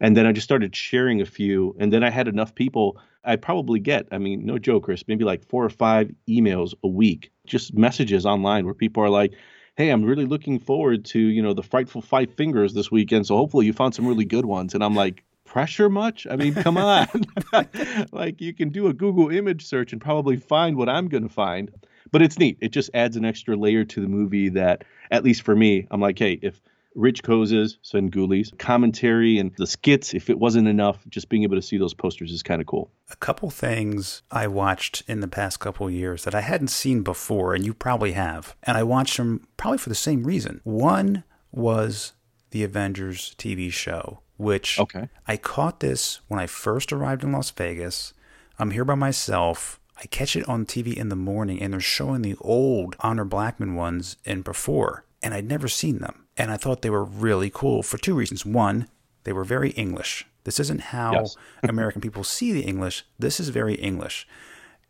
And 0.00 0.16
then 0.16 0.26
I 0.26 0.32
just 0.32 0.44
started 0.44 0.74
sharing 0.74 1.20
a 1.20 1.26
few. 1.26 1.76
And 1.78 1.92
then 1.92 2.02
I 2.02 2.10
had 2.10 2.26
enough 2.26 2.54
people. 2.54 2.98
I 3.22 3.36
probably 3.36 3.80
get, 3.80 4.08
I 4.10 4.18
mean, 4.18 4.44
no 4.44 4.58
joke, 4.58 4.84
Chris, 4.84 5.04
maybe 5.06 5.24
like 5.24 5.46
four 5.48 5.64
or 5.64 5.70
five 5.70 6.10
emails 6.28 6.74
a 6.82 6.88
week, 6.88 7.30
just 7.50 7.74
messages 7.74 8.24
online 8.24 8.64
where 8.64 8.74
people 8.74 9.02
are 9.02 9.10
like, 9.10 9.34
hey, 9.76 9.90
I'm 9.90 10.04
really 10.04 10.26
looking 10.26 10.58
forward 10.58 11.04
to, 11.06 11.18
you 11.18 11.42
know, 11.42 11.54
the 11.54 11.62
Frightful 11.62 12.02
Five 12.02 12.32
Fingers 12.34 12.74
this 12.74 12.90
weekend. 12.90 13.26
So 13.26 13.36
hopefully 13.36 13.66
you 13.66 13.72
found 13.72 13.94
some 13.94 14.06
really 14.06 14.24
good 14.24 14.46
ones. 14.46 14.74
And 14.74 14.82
I'm 14.82 14.94
like, 14.94 15.24
pressure 15.44 15.88
much? 15.88 16.26
I 16.30 16.36
mean, 16.36 16.54
come 16.54 16.76
on. 16.76 17.08
like 18.12 18.40
you 18.40 18.54
can 18.54 18.70
do 18.70 18.86
a 18.86 18.92
Google 18.92 19.30
image 19.30 19.66
search 19.66 19.92
and 19.92 20.00
probably 20.00 20.36
find 20.36 20.76
what 20.76 20.88
I'm 20.88 21.08
going 21.08 21.24
to 21.24 21.34
find. 21.34 21.70
But 22.12 22.22
it's 22.22 22.38
neat. 22.38 22.58
It 22.60 22.70
just 22.70 22.90
adds 22.94 23.16
an 23.16 23.24
extra 23.24 23.56
layer 23.56 23.84
to 23.84 24.00
the 24.00 24.08
movie 24.08 24.48
that, 24.50 24.84
at 25.10 25.24
least 25.24 25.42
for 25.42 25.54
me, 25.54 25.86
I'm 25.90 26.00
like, 26.00 26.18
hey, 26.18 26.38
if 26.42 26.60
Rich 26.94 27.22
Koz's 27.22 27.78
Svengoolie 27.84 28.56
commentary 28.58 29.38
and 29.38 29.54
the 29.56 29.66
skits, 29.66 30.12
if 30.12 30.28
it 30.28 30.38
wasn't 30.38 30.68
enough, 30.68 31.04
just 31.08 31.28
being 31.28 31.44
able 31.44 31.56
to 31.56 31.62
see 31.62 31.78
those 31.78 31.94
posters 31.94 32.32
is 32.32 32.42
kind 32.42 32.60
of 32.60 32.66
cool. 32.66 32.90
A 33.10 33.16
couple 33.16 33.50
things 33.50 34.22
I 34.30 34.46
watched 34.46 35.02
in 35.06 35.20
the 35.20 35.28
past 35.28 35.60
couple 35.60 35.88
years 35.90 36.24
that 36.24 36.34
I 36.34 36.40
hadn't 36.40 36.68
seen 36.68 37.02
before, 37.02 37.54
and 37.54 37.64
you 37.64 37.74
probably 37.74 38.12
have. 38.12 38.56
And 38.62 38.76
I 38.76 38.82
watched 38.82 39.16
them 39.16 39.46
probably 39.56 39.78
for 39.78 39.88
the 39.88 39.94
same 39.94 40.24
reason. 40.24 40.60
One 40.64 41.24
was 41.52 42.12
the 42.50 42.64
Avengers 42.64 43.34
TV 43.38 43.72
show 43.72 44.20
which 44.40 44.80
okay. 44.80 45.08
I 45.28 45.36
caught 45.36 45.80
this 45.80 46.20
when 46.28 46.40
I 46.40 46.46
first 46.46 46.92
arrived 46.92 47.22
in 47.22 47.32
Las 47.32 47.50
Vegas. 47.50 48.14
I'm 48.58 48.70
here 48.70 48.86
by 48.86 48.94
myself. 48.94 49.78
I 49.98 50.06
catch 50.06 50.34
it 50.34 50.48
on 50.48 50.64
TV 50.64 50.94
in 50.96 51.10
the 51.10 51.16
morning, 51.16 51.60
and 51.60 51.74
they're 51.74 51.80
showing 51.80 52.22
the 52.22 52.36
old 52.40 52.96
Honor 53.00 53.26
Blackman 53.26 53.74
ones 53.74 54.16
in 54.24 54.40
before, 54.40 55.04
and 55.22 55.34
I'd 55.34 55.46
never 55.46 55.68
seen 55.68 55.98
them. 55.98 56.26
And 56.40 56.50
I 56.50 56.56
thought 56.56 56.80
they 56.80 56.88
were 56.88 57.04
really 57.04 57.50
cool 57.52 57.82
for 57.82 57.98
two 57.98 58.14
reasons. 58.14 58.46
One, 58.46 58.88
they 59.24 59.32
were 59.32 59.44
very 59.44 59.72
English. 59.72 60.26
This 60.44 60.58
isn't 60.58 60.80
how 60.80 61.12
yes. 61.12 61.36
American 61.62 62.00
people 62.00 62.24
see 62.24 62.50
the 62.50 62.62
English. 62.62 63.04
This 63.18 63.40
is 63.40 63.50
very 63.50 63.74
English. 63.74 64.26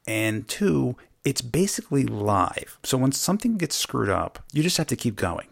And 0.07 0.46
two, 0.46 0.94
it's 1.24 1.42
basically 1.42 2.05
live. 2.05 2.78
So 2.84 2.96
when 2.96 3.11
something 3.11 3.59
gets 3.59 3.74
screwed 3.74 4.09
up, 4.09 4.38
you 4.53 4.62
just 4.62 4.76
have 4.76 4.86
to 4.86 4.96
keep 4.96 5.16
going. 5.16 5.48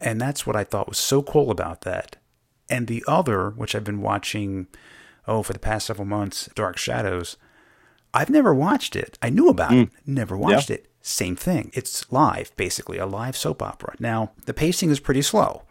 And 0.00 0.20
that's 0.20 0.44
what 0.44 0.56
I 0.56 0.64
thought 0.64 0.88
was 0.88 0.98
so 0.98 1.22
cool 1.22 1.52
about 1.52 1.82
that. 1.82 2.16
And 2.68 2.88
the 2.88 3.04
other, 3.06 3.50
which 3.50 3.76
I've 3.76 3.84
been 3.84 4.02
watching, 4.02 4.66
oh, 5.28 5.44
for 5.44 5.52
the 5.52 5.60
past 5.60 5.86
several 5.86 6.06
months, 6.06 6.50
Dark 6.56 6.76
Shadows, 6.76 7.36
I've 8.12 8.30
never 8.30 8.52
watched 8.52 8.96
it. 8.96 9.16
I 9.22 9.30
knew 9.30 9.48
about 9.48 9.70
mm. 9.70 9.84
it, 9.84 9.90
never 10.04 10.36
watched 10.36 10.70
yeah. 10.70 10.76
it. 10.76 10.88
Same 11.08 11.36
thing. 11.36 11.70
It's 11.72 12.12
live, 12.12 12.54
basically, 12.56 12.98
a 12.98 13.06
live 13.06 13.34
soap 13.34 13.62
opera. 13.62 13.94
Now, 13.98 14.32
the 14.44 14.52
pacing 14.52 14.90
is 14.90 15.00
pretty 15.00 15.22
slow. 15.22 15.62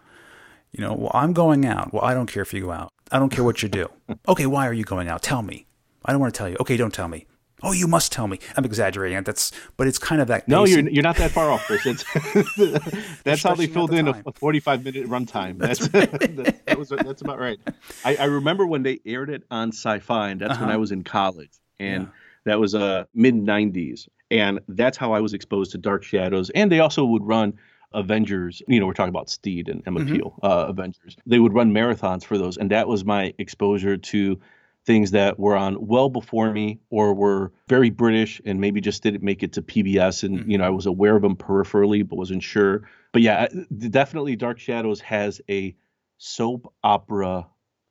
You 0.72 0.84
know, 0.84 0.94
well, 0.96 1.12
I'm 1.14 1.32
going 1.32 1.64
out. 1.64 1.94
Well, 1.94 2.04
I 2.04 2.16
don't 2.16 2.26
care 2.26 2.42
if 2.42 2.56
you 2.56 2.62
go 2.62 2.72
out. 2.72 2.92
I 3.12 3.20
don't 3.20 3.30
care 3.30 3.44
what 3.44 3.62
you 3.62 3.70
do. 3.70 3.88
okay, 4.28 4.48
why 4.48 4.68
are 4.68 4.74
you 4.74 4.84
going 4.84 5.08
out? 5.08 5.22
Tell 5.22 5.44
me. 5.44 5.68
I 6.04 6.12
don't 6.12 6.20
want 6.20 6.34
to 6.34 6.38
tell 6.38 6.50
you. 6.50 6.58
Okay, 6.60 6.76
don't 6.76 6.94
tell 6.94 7.08
me. 7.08 7.28
Oh, 7.62 7.72
you 7.72 7.88
must 7.88 8.12
tell 8.12 8.28
me. 8.28 8.40
I'm 8.56 8.66
exaggerating. 8.66 9.22
That's, 9.24 9.52
but 9.78 9.86
it's 9.86 10.00
kind 10.00 10.22
of 10.22 10.28
that. 10.28 10.48
No, 10.48 10.66
you're 10.66 10.90
you're 10.90 11.04
not 11.04 11.18
that 11.18 11.30
far 11.30 11.52
off, 11.52 11.66
Chris. 11.66 11.84
that's 13.24 13.44
how 13.44 13.54
they 13.54 13.68
filled 13.68 13.92
the 13.92 13.98
in 13.98 14.08
a, 14.08 14.24
a, 14.26 14.32
45 14.32 14.84
minute 14.84 15.06
runtime. 15.08 15.58
That's 15.60 15.88
that's, 15.88 16.12
that, 16.12 16.66
that, 16.66 16.80
was 16.80 16.90
that's 16.90 17.22
about 17.22 17.40
right. 17.40 17.60
I, 18.06 18.16
I, 18.16 18.26
remember 18.26 18.68
when 18.68 18.84
they 18.84 19.00
aired 19.06 19.30
it 19.32 19.44
on 19.50 19.70
Sci-Fi, 19.70 20.30
and 20.30 20.42
that's 20.42 20.54
uh-huh. 20.54 20.66
when 20.66 20.74
I 20.74 20.78
was 20.78 20.92
in 20.92 21.04
college, 21.04 21.52
and 21.80 22.04
yeah. 22.04 22.10
that 22.46 22.60
was 22.60 22.76
uh 22.76 23.06
mid 23.16 23.34
90s, 23.34 24.08
and 24.30 24.59
that's 24.67 24.97
how 24.97 25.13
I 25.13 25.21
was 25.21 25.34
exposed 25.34 25.71
to 25.71 25.78
Dark 25.78 26.03
Shadows. 26.03 26.49
And 26.49 26.71
they 26.71 26.80
also 26.80 27.05
would 27.05 27.23
run 27.23 27.53
Avengers. 27.93 28.61
You 28.67 28.80
know, 28.80 28.86
we're 28.86 28.93
talking 28.93 29.09
about 29.09 29.30
Steed 29.30 29.69
and 29.69 29.84
Emma 29.88 30.01
mm-hmm. 30.01 30.15
Peel, 30.15 30.39
uh, 30.43 30.65
Avengers. 30.69 31.17
They 31.25 31.39
would 31.39 31.53
run 31.53 31.71
marathons 31.71 32.23
for 32.23 32.38
those, 32.38 32.57
and 32.57 32.71
that 32.71 32.88
was 32.88 33.05
my 33.05 33.34
exposure 33.38 33.97
to 33.97 34.39
things 34.88 35.11
that 35.11 35.38
were 35.38 35.55
on 35.55 35.86
well 35.86 36.09
before 36.09 36.51
me 36.51 36.80
or 36.89 37.13
were 37.13 37.51
very 37.67 37.89
British 37.89 38.41
and 38.45 38.61
maybe 38.61 38.80
just 38.80 39.03
didn't 39.03 39.21
make 39.21 39.43
it 39.43 39.53
to 39.53 39.61
PBS. 39.61 40.23
And, 40.23 40.39
mm-hmm. 40.39 40.51
you 40.51 40.57
know, 40.57 40.63
I 40.63 40.69
was 40.69 40.86
aware 40.86 41.15
of 41.17 41.21
them 41.21 41.36
peripherally, 41.36 42.07
but 42.07 42.15
wasn't 42.15 42.41
sure. 42.41 42.89
But 43.11 43.21
yeah, 43.21 43.47
definitely 43.78 44.38
Dark 44.38 44.59
Shadows 44.59 45.01
has 45.01 45.41
a 45.49 45.75
soap 46.17 46.73
opera 46.84 47.47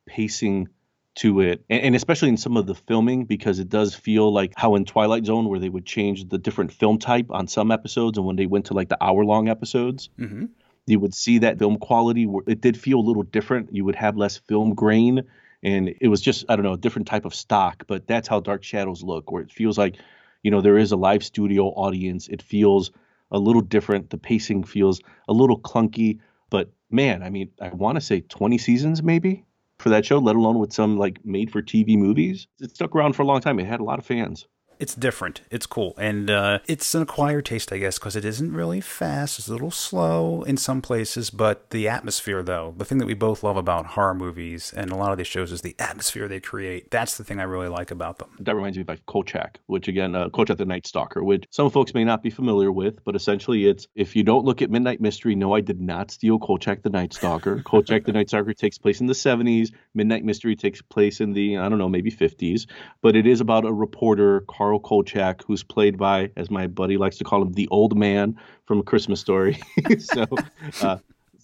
pacing 0.07 0.69
to 1.17 1.41
it 1.41 1.63
and, 1.69 1.81
and, 1.81 1.95
especially 1.95 2.29
in 2.29 2.37
some 2.37 2.57
of 2.57 2.65
the 2.65 2.75
filming 2.75 3.25
because 3.25 3.59
it 3.59 3.69
does 3.69 3.93
feel 3.93 4.31
like 4.31 4.53
how 4.55 4.75
in 4.75 4.85
twilight 4.85 5.25
zone 5.25 5.49
where 5.49 5.59
they 5.59 5.69
would 5.69 5.85
change 5.85 6.27
the 6.29 6.37
different 6.37 6.71
film 6.71 6.97
type 6.97 7.27
on 7.29 7.47
some 7.47 7.71
episodes 7.71 8.17
and 8.17 8.25
when 8.25 8.35
they 8.35 8.45
went 8.45 8.65
to 8.65 8.73
like 8.73 8.89
the 8.89 9.03
hour 9.03 9.25
long 9.25 9.49
episodes 9.49 10.09
mm-hmm. 10.19 10.45
you 10.85 10.99
would 10.99 11.13
see 11.13 11.39
that 11.39 11.59
film 11.59 11.77
quality 11.77 12.25
where 12.25 12.43
it 12.47 12.61
did 12.61 12.79
feel 12.79 12.99
a 12.99 13.01
little 13.01 13.23
different 13.23 13.73
you 13.73 13.83
would 13.83 13.95
have 13.95 14.15
less 14.15 14.37
film 14.37 14.73
grain 14.73 15.23
and 15.63 15.93
it 15.99 16.07
was 16.07 16.21
just 16.21 16.45
I 16.49 16.55
don't 16.55 16.63
know 16.63 16.73
a 16.73 16.77
different 16.77 17.07
type 17.07 17.25
of 17.25 17.33
stock. 17.33 17.83
But 17.87 18.07
that's 18.07 18.27
how 18.27 18.39
Dark 18.39 18.63
Shadows 18.63 19.03
look, 19.03 19.31
where 19.31 19.41
it 19.41 19.51
feels 19.51 19.77
like 19.77 19.97
you 20.43 20.51
know 20.51 20.61
there 20.61 20.77
is 20.77 20.91
a 20.91 20.97
live 20.97 21.23
studio 21.23 21.67
audience. 21.69 22.27
It 22.27 22.41
feels 22.41 22.91
a 23.31 23.39
little 23.39 23.61
different. 23.61 24.09
The 24.09 24.17
pacing 24.17 24.63
feels 24.63 25.01
a 25.27 25.33
little 25.33 25.59
clunky, 25.59 26.19
but 26.49 26.71
man, 26.89 27.23
I 27.23 27.29
mean, 27.29 27.49
I 27.61 27.69
want 27.69 27.95
to 27.95 28.01
say 28.01 28.21
20 28.21 28.57
seasons 28.57 29.03
maybe 29.03 29.43
for 29.79 29.89
that 29.89 30.05
show, 30.05 30.19
let 30.19 30.35
alone 30.35 30.59
with 30.59 30.73
some 30.73 30.97
like 30.97 31.23
made 31.25 31.51
for 31.51 31.61
TV 31.61 31.97
movies. 31.97 32.47
It 32.59 32.71
stuck 32.71 32.95
around 32.95 33.13
for 33.13 33.21
a 33.23 33.25
long 33.25 33.41
time. 33.41 33.59
It 33.59 33.67
had 33.67 33.79
a 33.79 33.83
lot 33.83 33.99
of 33.99 34.05
fans 34.05 34.47
it's 34.79 34.95
different. 34.95 35.41
It's 35.49 35.65
cool. 35.65 35.93
And 35.97 36.29
uh, 36.29 36.59
it's 36.67 36.93
an 36.95 37.01
acquired 37.01 37.45
taste, 37.45 37.71
I 37.71 37.77
guess, 37.77 37.97
because 37.97 38.15
it 38.15 38.25
isn't 38.25 38.53
really 38.53 38.81
fast. 38.81 39.39
It's 39.39 39.47
a 39.47 39.51
little 39.51 39.71
slow 39.71 40.43
in 40.43 40.57
some 40.57 40.81
places, 40.81 41.29
but 41.29 41.69
the 41.71 41.87
atmosphere, 41.87 42.43
though, 42.43 42.73
the 42.77 42.85
thing 42.85 42.97
that 42.99 43.05
we 43.05 43.13
both 43.13 43.43
love 43.43 43.57
about 43.57 43.87
horror 43.87 44.13
movies 44.13 44.73
and 44.75 44.91
a 44.91 44.95
lot 44.95 45.11
of 45.11 45.17
these 45.17 45.27
shows 45.27 45.51
is 45.51 45.61
the 45.61 45.75
atmosphere 45.79 46.27
they 46.27 46.39
create. 46.39 46.91
That's 46.91 47.17
the 47.17 47.23
thing 47.23 47.39
I 47.39 47.43
really 47.43 47.67
like 47.67 47.91
about 47.91 48.19
them. 48.19 48.29
That 48.39 48.55
reminds 48.55 48.77
me 48.77 48.81
of 48.81 48.87
like 48.87 49.05
Kolchak, 49.05 49.59
which 49.65 49.87
again, 49.87 50.15
uh, 50.15 50.29
Kolchak 50.29 50.57
the 50.57 50.65
Night 50.65 50.87
Stalker, 50.87 51.23
which 51.23 51.45
some 51.49 51.69
folks 51.69 51.93
may 51.93 52.03
not 52.03 52.23
be 52.23 52.29
familiar 52.29 52.71
with, 52.71 53.03
but 53.03 53.15
essentially 53.15 53.65
it's 53.65 53.87
if 53.95 54.15
you 54.15 54.23
don't 54.23 54.45
look 54.45 54.61
at 54.61 54.69
Midnight 54.69 55.01
Mystery, 55.01 55.35
no, 55.35 55.53
I 55.53 55.61
did 55.61 55.81
not 55.81 56.11
steal 56.11 56.39
Kolchak 56.39 56.83
the 56.83 56.89
Night 56.89 57.13
Stalker. 57.13 57.61
Kolchak 57.65 58.05
the 58.05 58.13
Night 58.13 58.29
Stalker 58.29 58.53
takes 58.53 58.77
place 58.77 59.01
in 59.01 59.07
the 59.07 59.13
70s. 59.13 59.71
Midnight 59.93 60.23
Mystery 60.23 60.55
takes 60.55 60.81
place 60.81 61.21
in 61.21 61.33
the, 61.33 61.57
I 61.57 61.69
don't 61.69 61.79
know, 61.79 61.89
maybe 61.89 62.11
50s, 62.11 62.67
but 63.01 63.15
it 63.15 63.25
is 63.25 63.41
about 63.41 63.65
a 63.65 63.73
reporter, 63.73 64.41
Carl 64.67 64.79
Kolchak, 64.81 65.43
who's 65.43 65.63
played 65.63 65.97
by, 65.97 66.29
as 66.35 66.51
my 66.51 66.67
buddy 66.67 66.97
likes 66.97 67.17
to 67.19 67.23
call 67.23 67.41
him, 67.41 67.53
the 67.53 67.69
old 67.69 67.97
man 67.97 68.37
from 68.65 68.79
A 68.79 68.83
Christmas 68.83 69.21
Story. 69.21 69.61
so, 69.99 70.25
uh, 70.81 70.97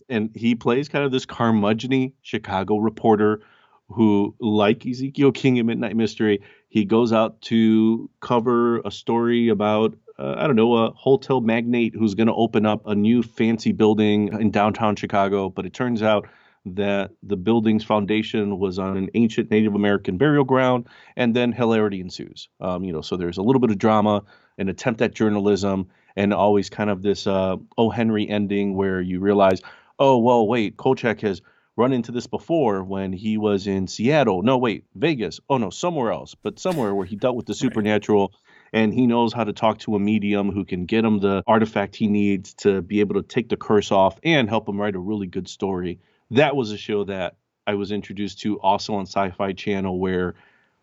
and 0.09 0.29
he 0.35 0.55
plays 0.55 0.89
kind 0.89 1.05
of 1.05 1.11
this 1.13 1.25
curmudgeony 1.25 2.11
Chicago 2.21 2.77
reporter 2.77 3.41
who, 3.87 4.35
like 4.41 4.85
Ezekiel 4.85 5.31
King 5.31 5.55
in 5.55 5.67
Midnight 5.67 5.95
Mystery, 5.95 6.41
he 6.67 6.83
goes 6.83 7.13
out 7.13 7.41
to 7.43 8.09
cover 8.19 8.79
a 8.79 8.91
story 8.91 9.47
about 9.47 9.95
uh, 10.19 10.35
I 10.37 10.45
don't 10.45 10.55
know, 10.55 10.75
a 10.75 10.91
hotel 10.91 11.41
magnate 11.41 11.95
who's 11.95 12.13
going 12.13 12.27
to 12.27 12.35
open 12.35 12.67
up 12.67 12.85
a 12.85 12.93
new 12.93 13.23
fancy 13.23 13.71
building 13.71 14.27
in 14.39 14.51
downtown 14.51 14.95
Chicago. 14.95 15.49
But 15.49 15.65
it 15.65 15.73
turns 15.73 16.03
out 16.03 16.27
that 16.65 17.11
the 17.21 17.35
building's 17.35 17.83
foundation 17.83 18.57
was 18.57 18.79
on 18.79 18.95
an 18.95 19.09
ancient 19.13 19.51
Native 19.51 19.75
American 19.75 20.17
burial 20.17 20.45
ground, 20.45 20.87
and 21.15 21.35
then 21.35 21.51
hilarity 21.51 21.99
ensues. 21.99 22.49
Um, 22.61 22.83
you 22.83 22.93
know, 22.93 23.01
so 23.01 23.17
there's 23.17 23.37
a 23.37 23.41
little 23.41 23.59
bit 23.59 23.71
of 23.71 23.77
drama, 23.77 24.23
an 24.57 24.69
attempt 24.69 25.01
at 25.01 25.13
journalism, 25.13 25.89
and 26.15 26.33
always 26.33 26.69
kind 26.69 26.89
of 26.89 27.01
this 27.01 27.27
uh, 27.27 27.57
O. 27.77 27.89
Henry 27.89 28.29
ending 28.29 28.75
where 28.75 29.01
you 29.01 29.19
realize, 29.19 29.61
oh 29.99 30.17
well, 30.17 30.47
wait, 30.47 30.77
Kolchak 30.77 31.21
has 31.21 31.41
run 31.75 31.91
into 31.91 32.11
this 32.11 32.27
before 32.27 32.83
when 32.83 33.11
he 33.11 33.37
was 33.37 33.67
in 33.67 33.87
Seattle. 33.87 34.43
No, 34.43 34.57
wait, 34.57 34.85
Vegas. 34.95 35.39
Oh 35.49 35.57
no, 35.57 35.69
somewhere 35.69 36.11
else, 36.11 36.35
but 36.35 36.59
somewhere 36.59 36.93
where 36.95 37.05
he 37.05 37.15
dealt 37.15 37.35
with 37.35 37.45
the 37.45 37.55
supernatural. 37.55 38.31
Right. 38.31 38.39
And 38.75 38.91
he 38.91 39.05
knows 39.05 39.33
how 39.33 39.43
to 39.43 39.53
talk 39.53 39.77
to 39.79 39.95
a 39.95 39.99
medium 39.99 40.51
who 40.51 40.65
can 40.65 40.85
get 40.85 41.05
him 41.05 41.19
the 41.19 41.43
artifact 41.45 41.95
he 41.95 42.07
needs 42.07 42.55
to 42.55 42.81
be 42.81 43.01
able 43.01 43.15
to 43.15 43.21
take 43.21 43.49
the 43.49 43.57
curse 43.57 43.91
off 43.91 44.17
and 44.23 44.49
help 44.49 44.67
him 44.67 44.81
write 44.81 44.95
a 44.95 44.99
really 44.99 45.27
good 45.27 45.47
story 45.47 45.99
that 46.33 46.55
was 46.55 46.71
a 46.71 46.77
show 46.77 47.03
that 47.05 47.35
I 47.65 47.75
was 47.75 47.91
introduced 47.91 48.41
to 48.41 48.59
also 48.59 48.95
on 48.95 49.05
Sci-Fi 49.05 49.53
Channel 49.53 49.97
where 49.97 50.35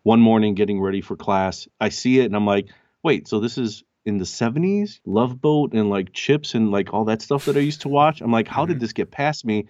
one 0.03 0.19
morning 0.19 0.55
getting 0.55 0.81
ready 0.81 1.01
for 1.01 1.15
class, 1.15 1.67
I 1.79 1.89
see 1.89 2.19
it 2.19 2.25
and 2.25 2.35
I'm 2.35 2.45
like, 2.45 2.69
wait, 3.03 3.27
so 3.27 3.39
this 3.39 3.57
is 3.57 3.83
in 4.05 4.17
the 4.17 4.25
70s, 4.25 4.99
Love 5.05 5.39
Boat 5.39 5.73
and 5.73 5.89
like 5.89 6.13
Chips 6.13 6.55
and 6.55 6.71
like 6.71 6.93
all 6.93 7.05
that 7.05 7.21
stuff 7.21 7.45
that 7.45 7.57
I 7.57 7.59
used 7.59 7.81
to 7.81 7.89
watch. 7.89 8.21
I'm 8.21 8.31
like, 8.31 8.47
how 8.47 8.65
did 8.65 8.75
mm-hmm. 8.75 8.81
this 8.81 8.93
get 8.93 9.11
past 9.11 9.45
me? 9.45 9.67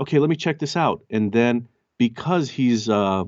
Okay, 0.00 0.18
let 0.18 0.30
me 0.30 0.36
check 0.36 0.58
this 0.58 0.76
out. 0.76 1.02
And 1.10 1.32
then 1.32 1.68
because 1.98 2.50
he's 2.50 2.88
uh 2.88 3.24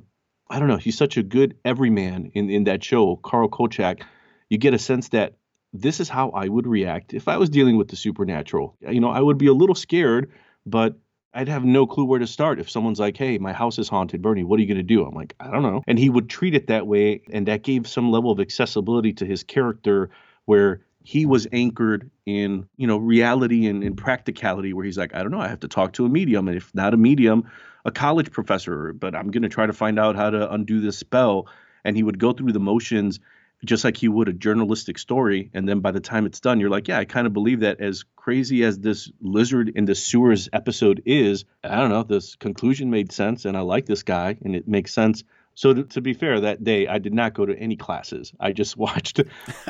I 0.50 0.58
don't 0.58 0.68
know, 0.68 0.76
he's 0.76 0.96
such 0.96 1.16
a 1.16 1.22
good 1.22 1.56
everyman 1.64 2.30
in 2.34 2.50
in 2.50 2.64
that 2.64 2.84
show, 2.84 3.16
Carl 3.16 3.48
Kolchak, 3.48 4.02
you 4.48 4.58
get 4.58 4.74
a 4.74 4.78
sense 4.78 5.08
that 5.10 5.34
this 5.72 6.00
is 6.00 6.08
how 6.08 6.30
I 6.30 6.48
would 6.48 6.66
react 6.66 7.12
if 7.12 7.28
I 7.28 7.36
was 7.36 7.50
dealing 7.50 7.76
with 7.76 7.88
the 7.88 7.96
supernatural. 7.96 8.76
You 8.80 9.00
know, 9.00 9.10
I 9.10 9.20
would 9.20 9.38
be 9.38 9.48
a 9.48 9.52
little 9.52 9.74
scared, 9.74 10.30
but 10.64 10.96
I'd 11.34 11.48
have 11.48 11.64
no 11.64 11.86
clue 11.86 12.04
where 12.04 12.18
to 12.18 12.26
start. 12.26 12.58
If 12.58 12.70
someone's 12.70 12.98
like, 12.98 13.16
hey, 13.16 13.38
my 13.38 13.52
house 13.52 13.78
is 13.78 13.88
haunted, 13.88 14.22
Bernie, 14.22 14.44
what 14.44 14.58
are 14.58 14.62
you 14.62 14.68
going 14.68 14.78
to 14.78 14.82
do? 14.82 15.04
I'm 15.04 15.14
like, 15.14 15.34
I 15.38 15.50
don't 15.50 15.62
know. 15.62 15.82
And 15.86 15.98
he 15.98 16.08
would 16.08 16.28
treat 16.28 16.54
it 16.54 16.68
that 16.68 16.86
way. 16.86 17.22
And 17.30 17.46
that 17.46 17.62
gave 17.62 17.86
some 17.86 18.10
level 18.10 18.30
of 18.30 18.40
accessibility 18.40 19.12
to 19.14 19.26
his 19.26 19.42
character 19.42 20.10
where 20.46 20.80
he 21.02 21.26
was 21.26 21.46
anchored 21.52 22.10
in, 22.26 22.68
you 22.76 22.86
know, 22.86 22.96
reality 22.96 23.66
and, 23.66 23.82
and 23.82 23.96
practicality, 23.96 24.72
where 24.72 24.84
he's 24.84 24.98
like, 24.98 25.14
I 25.14 25.22
don't 25.22 25.30
know, 25.30 25.40
I 25.40 25.48
have 25.48 25.60
to 25.60 25.68
talk 25.68 25.92
to 25.94 26.06
a 26.06 26.08
medium. 26.08 26.48
And 26.48 26.56
if 26.56 26.74
not 26.74 26.94
a 26.94 26.96
medium, 26.96 27.50
a 27.84 27.90
college 27.90 28.30
professor, 28.30 28.92
but 28.92 29.14
I'm 29.14 29.30
going 29.30 29.42
to 29.42 29.48
try 29.48 29.66
to 29.66 29.72
find 29.72 29.98
out 29.98 30.16
how 30.16 30.30
to 30.30 30.52
undo 30.52 30.80
this 30.80 30.98
spell. 30.98 31.46
And 31.84 31.96
he 31.96 32.02
would 32.02 32.18
go 32.18 32.32
through 32.32 32.52
the 32.52 32.60
motions 32.60 33.20
just 33.64 33.84
like 33.84 34.02
you 34.02 34.12
would 34.12 34.28
a 34.28 34.32
journalistic 34.32 34.98
story. 34.98 35.50
And 35.52 35.68
then 35.68 35.80
by 35.80 35.90
the 35.90 36.00
time 36.00 36.26
it's 36.26 36.40
done, 36.40 36.60
you're 36.60 36.70
like, 36.70 36.88
yeah, 36.88 36.98
I 36.98 37.04
kind 37.04 37.26
of 37.26 37.32
believe 37.32 37.60
that 37.60 37.80
as 37.80 38.04
crazy 38.16 38.64
as 38.64 38.78
this 38.78 39.10
lizard 39.20 39.70
in 39.74 39.84
the 39.84 39.94
sewers 39.94 40.48
episode 40.52 41.02
is, 41.06 41.44
I 41.64 41.76
don't 41.76 41.90
know, 41.90 42.04
this 42.04 42.36
conclusion 42.36 42.90
made 42.90 43.12
sense 43.12 43.44
and 43.44 43.56
I 43.56 43.60
like 43.60 43.86
this 43.86 44.02
guy 44.02 44.38
and 44.42 44.54
it 44.54 44.68
makes 44.68 44.92
sense. 44.94 45.24
So 45.54 45.74
to, 45.74 45.84
to 45.84 46.00
be 46.00 46.14
fair, 46.14 46.40
that 46.40 46.62
day 46.62 46.86
I 46.86 46.98
did 46.98 47.12
not 47.12 47.34
go 47.34 47.44
to 47.44 47.58
any 47.58 47.74
classes. 47.74 48.32
I 48.38 48.52
just 48.52 48.76
watched 48.76 49.20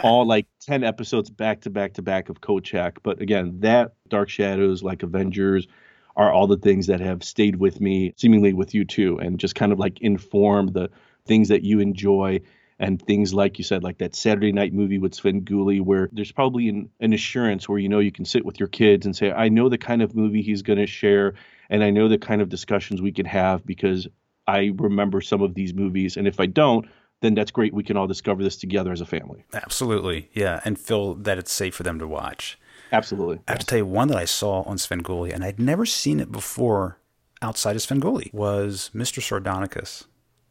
all 0.02 0.26
like 0.26 0.46
10 0.66 0.84
episodes 0.84 1.30
back 1.30 1.62
to 1.62 1.70
back 1.70 1.94
to 1.94 2.02
back 2.02 2.28
of 2.28 2.42
Kolchak. 2.42 3.02
But 3.02 3.22
again, 3.22 3.60
that 3.60 3.94
Dark 4.08 4.28
Shadows, 4.28 4.82
like 4.82 5.02
Avengers, 5.02 5.66
are 6.14 6.32
all 6.32 6.48
the 6.48 6.58
things 6.58 6.88
that 6.88 7.00
have 7.00 7.22
stayed 7.22 7.56
with 7.56 7.80
me, 7.80 8.12
seemingly 8.16 8.52
with 8.52 8.74
you 8.74 8.84
too, 8.84 9.18
and 9.18 9.38
just 9.38 9.54
kind 9.54 9.72
of 9.72 9.78
like 9.78 10.00
inform 10.00 10.66
the 10.66 10.90
things 11.24 11.48
that 11.48 11.62
you 11.62 11.78
enjoy 11.78 12.40
and 12.78 13.00
things 13.00 13.34
like 13.34 13.58
you 13.58 13.64
said, 13.64 13.82
like 13.82 13.98
that 13.98 14.14
Saturday 14.14 14.52
night 14.52 14.72
movie 14.72 14.98
with 14.98 15.12
Svengoolie, 15.12 15.80
where 15.80 16.08
there's 16.12 16.32
probably 16.32 16.68
an, 16.68 16.90
an 17.00 17.12
assurance 17.12 17.68
where 17.68 17.78
you 17.78 17.88
know 17.88 17.98
you 17.98 18.12
can 18.12 18.24
sit 18.24 18.44
with 18.44 18.60
your 18.60 18.68
kids 18.68 19.04
and 19.04 19.16
say, 19.16 19.32
I 19.32 19.48
know 19.48 19.68
the 19.68 19.78
kind 19.78 20.02
of 20.02 20.14
movie 20.14 20.42
he's 20.42 20.62
going 20.62 20.78
to 20.78 20.86
share, 20.86 21.34
and 21.70 21.82
I 21.82 21.90
know 21.90 22.08
the 22.08 22.18
kind 22.18 22.40
of 22.40 22.48
discussions 22.48 23.02
we 23.02 23.12
can 23.12 23.26
have 23.26 23.66
because 23.66 24.06
I 24.46 24.72
remember 24.76 25.20
some 25.20 25.42
of 25.42 25.54
these 25.54 25.74
movies. 25.74 26.16
And 26.16 26.26
if 26.26 26.40
I 26.40 26.46
don't, 26.46 26.88
then 27.20 27.34
that's 27.34 27.50
great. 27.50 27.74
We 27.74 27.82
can 27.82 27.96
all 27.96 28.06
discover 28.06 28.42
this 28.42 28.56
together 28.56 28.92
as 28.92 29.00
a 29.00 29.06
family. 29.06 29.44
Absolutely. 29.52 30.30
Yeah. 30.32 30.60
And 30.64 30.78
feel 30.78 31.14
that 31.14 31.38
it's 31.38 31.52
safe 31.52 31.74
for 31.74 31.82
them 31.82 31.98
to 31.98 32.06
watch. 32.06 32.58
Absolutely. 32.92 33.40
I 33.46 33.52
have 33.52 33.58
to 33.58 33.66
tell 33.66 33.78
you, 33.78 33.86
one 33.86 34.08
that 34.08 34.16
I 34.16 34.24
saw 34.24 34.62
on 34.62 34.76
Svengoolie, 34.76 35.34
and 35.34 35.44
I'd 35.44 35.60
never 35.60 35.84
seen 35.84 36.20
it 36.20 36.32
before 36.32 36.98
outside 37.42 37.76
of 37.76 37.82
Sven 37.82 38.00
Svengoolie, 38.00 38.32
was 38.32 38.90
Mr. 38.94 39.20
Sardonicus. 39.20 40.06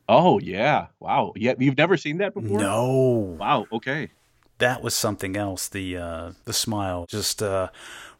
Oh 0.10 0.40
yeah! 0.40 0.88
Wow. 1.00 1.34
Yeah, 1.36 1.54
you've 1.60 1.78
never 1.78 1.98
seen 1.98 2.18
that 2.18 2.34
before? 2.34 2.60
No. 2.60 3.36
Wow. 3.40 3.66
Okay. 3.72 4.10
That 4.60 4.82
was 4.82 4.96
something 4.96 5.38
else. 5.38 5.68
The 5.68 5.98
uh, 5.98 6.32
the 6.46 6.54
smile, 6.54 7.06
just 7.08 7.44
uh, 7.44 7.70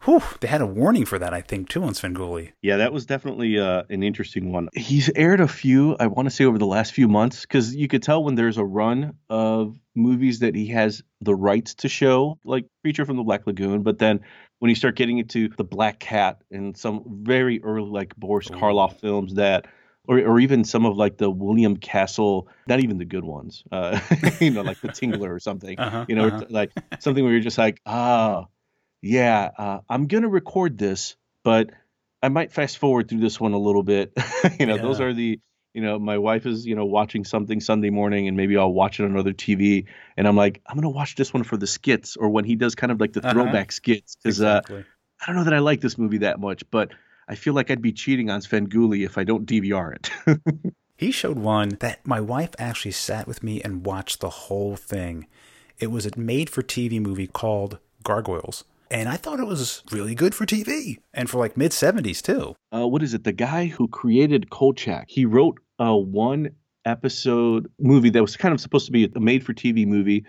whew, 0.04 0.22
they 0.40 0.46
had 0.46 0.60
a 0.60 0.66
warning 0.66 1.04
for 1.04 1.18
that, 1.18 1.34
I 1.34 1.40
think, 1.40 1.68
too, 1.68 1.82
on 1.82 1.94
Svengoolie. 1.94 2.52
Yeah, 2.62 2.76
that 2.76 2.92
was 2.92 3.06
definitely 3.06 3.58
uh, 3.58 3.82
an 3.90 4.04
interesting 4.04 4.52
one. 4.52 4.68
He's 4.72 5.10
aired 5.16 5.40
a 5.40 5.48
few, 5.48 5.96
I 5.98 6.06
want 6.06 6.26
to 6.26 6.30
say, 6.30 6.44
over 6.44 6.58
the 6.58 6.66
last 6.66 6.92
few 6.92 7.08
months, 7.08 7.40
because 7.40 7.74
you 7.74 7.88
could 7.88 8.04
tell 8.04 8.22
when 8.22 8.36
there's 8.36 8.56
a 8.56 8.64
run 8.64 9.14
of 9.28 9.76
movies 9.96 10.38
that 10.38 10.54
he 10.54 10.68
has 10.68 11.02
the 11.20 11.34
rights 11.34 11.74
to 11.74 11.88
show, 11.88 12.38
like 12.44 12.66
Creature 12.82 13.06
from 13.06 13.16
the 13.16 13.24
Black 13.24 13.44
Lagoon, 13.44 13.82
but 13.82 13.98
then 13.98 14.20
when 14.60 14.68
you 14.68 14.76
start 14.76 14.94
getting 14.94 15.18
into 15.18 15.48
the 15.56 15.64
Black 15.64 15.98
Cat 15.98 16.40
and 16.52 16.76
some 16.76 17.02
very 17.22 17.60
early 17.64 17.90
like 17.90 18.14
Boris 18.16 18.46
Karloff 18.48 19.00
films 19.00 19.34
that 19.34 19.66
or, 20.08 20.18
or 20.20 20.40
even 20.40 20.64
some 20.64 20.86
of 20.86 20.96
like 20.96 21.18
the 21.18 21.30
William 21.30 21.76
Castle, 21.76 22.48
not 22.66 22.80
even 22.80 22.96
the 22.96 23.04
good 23.04 23.24
ones, 23.24 23.62
uh, 23.70 24.00
you 24.40 24.50
know, 24.50 24.62
like 24.62 24.80
the 24.80 24.88
Tingler 24.88 25.30
or 25.30 25.38
something, 25.38 25.78
uh-huh, 25.78 26.06
you 26.08 26.16
know, 26.16 26.28
uh-huh. 26.28 26.46
like 26.48 26.72
something 26.98 27.22
where 27.22 27.32
you're 27.32 27.42
just 27.42 27.58
like, 27.58 27.80
ah, 27.84 28.46
yeah, 29.02 29.50
uh, 29.56 29.78
I'm 29.88 30.06
gonna 30.06 30.28
record 30.28 30.78
this, 30.78 31.14
but 31.44 31.70
I 32.22 32.30
might 32.30 32.52
fast 32.52 32.78
forward 32.78 33.08
through 33.08 33.20
this 33.20 33.38
one 33.38 33.52
a 33.52 33.58
little 33.58 33.82
bit. 33.82 34.12
you 34.58 34.64
know, 34.64 34.76
yeah. 34.76 34.82
those 34.82 34.98
are 34.98 35.12
the, 35.12 35.38
you 35.74 35.82
know, 35.82 35.98
my 35.98 36.16
wife 36.16 36.46
is, 36.46 36.66
you 36.66 36.74
know, 36.74 36.86
watching 36.86 37.24
something 37.24 37.60
Sunday 37.60 37.90
morning 37.90 38.28
and 38.28 38.36
maybe 38.36 38.56
I'll 38.56 38.72
watch 38.72 38.98
it 38.98 39.04
on 39.04 39.10
another 39.10 39.34
TV 39.34 39.84
and 40.16 40.26
I'm 40.26 40.36
like, 40.36 40.62
I'm 40.66 40.74
gonna 40.74 40.88
watch 40.88 41.16
this 41.16 41.34
one 41.34 41.44
for 41.44 41.58
the 41.58 41.66
skits 41.66 42.16
or 42.16 42.30
when 42.30 42.46
he 42.46 42.56
does 42.56 42.74
kind 42.74 42.90
of 42.90 42.98
like 42.98 43.12
the 43.12 43.20
uh-huh. 43.20 43.34
throwback 43.34 43.72
skits 43.72 44.16
because 44.16 44.40
uh, 44.40 44.62
exactly. 44.62 44.80
uh, 44.80 44.82
I 45.20 45.26
don't 45.26 45.36
know 45.36 45.44
that 45.44 45.54
I 45.54 45.58
like 45.58 45.82
this 45.82 45.98
movie 45.98 46.18
that 46.18 46.40
much, 46.40 46.64
but 46.70 46.92
I 47.28 47.34
feel 47.34 47.52
like 47.52 47.70
I'd 47.70 47.82
be 47.82 47.92
cheating 47.92 48.30
on 48.30 48.40
Sven 48.40 48.66
Svengoolie 48.66 49.04
if 49.04 49.18
I 49.18 49.24
don't 49.24 49.46
DVR 49.46 49.94
it. 49.94 50.74
he 50.96 51.10
showed 51.10 51.38
one 51.38 51.76
that 51.80 52.06
my 52.06 52.20
wife 52.20 52.50
actually 52.58 52.92
sat 52.92 53.26
with 53.26 53.42
me 53.42 53.60
and 53.60 53.84
watched 53.84 54.20
the 54.20 54.30
whole 54.30 54.76
thing. 54.76 55.26
It 55.78 55.88
was 55.88 56.06
a 56.06 56.18
made 56.18 56.48
for 56.48 56.62
TV 56.62 57.00
movie 57.00 57.26
called 57.26 57.78
Gargoyles. 58.02 58.64
And 58.90 59.10
I 59.10 59.16
thought 59.16 59.40
it 59.40 59.46
was 59.46 59.82
really 59.92 60.14
good 60.14 60.34
for 60.34 60.46
TV 60.46 60.96
and 61.12 61.28
for 61.28 61.38
like 61.38 61.58
mid 61.58 61.72
70s 61.72 62.22
too. 62.22 62.56
Uh, 62.74 62.88
what 62.88 63.02
is 63.02 63.12
it? 63.12 63.24
The 63.24 63.32
guy 63.32 63.66
who 63.66 63.86
created 63.88 64.48
Kolchak, 64.48 65.04
he 65.08 65.26
wrote 65.26 65.60
a 65.78 65.94
one 65.94 66.50
episode 66.86 67.70
movie 67.78 68.08
that 68.08 68.22
was 68.22 68.38
kind 68.38 68.54
of 68.54 68.60
supposed 68.62 68.86
to 68.86 68.92
be 68.92 69.12
a 69.14 69.20
made 69.20 69.44
for 69.44 69.52
TV 69.52 69.86
movie 69.86 70.24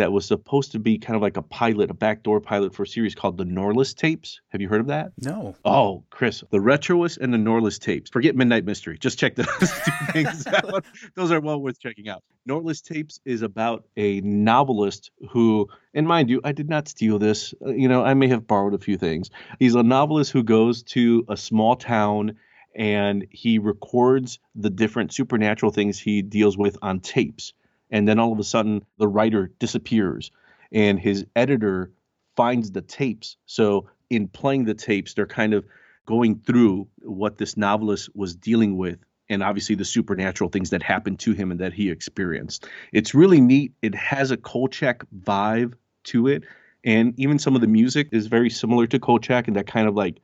that 0.00 0.12
was 0.12 0.26
supposed 0.26 0.72
to 0.72 0.78
be 0.78 0.96
kind 0.96 1.14
of 1.14 1.20
like 1.20 1.36
a 1.36 1.42
pilot, 1.42 1.90
a 1.90 1.94
backdoor 1.94 2.40
pilot 2.40 2.74
for 2.74 2.84
a 2.84 2.86
series 2.86 3.14
called 3.14 3.36
the 3.36 3.44
Norliss 3.44 3.94
Tapes. 3.94 4.40
Have 4.48 4.62
you 4.62 4.68
heard 4.68 4.80
of 4.80 4.86
that? 4.86 5.12
No. 5.18 5.54
Oh, 5.62 6.04
Chris, 6.08 6.42
the 6.50 6.58
Retroist 6.58 7.18
and 7.18 7.34
the 7.34 7.38
Norliss 7.38 7.78
Tapes. 7.78 8.08
Forget 8.08 8.34
Midnight 8.34 8.64
Mystery. 8.64 8.96
Just 8.98 9.18
check 9.18 9.34
those 9.34 9.46
two 9.58 10.12
things 10.12 10.46
out. 10.46 10.86
Those 11.16 11.30
are 11.30 11.40
well 11.40 11.60
worth 11.60 11.78
checking 11.78 12.08
out. 12.08 12.22
Norliss 12.48 12.82
Tapes 12.82 13.20
is 13.26 13.42
about 13.42 13.84
a 13.94 14.22
novelist 14.22 15.10
who, 15.28 15.68
and 15.92 16.08
mind 16.08 16.30
you, 16.30 16.40
I 16.44 16.52
did 16.52 16.70
not 16.70 16.88
steal 16.88 17.18
this. 17.18 17.52
Uh, 17.64 17.70
you 17.70 17.86
know, 17.86 18.02
I 18.02 18.14
may 18.14 18.28
have 18.28 18.46
borrowed 18.46 18.72
a 18.72 18.78
few 18.78 18.96
things. 18.96 19.30
He's 19.58 19.74
a 19.74 19.82
novelist 19.82 20.32
who 20.32 20.42
goes 20.42 20.82
to 20.84 21.26
a 21.28 21.36
small 21.36 21.76
town 21.76 22.36
and 22.74 23.26
he 23.30 23.58
records 23.58 24.38
the 24.54 24.70
different 24.70 25.12
supernatural 25.12 25.72
things 25.72 25.98
he 25.98 26.22
deals 26.22 26.56
with 26.56 26.78
on 26.80 27.00
tapes 27.00 27.52
and 27.90 28.06
then 28.08 28.18
all 28.18 28.32
of 28.32 28.38
a 28.38 28.44
sudden 28.44 28.84
the 28.98 29.08
writer 29.08 29.50
disappears 29.58 30.30
and 30.72 30.98
his 30.98 31.26
editor 31.36 31.90
finds 32.36 32.70
the 32.70 32.82
tapes. 32.82 33.36
So 33.46 33.88
in 34.08 34.28
playing 34.28 34.64
the 34.64 34.74
tapes 34.74 35.14
they're 35.14 35.26
kind 35.26 35.54
of 35.54 35.64
going 36.06 36.40
through 36.40 36.88
what 37.02 37.38
this 37.38 37.56
novelist 37.56 38.14
was 38.14 38.34
dealing 38.34 38.76
with 38.76 38.98
and 39.28 39.42
obviously 39.42 39.76
the 39.76 39.84
supernatural 39.84 40.50
things 40.50 40.70
that 40.70 40.82
happened 40.82 41.20
to 41.20 41.32
him 41.32 41.50
and 41.50 41.60
that 41.60 41.72
he 41.72 41.88
experienced. 41.88 42.66
It's 42.92 43.14
really 43.14 43.40
neat. 43.40 43.72
It 43.80 43.94
has 43.94 44.32
a 44.32 44.36
kolchak 44.36 45.04
vibe 45.20 45.74
to 46.04 46.26
it. 46.26 46.42
And 46.84 47.14
even 47.18 47.38
some 47.38 47.54
of 47.54 47.60
the 47.60 47.68
music 47.68 48.08
is 48.10 48.26
very 48.26 48.50
similar 48.50 48.86
to 48.88 48.98
kolchak 48.98 49.46
in 49.46 49.54
that 49.54 49.66
kind 49.66 49.86
of 49.86 49.94
like 49.94 50.20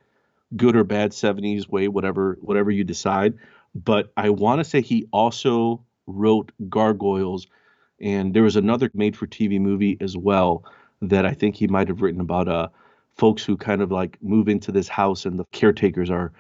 good 0.57 0.77
or 0.77 0.85
bad 0.85 1.13
70s 1.13 1.69
way 1.69 1.89
whatever 1.89 2.37
whatever 2.41 2.71
you 2.71 2.85
decide. 2.85 3.35
But 3.75 4.13
i 4.17 4.31
want 4.31 4.59
to 4.61 4.65
say 4.65 4.81
he 4.81 5.07
also 5.13 5.85
wrote 6.07 6.53
Gargoyles, 6.69 7.47
and 8.01 8.35
there 8.35 8.43
was 8.43 8.57
another 8.57 8.91
made-for-TV 8.95 9.61
movie 9.61 9.97
as 10.01 10.17
well 10.17 10.65
that 11.03 11.27
I 11.27 11.35
think 11.35 11.57
he 11.57 11.67
might 11.67 11.89
have 11.89 12.03
written 12.03 12.21
about 12.21 12.49
uh, 12.49 12.69
folks 13.17 13.45
who 13.45 13.57
kind 13.57 13.83
of 13.83 13.91
like 13.91 14.19
move 14.23 14.49
into 14.49 14.73
this 14.73 14.89
house 14.89 15.25
and 15.25 15.39
the 15.39 15.45
caretakers 15.53 16.11
are 16.11 16.33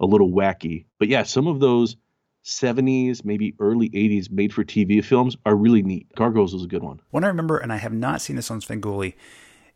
a 0.00 0.06
little 0.06 0.30
wacky. 0.30 0.84
But 0.98 1.08
yeah, 1.08 1.22
some 1.24 1.46
of 1.46 1.60
those 1.60 1.96
70s, 2.44 3.24
maybe 3.24 3.54
early 3.58 3.90
80s 3.90 4.30
made 4.30 4.52
for 4.52 4.64
TV 4.64 5.04
films 5.04 5.36
are 5.44 5.54
really 5.54 5.82
neat. 5.82 6.06
Gargoyles 6.14 6.54
was 6.54 6.64
a 6.64 6.68
good 6.68 6.82
one. 6.82 7.00
One 7.10 7.24
I 7.24 7.28
remember, 7.28 7.58
and 7.58 7.72
I 7.72 7.76
have 7.76 7.92
not 7.92 8.22
seen 8.22 8.36
this 8.36 8.50
on 8.50 8.60
Svengoolie, 8.60 9.14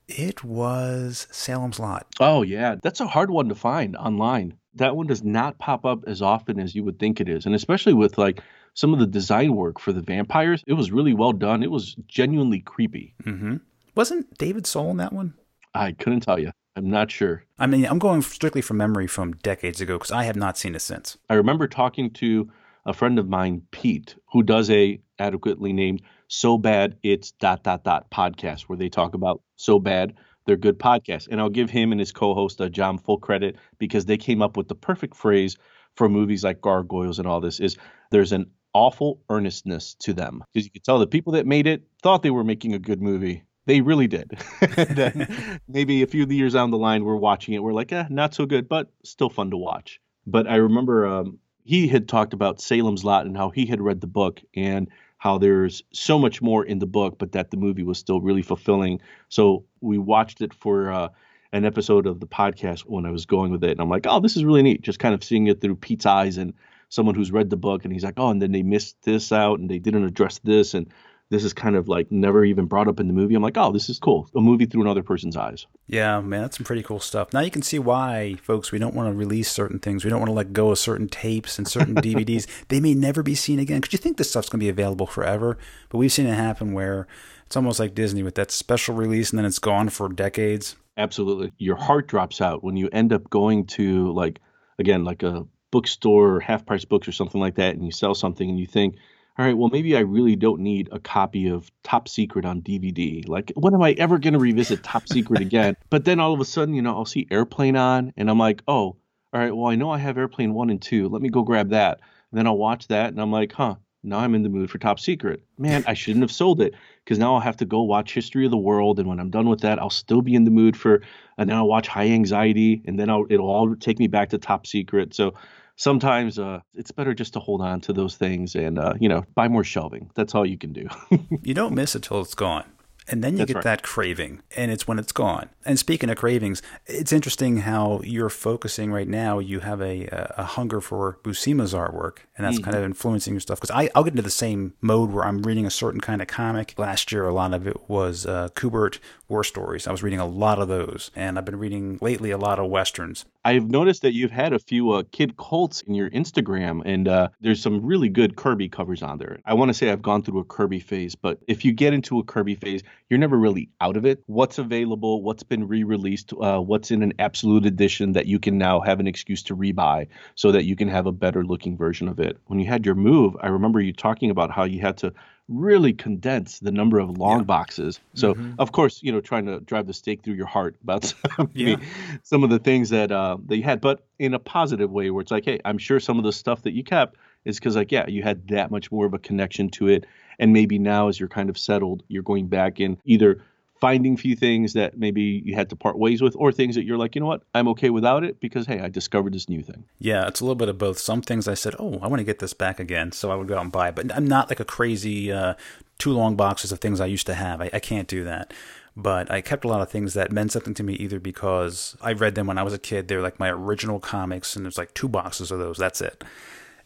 it 0.08 0.44
was 0.44 1.26
Salem's 1.30 1.78
Lot. 1.78 2.06
Oh, 2.20 2.42
yeah. 2.42 2.76
That's 2.82 3.00
a 3.00 3.06
hard 3.06 3.30
one 3.30 3.48
to 3.48 3.54
find 3.54 3.96
online. 3.96 4.54
That 4.74 4.96
one 4.96 5.06
does 5.06 5.22
not 5.22 5.58
pop 5.58 5.84
up 5.84 6.04
as 6.06 6.20
often 6.20 6.58
as 6.58 6.74
you 6.74 6.84
would 6.84 6.98
think 6.98 7.20
it 7.20 7.28
is. 7.28 7.46
And 7.46 7.54
especially 7.54 7.94
with 7.94 8.18
like 8.18 8.42
some 8.74 8.92
of 8.92 9.00
the 9.00 9.06
design 9.06 9.54
work 9.54 9.80
for 9.80 9.92
the 9.92 10.02
vampires, 10.02 10.62
it 10.66 10.74
was 10.74 10.92
really 10.92 11.14
well 11.14 11.32
done. 11.32 11.62
It 11.62 11.70
was 11.70 11.94
genuinely 12.06 12.60
creepy. 12.60 13.14
Mm-hmm. 13.24 13.56
Wasn't 13.94 14.36
David 14.38 14.66
Soul 14.66 14.90
in 14.90 14.96
that 14.98 15.12
one? 15.12 15.34
I 15.74 15.92
couldn't 15.92 16.20
tell 16.20 16.38
you. 16.38 16.50
I'm 16.76 16.90
not 16.90 17.10
sure. 17.10 17.44
I 17.58 17.66
mean, 17.66 17.86
I'm 17.86 18.00
going 18.00 18.22
strictly 18.22 18.60
from 18.60 18.78
memory 18.78 19.06
from 19.06 19.34
decades 19.34 19.80
ago 19.80 19.96
because 19.96 20.10
I 20.10 20.24
have 20.24 20.36
not 20.36 20.58
seen 20.58 20.74
it 20.74 20.80
since. 20.80 21.16
I 21.30 21.34
remember 21.34 21.68
talking 21.68 22.10
to 22.14 22.50
a 22.84 22.92
friend 22.92 23.18
of 23.18 23.28
mine, 23.28 23.62
Pete, 23.70 24.16
who 24.32 24.42
does 24.42 24.68
a 24.70 25.00
adequately 25.20 25.72
named 25.72 26.02
"So 26.26 26.58
Bad 26.58 26.96
It's 27.04 27.30
Dot 27.30 27.62
Dot 27.62 27.84
Dot" 27.84 28.10
podcast, 28.10 28.62
where 28.62 28.76
they 28.76 28.88
talk 28.88 29.14
about 29.14 29.40
so 29.54 29.78
bad 29.78 30.14
they're 30.46 30.56
good 30.56 30.78
podcasts. 30.78 31.28
And 31.30 31.40
I'll 31.40 31.50
give 31.50 31.70
him 31.70 31.92
and 31.92 32.00
his 32.00 32.12
co-host 32.12 32.60
uh, 32.60 32.68
John 32.68 32.98
full 32.98 33.18
credit 33.18 33.56
because 33.78 34.04
they 34.04 34.16
came 34.16 34.42
up 34.42 34.56
with 34.56 34.68
the 34.68 34.74
perfect 34.74 35.16
phrase 35.16 35.56
for 35.96 36.08
movies 36.08 36.44
like 36.44 36.60
Gargoyles 36.60 37.18
and 37.18 37.26
all 37.26 37.40
this. 37.40 37.60
Is 37.60 37.76
there's 38.10 38.32
an 38.32 38.50
awful 38.74 39.20
earnestness 39.30 39.94
to 40.00 40.12
them 40.12 40.42
because 40.52 40.66
you 40.66 40.70
could 40.70 40.84
tell 40.84 40.98
the 40.98 41.06
people 41.06 41.32
that 41.32 41.46
made 41.46 41.66
it 41.66 41.84
thought 42.02 42.22
they 42.22 42.30
were 42.30 42.44
making 42.44 42.74
a 42.74 42.78
good 42.78 43.00
movie. 43.00 43.44
They 43.66 43.80
really 43.80 44.08
did. 44.08 44.38
maybe 45.68 46.02
a 46.02 46.06
few 46.06 46.26
years 46.26 46.52
down 46.52 46.70
the 46.70 46.76
line, 46.76 47.04
we're 47.04 47.16
watching 47.16 47.54
it. 47.54 47.62
We're 47.62 47.72
like, 47.72 47.92
eh, 47.92 48.04
not 48.10 48.34
so 48.34 48.44
good, 48.44 48.68
but 48.68 48.90
still 49.04 49.30
fun 49.30 49.50
to 49.52 49.56
watch. 49.56 50.00
But 50.26 50.46
I 50.46 50.56
remember 50.56 51.06
um, 51.06 51.38
he 51.64 51.88
had 51.88 52.08
talked 52.08 52.34
about 52.34 52.60
Salem's 52.60 53.04
Lot 53.04 53.24
and 53.24 53.36
how 53.36 53.48
he 53.48 53.64
had 53.64 53.80
read 53.80 54.02
the 54.02 54.06
book 54.06 54.40
and 54.54 54.88
how 55.16 55.38
there's 55.38 55.82
so 55.92 56.18
much 56.18 56.42
more 56.42 56.62
in 56.62 56.78
the 56.78 56.86
book, 56.86 57.18
but 57.18 57.32
that 57.32 57.50
the 57.50 57.56
movie 57.56 57.82
was 57.82 57.98
still 57.98 58.20
really 58.20 58.42
fulfilling. 58.42 59.00
So 59.30 59.64
we 59.80 59.96
watched 59.96 60.42
it 60.42 60.52
for 60.52 60.92
uh, 60.92 61.08
an 61.52 61.64
episode 61.64 62.06
of 62.06 62.20
the 62.20 62.26
podcast 62.26 62.80
when 62.80 63.06
I 63.06 63.10
was 63.10 63.24
going 63.24 63.50
with 63.50 63.64
it, 63.64 63.70
and 63.70 63.80
I'm 63.80 63.88
like, 63.88 64.06
oh, 64.06 64.20
this 64.20 64.36
is 64.36 64.44
really 64.44 64.62
neat. 64.62 64.82
Just 64.82 64.98
kind 64.98 65.14
of 65.14 65.24
seeing 65.24 65.46
it 65.46 65.62
through 65.62 65.76
Pete's 65.76 66.04
eyes 66.04 66.36
and 66.36 66.52
someone 66.94 67.14
who's 67.14 67.32
read 67.32 67.50
the 67.50 67.56
book, 67.56 67.84
and 67.84 67.92
he's 67.92 68.04
like, 68.04 68.14
oh, 68.16 68.30
and 68.30 68.40
then 68.40 68.52
they 68.52 68.62
missed 68.62 68.96
this 69.02 69.32
out, 69.32 69.58
and 69.58 69.68
they 69.68 69.78
didn't 69.78 70.04
address 70.04 70.38
this, 70.44 70.74
and 70.74 70.92
this 71.30 71.44
is 71.44 71.52
kind 71.52 71.74
of 71.74 71.88
like 71.88 72.12
never 72.12 72.44
even 72.44 72.66
brought 72.66 72.86
up 72.86 73.00
in 73.00 73.08
the 73.08 73.12
movie. 73.12 73.34
I'm 73.34 73.42
like, 73.42 73.56
oh, 73.56 73.72
this 73.72 73.88
is 73.88 73.98
cool. 73.98 74.28
A 74.36 74.40
movie 74.40 74.66
through 74.66 74.82
another 74.82 75.02
person's 75.02 75.36
eyes. 75.36 75.66
Yeah, 75.86 76.20
man, 76.20 76.42
that's 76.42 76.58
some 76.58 76.64
pretty 76.64 76.82
cool 76.82 77.00
stuff. 77.00 77.32
Now 77.32 77.40
you 77.40 77.50
can 77.50 77.62
see 77.62 77.78
why, 77.78 78.36
folks, 78.42 78.70
we 78.70 78.78
don't 78.78 78.94
want 78.94 79.12
to 79.12 79.16
release 79.16 79.50
certain 79.50 79.78
things. 79.78 80.04
We 80.04 80.10
don't 80.10 80.20
want 80.20 80.28
to 80.28 80.34
let 80.34 80.52
go 80.52 80.70
of 80.70 80.78
certain 80.78 81.08
tapes 81.08 81.58
and 81.58 81.66
certain 81.66 81.94
DVDs. 81.96 82.46
They 82.68 82.78
may 82.78 82.94
never 82.94 83.22
be 83.22 83.34
seen 83.34 83.58
again 83.58 83.80
because 83.80 83.92
you 83.92 83.98
think 83.98 84.16
this 84.16 84.30
stuff's 84.30 84.48
going 84.48 84.60
to 84.60 84.64
be 84.64 84.70
available 84.70 85.06
forever. 85.06 85.58
But 85.88 85.98
we've 85.98 86.12
seen 86.12 86.26
it 86.26 86.34
happen 86.34 86.72
where 86.72 87.06
it's 87.46 87.56
almost 87.56 87.80
like 87.80 87.94
Disney 87.94 88.22
with 88.22 88.34
that 88.36 88.50
special 88.50 88.94
release 88.94 89.30
and 89.30 89.38
then 89.38 89.46
it's 89.46 89.58
gone 89.58 89.88
for 89.88 90.08
decades. 90.08 90.76
Absolutely. 90.96 91.52
Your 91.58 91.76
heart 91.76 92.06
drops 92.06 92.40
out 92.40 92.62
when 92.62 92.76
you 92.76 92.88
end 92.92 93.12
up 93.12 93.28
going 93.30 93.66
to, 93.66 94.12
like, 94.12 94.40
again, 94.78 95.04
like 95.04 95.22
a 95.22 95.46
bookstore 95.74 96.36
or 96.36 96.38
half 96.38 96.64
price 96.64 96.84
books 96.84 97.08
or 97.08 97.10
something 97.10 97.40
like 97.40 97.56
that, 97.56 97.74
and 97.74 97.84
you 97.84 97.90
sell 97.90 98.14
something 98.14 98.48
and 98.48 98.60
you 98.60 98.66
think, 98.66 98.94
all 99.36 99.44
right, 99.44 99.56
well, 99.56 99.70
maybe 99.70 99.96
I 99.96 100.00
really 100.00 100.36
don't 100.36 100.60
need 100.60 100.88
a 100.92 101.00
copy 101.00 101.48
of 101.48 101.68
Top 101.82 102.06
Secret 102.06 102.44
on 102.44 102.62
DVD. 102.62 103.28
Like, 103.28 103.50
when 103.56 103.74
am 103.74 103.82
I 103.82 103.90
ever 103.94 104.20
going 104.20 104.34
to 104.34 104.38
revisit 104.38 104.84
Top 104.84 105.08
Secret 105.08 105.40
again? 105.40 105.76
But 105.90 106.04
then 106.04 106.20
all 106.20 106.32
of 106.32 106.38
a 106.38 106.44
sudden, 106.44 106.74
you 106.74 106.82
know, 106.82 106.94
I'll 106.94 107.04
see 107.04 107.26
Airplane 107.28 107.74
on, 107.74 108.12
and 108.16 108.30
I'm 108.30 108.38
like, 108.38 108.62
oh, 108.68 108.94
all 109.32 109.40
right, 109.40 109.50
well, 109.50 109.66
I 109.66 109.74
know 109.74 109.90
I 109.90 109.98
have 109.98 110.16
Airplane 110.16 110.54
1 110.54 110.70
and 110.70 110.80
2. 110.80 111.08
Let 111.08 111.20
me 111.20 111.28
go 111.28 111.42
grab 111.42 111.70
that. 111.70 111.98
And 112.30 112.38
then 112.38 112.46
I'll 112.46 112.56
watch 112.56 112.86
that, 112.86 113.08
and 113.08 113.20
I'm 113.20 113.32
like, 113.32 113.50
huh, 113.50 113.74
now 114.04 114.20
I'm 114.20 114.36
in 114.36 114.44
the 114.44 114.48
mood 114.48 114.70
for 114.70 114.78
Top 114.78 115.00
Secret. 115.00 115.42
Man, 115.58 115.82
I 115.88 115.94
shouldn't 115.94 116.22
have 116.22 116.30
sold 116.30 116.60
it 116.60 116.74
because 117.04 117.18
now 117.18 117.34
I'll 117.34 117.40
have 117.40 117.56
to 117.56 117.64
go 117.64 117.82
watch 117.82 118.14
History 118.14 118.44
of 118.44 118.52
the 118.52 118.56
World, 118.56 119.00
and 119.00 119.08
when 119.08 119.18
I'm 119.18 119.30
done 119.30 119.48
with 119.48 119.62
that, 119.62 119.80
I'll 119.80 119.90
still 119.90 120.22
be 120.22 120.36
in 120.36 120.44
the 120.44 120.52
mood 120.52 120.76
for, 120.76 121.02
and 121.38 121.50
then 121.50 121.56
I'll 121.56 121.66
watch 121.66 121.88
High 121.88 122.10
Anxiety, 122.10 122.82
and 122.84 123.00
then 123.00 123.10
I'll, 123.10 123.26
it'll 123.28 123.50
all 123.50 123.74
take 123.74 123.98
me 123.98 124.06
back 124.06 124.28
to 124.28 124.38
Top 124.38 124.68
Secret. 124.68 125.12
So 125.12 125.34
sometimes 125.76 126.38
uh, 126.38 126.60
it's 126.74 126.90
better 126.90 127.14
just 127.14 127.32
to 127.34 127.40
hold 127.40 127.60
on 127.60 127.80
to 127.82 127.92
those 127.92 128.16
things 128.16 128.54
and 128.54 128.78
uh, 128.78 128.94
you 128.98 129.08
know 129.08 129.24
buy 129.34 129.48
more 129.48 129.64
shelving. 129.64 130.10
That's 130.14 130.34
all 130.34 130.46
you 130.46 130.58
can 130.58 130.72
do. 130.72 130.88
you 131.42 131.54
don't 131.54 131.74
miss 131.74 131.94
it 131.94 132.02
till 132.02 132.20
it's 132.20 132.34
gone. 132.34 132.64
And 133.06 133.22
then 133.22 133.34
you 133.34 133.40
That's 133.40 133.48
get 133.48 133.56
right. 133.56 133.64
that 133.64 133.82
craving, 133.82 134.40
and 134.56 134.70
it's 134.70 134.88
when 134.88 134.98
it's 134.98 135.12
gone. 135.12 135.50
And 135.66 135.78
speaking 135.78 136.08
of 136.08 136.16
cravings, 136.16 136.62
it's 136.86 137.12
interesting 137.12 137.58
how 137.58 138.00
you're 138.02 138.30
focusing 138.30 138.90
right 138.90 139.06
now. 139.06 139.40
You 139.40 139.60
have 139.60 139.82
a, 139.82 140.06
a 140.38 140.44
hunger 140.44 140.80
for 140.80 141.18
Buscema's 141.22 141.74
artwork, 141.74 142.20
and 142.36 142.46
that's 142.46 142.56
mm-hmm. 142.56 142.64
kind 142.64 142.76
of 142.78 142.84
influencing 142.84 143.34
your 143.34 143.42
stuff. 143.42 143.60
Because 143.60 143.88
I'll 143.94 144.04
get 144.04 144.14
into 144.14 144.22
the 144.22 144.30
same 144.30 144.72
mode 144.80 145.10
where 145.10 145.26
I'm 145.26 145.42
reading 145.42 145.66
a 145.66 145.70
certain 145.70 146.00
kind 146.00 146.22
of 146.22 146.28
comic. 146.28 146.78
Last 146.78 147.12
year, 147.12 147.26
a 147.26 147.34
lot 147.34 147.52
of 147.52 147.66
it 147.66 147.90
was 147.90 148.24
uh, 148.24 148.48
Kubert 148.54 149.00
war 149.28 149.42
stories. 149.42 149.86
I 149.86 149.90
was 149.90 150.02
reading 150.02 150.20
a 150.20 150.26
lot 150.26 150.58
of 150.58 150.68
those, 150.68 151.10
and 151.14 151.38
I've 151.38 151.44
been 151.44 151.58
reading 151.58 151.98
lately 152.00 152.30
a 152.30 152.38
lot 152.38 152.58
of 152.58 152.70
westerns. 152.70 153.24
I've 153.44 153.70
noticed 153.70 154.02
that 154.02 154.14
you've 154.14 154.30
had 154.30 154.52
a 154.52 154.58
few 154.58 154.90
uh, 154.90 155.02
Kid 155.12 155.36
Colts 155.36 155.80
in 155.82 155.94
your 155.94 156.10
Instagram, 156.10 156.82
and 156.84 157.08
uh, 157.08 157.28
there's 157.40 157.62
some 157.62 157.84
really 157.84 158.08
good 158.08 158.36
Kirby 158.36 158.68
covers 158.68 159.02
on 159.02 159.18
there. 159.18 159.38
I 159.44 159.54
want 159.54 159.70
to 159.70 159.74
say 159.74 159.90
I've 159.90 160.02
gone 160.02 160.22
through 160.22 160.40
a 160.40 160.44
Kirby 160.44 160.80
phase, 160.80 161.14
but 161.14 161.38
if 161.48 161.64
you 161.64 161.72
get 161.72 161.94
into 161.94 162.18
a 162.18 162.24
Kirby 162.24 162.54
phase, 162.54 162.82
you're 163.08 163.18
never 163.18 163.38
really 163.38 163.70
out 163.80 163.96
of 163.96 164.04
it. 164.04 164.22
What's 164.26 164.58
available, 164.58 165.22
what's 165.22 165.42
been 165.42 165.68
re 165.68 165.84
released, 165.84 166.32
uh, 166.40 166.58
what's 166.58 166.90
in 166.90 167.02
an 167.02 167.14
absolute 167.18 167.66
edition 167.66 168.12
that 168.12 168.26
you 168.26 168.38
can 168.38 168.58
now 168.58 168.80
have 168.80 169.00
an 169.00 169.06
excuse 169.06 169.42
to 169.44 169.56
rebuy 169.56 170.08
so 170.34 170.52
that 170.52 170.64
you 170.64 170.76
can 170.76 170.88
have 170.88 171.06
a 171.06 171.12
better 171.12 171.44
looking 171.44 171.76
version 171.76 172.08
of 172.08 172.20
it. 172.20 172.38
When 172.46 172.58
you 172.60 172.66
had 172.66 172.84
your 172.84 172.94
move, 172.94 173.36
I 173.40 173.48
remember 173.48 173.80
you 173.80 173.92
talking 173.92 174.30
about 174.30 174.50
how 174.50 174.64
you 174.64 174.80
had 174.80 174.98
to 174.98 175.12
really 175.48 175.92
condense 175.92 176.58
the 176.60 176.72
number 176.72 176.98
of 176.98 177.18
long 177.18 177.40
yeah. 177.40 177.44
boxes. 177.44 178.00
So, 178.14 178.34
mm-hmm. 178.34 178.54
of 178.58 178.72
course, 178.72 179.02
you 179.02 179.12
know, 179.12 179.20
trying 179.20 179.46
to 179.46 179.60
drive 179.60 179.86
the 179.86 179.92
stake 179.92 180.22
through 180.22 180.34
your 180.34 180.46
heart 180.46 180.76
about 180.82 181.04
some, 181.36 181.50
yeah. 181.52 181.76
some 182.22 182.44
of 182.44 182.50
the 182.50 182.58
things 182.58 182.90
that 182.90 183.12
uh, 183.12 183.36
that 183.46 183.56
you 183.56 183.62
had, 183.62 183.80
but 183.80 184.06
in 184.18 184.34
a 184.34 184.38
positive 184.38 184.90
way, 184.90 185.10
where 185.10 185.20
it's 185.20 185.30
like, 185.30 185.44
hey, 185.44 185.60
I'm 185.64 185.78
sure 185.78 186.00
some 186.00 186.18
of 186.18 186.24
the 186.24 186.32
stuff 186.32 186.62
that 186.62 186.72
you 186.72 186.82
kept 186.82 187.16
is 187.44 187.58
because, 187.58 187.76
like, 187.76 187.92
yeah, 187.92 188.06
you 188.08 188.22
had 188.22 188.48
that 188.48 188.70
much 188.70 188.90
more 188.90 189.04
of 189.04 189.12
a 189.12 189.18
connection 189.18 189.68
to 189.70 189.88
it, 189.88 190.06
and 190.38 190.52
maybe 190.52 190.78
now, 190.78 191.08
as 191.08 191.20
you're 191.20 191.28
kind 191.28 191.50
of 191.50 191.58
settled, 191.58 192.02
you're 192.08 192.22
going 192.22 192.46
back 192.46 192.80
and 192.80 192.96
either 193.04 193.42
finding 193.84 194.16
few 194.16 194.34
things 194.34 194.72
that 194.72 194.96
maybe 194.96 195.42
you 195.44 195.54
had 195.54 195.68
to 195.68 195.76
part 195.76 195.98
ways 195.98 196.22
with 196.22 196.34
or 196.38 196.50
things 196.50 196.74
that 196.74 196.84
you're 196.86 196.96
like 196.96 197.14
you 197.14 197.20
know 197.20 197.26
what 197.26 197.42
i'm 197.54 197.68
okay 197.68 197.90
without 197.90 198.24
it 198.24 198.40
because 198.40 198.66
hey 198.66 198.80
i 198.80 198.88
discovered 198.88 199.34
this 199.34 199.46
new 199.46 199.62
thing 199.62 199.84
yeah 199.98 200.26
it's 200.26 200.40
a 200.40 200.44
little 200.44 200.54
bit 200.54 200.70
of 200.70 200.78
both 200.78 200.98
some 200.98 201.20
things 201.20 201.46
i 201.46 201.52
said 201.52 201.74
oh 201.78 201.98
i 202.00 202.06
want 202.06 202.18
to 202.18 202.24
get 202.24 202.38
this 202.38 202.54
back 202.54 202.80
again 202.80 203.12
so 203.12 203.30
i 203.30 203.34
would 203.34 203.46
go 203.46 203.58
out 203.58 203.60
and 203.60 203.72
buy 203.72 203.88
it 203.88 203.94
but 203.94 204.10
i'm 204.16 204.26
not 204.26 204.48
like 204.48 204.58
a 204.58 204.64
crazy 204.64 205.30
uh, 205.30 205.52
two 205.98 206.12
long 206.12 206.34
boxes 206.34 206.72
of 206.72 206.80
things 206.80 206.98
i 206.98 207.04
used 207.04 207.26
to 207.26 207.34
have 207.34 207.60
I, 207.60 207.68
I 207.74 207.78
can't 207.78 208.08
do 208.08 208.24
that 208.24 208.54
but 208.96 209.28
I 209.28 209.40
kept 209.40 209.64
a 209.64 209.68
lot 209.68 209.80
of 209.80 209.90
things 209.90 210.14
that 210.14 210.30
meant 210.30 210.52
something 210.52 210.72
to 210.74 210.84
me 210.84 210.94
either 210.94 211.18
because 211.18 211.96
I 212.00 212.12
read 212.12 212.36
them 212.36 212.46
when 212.46 212.58
I 212.58 212.62
was 212.62 212.72
a 212.72 212.78
kid. 212.78 213.08
They're 213.08 213.20
like 213.20 213.40
my 213.40 213.50
original 213.50 213.98
comics, 213.98 214.54
and 214.54 214.64
there's 214.64 214.78
like 214.78 214.94
two 214.94 215.08
boxes 215.08 215.50
of 215.50 215.58
those. 215.58 215.78
That's 215.78 216.00
it. 216.00 216.22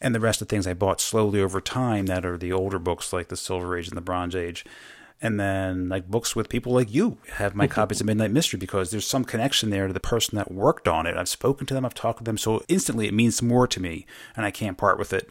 And 0.01 0.15
the 0.15 0.21
rest 0.21 0.41
of 0.41 0.49
the 0.49 0.55
things 0.55 0.67
I 0.67 0.73
bought 0.73 1.03
slowly 1.03 1.43
over 1.43 1.61
time 1.61 2.07
that 2.07 2.25
are 2.25 2.39
the 2.39 2.51
older 2.51 2.79
books 2.79 3.13
like 3.13 3.29
the 3.29 3.37
Silver 3.37 3.77
Age 3.77 3.89
and 3.89 3.97
the 3.99 4.01
Bronze 4.01 4.35
Age 4.35 4.65
and 5.21 5.39
then 5.39 5.89
like 5.89 6.09
books 6.09 6.37
with 6.37 6.49
people 6.49 6.73
like 6.73 6.93
you 6.93 7.19
have 7.33 7.55
my 7.55 7.67
copies 7.67 8.01
of 8.01 8.07
Midnight 8.07 8.31
Mystery 8.31 8.59
because 8.59 8.91
there's 8.91 9.07
some 9.07 9.25
connection 9.25 9.71
there 9.71 9.87
to 9.87 9.93
the 9.93 10.01
person 10.01 10.37
that 10.37 10.53
worked 10.53 10.87
on 10.87 11.07
it. 11.07 11.17
I've 11.17 11.29
spoken 11.29 11.67
to 11.67 11.75
them, 11.75 11.85
I've 11.85 11.95
talked 11.95 12.19
to 12.19 12.25
them, 12.25 12.39
so 12.39 12.63
instantly 12.69 13.09
it 13.09 13.15
means 13.15 13.43
more 13.43 13.67
to 13.67 13.81
me, 13.81 14.07
and 14.37 14.47
I 14.47 14.51
can't 14.51 14.79
part 14.79 14.99
with 14.99 15.13
it. 15.13 15.31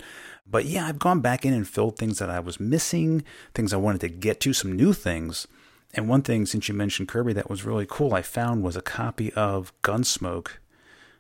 But 0.50 0.66
yeah, 0.66 0.88
I've 0.88 1.00
gone 1.00 1.22
back 1.22 1.46
in 1.46 1.54
and 1.54 1.68
filled 1.68 1.98
things 1.98 2.20
that 2.20 2.30
I 2.30 2.40
was 2.40 2.60
missing, 2.60 3.24
things 3.54 3.74
I 3.74 3.78
wanted 3.78 4.02
to 4.02 4.10
get 4.10 4.40
to, 4.42 4.54
some 4.54 4.76
new 4.76 4.94
things. 4.94 5.48
And 5.94 6.10
one 6.10 6.22
thing, 6.22 6.46
since 6.46 6.68
you 6.68 6.74
mentioned 6.74 7.08
Kirby, 7.08 7.34
that 7.34 7.50
was 7.50 7.66
really 7.66 7.86
cool, 7.90 8.14
I 8.14 8.22
found 8.22 8.64
was 8.64 8.76
a 8.76 8.82
copy 8.82 9.32
of 9.34 9.74
Gunsmoke. 9.84 10.52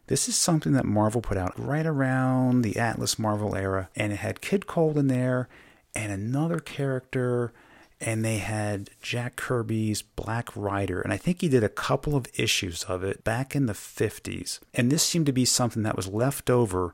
This 0.07 0.29
is 0.29 0.35
something 0.35 0.73
that 0.73 0.85
Marvel 0.85 1.21
put 1.21 1.37
out 1.37 1.57
right 1.57 1.85
around 1.85 2.61
the 2.61 2.77
Atlas 2.77 3.19
Marvel 3.19 3.55
era, 3.55 3.89
and 3.95 4.13
it 4.13 4.17
had 4.17 4.41
Kid 4.41 4.67
Colt 4.67 4.97
in 4.97 5.07
there 5.07 5.49
and 5.95 6.11
another 6.11 6.59
character 6.59 7.51
and 7.99 8.23
they 8.23 8.37
had 8.37 8.89
Jack 9.01 9.35
Kirby's 9.35 10.01
Black 10.01 10.55
Rider, 10.55 11.01
and 11.01 11.11
I 11.11 11.17
think 11.17 11.41
he 11.41 11.49
did 11.49 11.63
a 11.63 11.69
couple 11.69 12.15
of 12.15 12.27
issues 12.35 12.83
of 12.83 13.03
it 13.03 13.23
back 13.23 13.55
in 13.55 13.65
the 13.65 13.73
50s. 13.73 14.59
And 14.73 14.91
this 14.91 15.03
seemed 15.03 15.25
to 15.25 15.31
be 15.31 15.45
something 15.45 15.83
that 15.83 15.95
was 15.95 16.07
left 16.07 16.49
over 16.49 16.93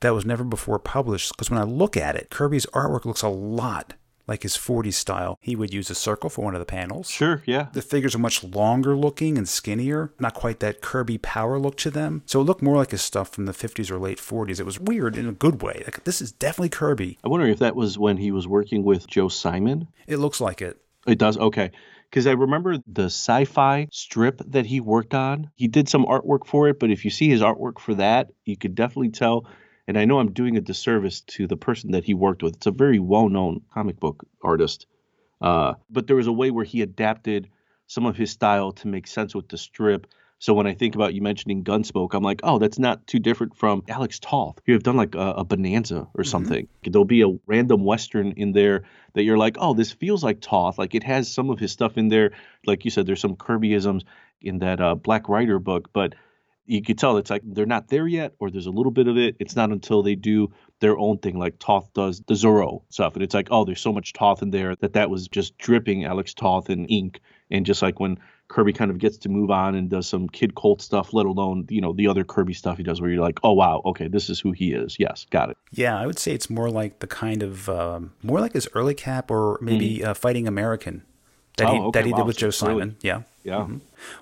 that 0.00 0.14
was 0.14 0.26
never 0.26 0.44
before 0.44 0.78
published, 0.78 1.32
because 1.32 1.50
when 1.50 1.60
I 1.60 1.64
look 1.64 1.96
at 1.96 2.16
it, 2.16 2.30
Kirby's 2.30 2.66
artwork 2.66 3.04
looks 3.04 3.22
a 3.22 3.28
lot 3.28 3.94
like 4.26 4.42
his 4.42 4.56
40s 4.56 4.94
style. 4.94 5.38
He 5.40 5.56
would 5.56 5.72
use 5.72 5.90
a 5.90 5.94
circle 5.94 6.30
for 6.30 6.44
one 6.44 6.54
of 6.54 6.60
the 6.60 6.66
panels. 6.66 7.10
Sure, 7.10 7.42
yeah. 7.46 7.68
The 7.72 7.82
figures 7.82 8.14
are 8.14 8.20
much 8.20 8.42
longer 8.42 8.96
looking 8.96 9.36
and 9.36 9.48
skinnier, 9.48 10.12
not 10.18 10.34
quite 10.34 10.60
that 10.60 10.80
Kirby 10.80 11.18
power 11.18 11.58
look 11.58 11.76
to 11.78 11.90
them. 11.90 12.22
So 12.26 12.40
it 12.40 12.44
looked 12.44 12.62
more 12.62 12.76
like 12.76 12.90
his 12.90 13.02
stuff 13.02 13.30
from 13.30 13.46
the 13.46 13.52
50s 13.52 13.90
or 13.90 13.98
late 13.98 14.18
40s. 14.18 14.60
It 14.60 14.66
was 14.66 14.80
weird 14.80 15.16
in 15.16 15.28
a 15.28 15.32
good 15.32 15.62
way. 15.62 15.82
Like 15.84 16.04
this 16.04 16.20
is 16.20 16.32
definitely 16.32 16.70
Kirby. 16.70 17.18
I 17.24 17.28
wonder 17.28 17.46
if 17.46 17.58
that 17.58 17.76
was 17.76 17.98
when 17.98 18.16
he 18.16 18.30
was 18.30 18.48
working 18.48 18.84
with 18.84 19.06
Joe 19.06 19.28
Simon. 19.28 19.88
It 20.06 20.18
looks 20.18 20.40
like 20.40 20.62
it. 20.62 20.78
It 21.06 21.18
does. 21.18 21.36
Okay. 21.36 21.70
Because 22.10 22.26
I 22.26 22.32
remember 22.32 22.78
the 22.86 23.06
sci 23.06 23.44
fi 23.44 23.88
strip 23.90 24.40
that 24.46 24.66
he 24.66 24.80
worked 24.80 25.14
on. 25.14 25.50
He 25.56 25.66
did 25.68 25.88
some 25.88 26.06
artwork 26.06 26.46
for 26.46 26.68
it, 26.68 26.78
but 26.78 26.90
if 26.90 27.04
you 27.04 27.10
see 27.10 27.28
his 27.28 27.40
artwork 27.40 27.80
for 27.80 27.94
that, 27.94 28.28
you 28.44 28.56
could 28.56 28.74
definitely 28.74 29.10
tell 29.10 29.46
and 29.86 29.98
I 29.98 30.04
know 30.04 30.18
I'm 30.18 30.32
doing 30.32 30.56
a 30.56 30.60
disservice 30.60 31.20
to 31.22 31.46
the 31.46 31.56
person 31.56 31.92
that 31.92 32.04
he 32.04 32.14
worked 32.14 32.42
with. 32.42 32.56
It's 32.56 32.66
a 32.66 32.70
very 32.70 32.98
well 32.98 33.28
known 33.28 33.62
comic 33.72 34.00
book 34.00 34.26
artist. 34.42 34.86
Uh, 35.40 35.74
but 35.90 36.06
there 36.06 36.16
was 36.16 36.26
a 36.26 36.32
way 36.32 36.50
where 36.50 36.64
he 36.64 36.82
adapted 36.82 37.48
some 37.86 38.06
of 38.06 38.16
his 38.16 38.30
style 38.30 38.72
to 38.72 38.88
make 38.88 39.06
sense 39.06 39.34
with 39.34 39.48
the 39.48 39.58
strip. 39.58 40.06
So 40.38 40.54
when 40.54 40.66
I 40.66 40.74
think 40.74 40.94
about 40.94 41.14
you 41.14 41.22
mentioning 41.22 41.64
Gunsmoke, 41.64 42.14
I'm 42.14 42.22
like, 42.22 42.40
oh, 42.42 42.58
that's 42.58 42.78
not 42.78 43.06
too 43.06 43.18
different 43.18 43.56
from 43.56 43.82
Alex 43.88 44.18
Toth. 44.18 44.58
You 44.66 44.74
have 44.74 44.82
done 44.82 44.96
like 44.96 45.14
a, 45.14 45.34
a 45.38 45.44
Bonanza 45.44 45.96
or 45.96 46.06
mm-hmm. 46.06 46.22
something. 46.22 46.64
Mm-hmm. 46.66 46.90
There'll 46.90 47.04
be 47.04 47.22
a 47.22 47.38
random 47.46 47.84
Western 47.84 48.32
in 48.32 48.52
there 48.52 48.84
that 49.14 49.22
you're 49.22 49.38
like, 49.38 49.56
oh, 49.58 49.74
this 49.74 49.92
feels 49.92 50.24
like 50.24 50.40
Toth. 50.40 50.78
Like 50.78 50.94
it 50.94 51.02
has 51.04 51.32
some 51.32 51.50
of 51.50 51.58
his 51.58 51.72
stuff 51.72 51.96
in 51.96 52.08
there. 52.08 52.32
Like 52.66 52.84
you 52.84 52.90
said, 52.90 53.06
there's 53.06 53.20
some 53.20 53.36
Kirbyisms 53.36 54.04
in 54.40 54.58
that 54.58 54.80
uh, 54.80 54.94
Black 54.94 55.28
Rider 55.28 55.58
book, 55.58 55.90
but 55.92 56.14
you 56.66 56.82
could 56.82 56.98
tell 56.98 57.16
it's 57.16 57.30
like 57.30 57.42
they're 57.44 57.66
not 57.66 57.88
there 57.88 58.06
yet, 58.06 58.34
or 58.38 58.50
there's 58.50 58.66
a 58.66 58.70
little 58.70 58.92
bit 58.92 59.08
of 59.08 59.16
it. 59.16 59.36
It's 59.38 59.56
not 59.56 59.70
until 59.70 60.02
they 60.02 60.14
do 60.14 60.52
their 60.80 60.98
own 60.98 61.18
thing, 61.18 61.38
like 61.38 61.58
Toth 61.58 61.92
does 61.94 62.22
the 62.26 62.34
Zorro 62.34 62.82
stuff, 62.88 63.14
and 63.14 63.22
it's 63.22 63.34
like, 63.34 63.48
oh, 63.50 63.64
there's 63.64 63.80
so 63.80 63.92
much 63.92 64.12
Toth 64.12 64.42
in 64.42 64.50
there 64.50 64.74
that 64.76 64.94
that 64.94 65.10
was 65.10 65.28
just 65.28 65.56
dripping 65.58 66.04
Alex 66.04 66.34
Toth 66.34 66.70
in 66.70 66.86
ink, 66.86 67.20
and 67.50 67.66
just 67.66 67.82
like 67.82 68.00
when 68.00 68.18
Kirby 68.48 68.72
kind 68.72 68.90
of 68.90 68.98
gets 68.98 69.18
to 69.18 69.28
move 69.28 69.50
on 69.50 69.74
and 69.74 69.88
does 69.88 70.06
some 70.06 70.28
Kid 70.28 70.54
Colt 70.54 70.82
stuff, 70.82 71.12
let 71.12 71.26
alone 71.26 71.66
you 71.68 71.80
know 71.80 71.92
the 71.92 72.08
other 72.08 72.24
Kirby 72.24 72.54
stuff 72.54 72.76
he 72.76 72.82
does, 72.82 73.00
where 73.00 73.10
you're 73.10 73.22
like, 73.22 73.40
oh 73.42 73.52
wow, 73.52 73.82
okay, 73.84 74.08
this 74.08 74.30
is 74.30 74.40
who 74.40 74.52
he 74.52 74.72
is. 74.72 74.96
Yes, 74.98 75.26
got 75.30 75.50
it. 75.50 75.56
Yeah, 75.70 75.98
I 75.98 76.06
would 76.06 76.18
say 76.18 76.32
it's 76.32 76.50
more 76.50 76.70
like 76.70 77.00
the 77.00 77.06
kind 77.06 77.42
of 77.42 77.68
um, 77.68 78.12
more 78.22 78.40
like 78.40 78.54
his 78.54 78.68
early 78.74 78.94
cap, 78.94 79.30
or 79.30 79.58
maybe 79.60 79.98
mm-hmm. 79.98 80.10
uh, 80.10 80.14
Fighting 80.14 80.48
American 80.48 81.04
that 81.56 81.68
Oh, 81.68 81.72
he 81.72 81.78
okay, 81.80 81.98
that 82.00 82.06
he 82.06 82.12
wow, 82.12 82.18
did 82.18 82.26
with 82.26 82.36
Joe 82.38 82.48
it's 82.48 82.62
really- 82.62 82.74
Simon. 82.74 82.96
Yeah. 83.02 83.22
Yeah. 83.44 83.58
Mm-hmm. 83.58 83.76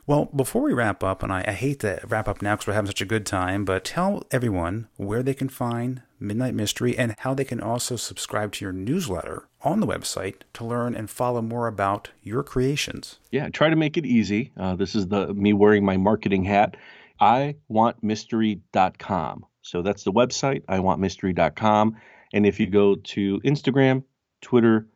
Well, 0.07 0.25
before 0.35 0.63
we 0.63 0.73
wrap 0.73 1.05
up, 1.05 1.23
and 1.23 1.33
I, 1.33 1.45
I 1.47 1.53
hate 1.53 1.79
to 1.81 2.01
wrap 2.09 2.27
up 2.27 2.43
now 2.43 2.55
because 2.55 2.67
we're 2.67 2.73
having 2.75 2.89
such 2.89 3.01
a 3.01 3.05
good 3.07 3.25
time, 3.25 3.65
but 3.65 3.85
tell 3.85 4.25
everyone 4.33 4.89
where 4.97 5.23
they 5.23 5.33
can 5.33 5.49
find 5.49 6.03
Midnight 6.19 6.55
Mystery 6.55 6.99
and 6.99 7.15
how 7.19 7.33
they 7.33 7.45
can 7.45 7.61
also 7.61 7.95
subscribe 7.95 8.51
to 8.55 8.65
your 8.65 8.73
newsletter 8.73 9.47
on 9.63 9.79
the 9.79 9.87
website 9.87 10.39
to 10.55 10.65
learn 10.65 10.97
and 10.97 11.09
follow 11.09 11.41
more 11.41 11.69
about 11.69 12.11
your 12.25 12.43
creations. 12.43 13.21
Yeah, 13.31 13.49
try 13.49 13.71
to 13.71 13.77
make 13.77 13.97
it 13.97 14.05
easy. 14.05 14.51
Uh, 14.57 14.75
this 14.75 14.97
is 14.97 15.07
the 15.07 15.33
me 15.35 15.53
wearing 15.53 15.85
my 15.85 15.97
marketing 15.97 16.43
hat. 16.45 16.77
I 17.21 17.55
wantmystery.com. 17.71 19.47
So 19.63 19.83
that's 19.83 20.03
the 20.05 20.13
website, 20.13 20.63
I 20.69 20.79
wantmystery.com. 20.79 21.97
And 22.33 22.47
if 22.47 22.59
you 22.59 22.67
go 22.67 22.97
to 22.97 23.41
Instagram, 23.41 24.03
Twitter, 24.41 24.89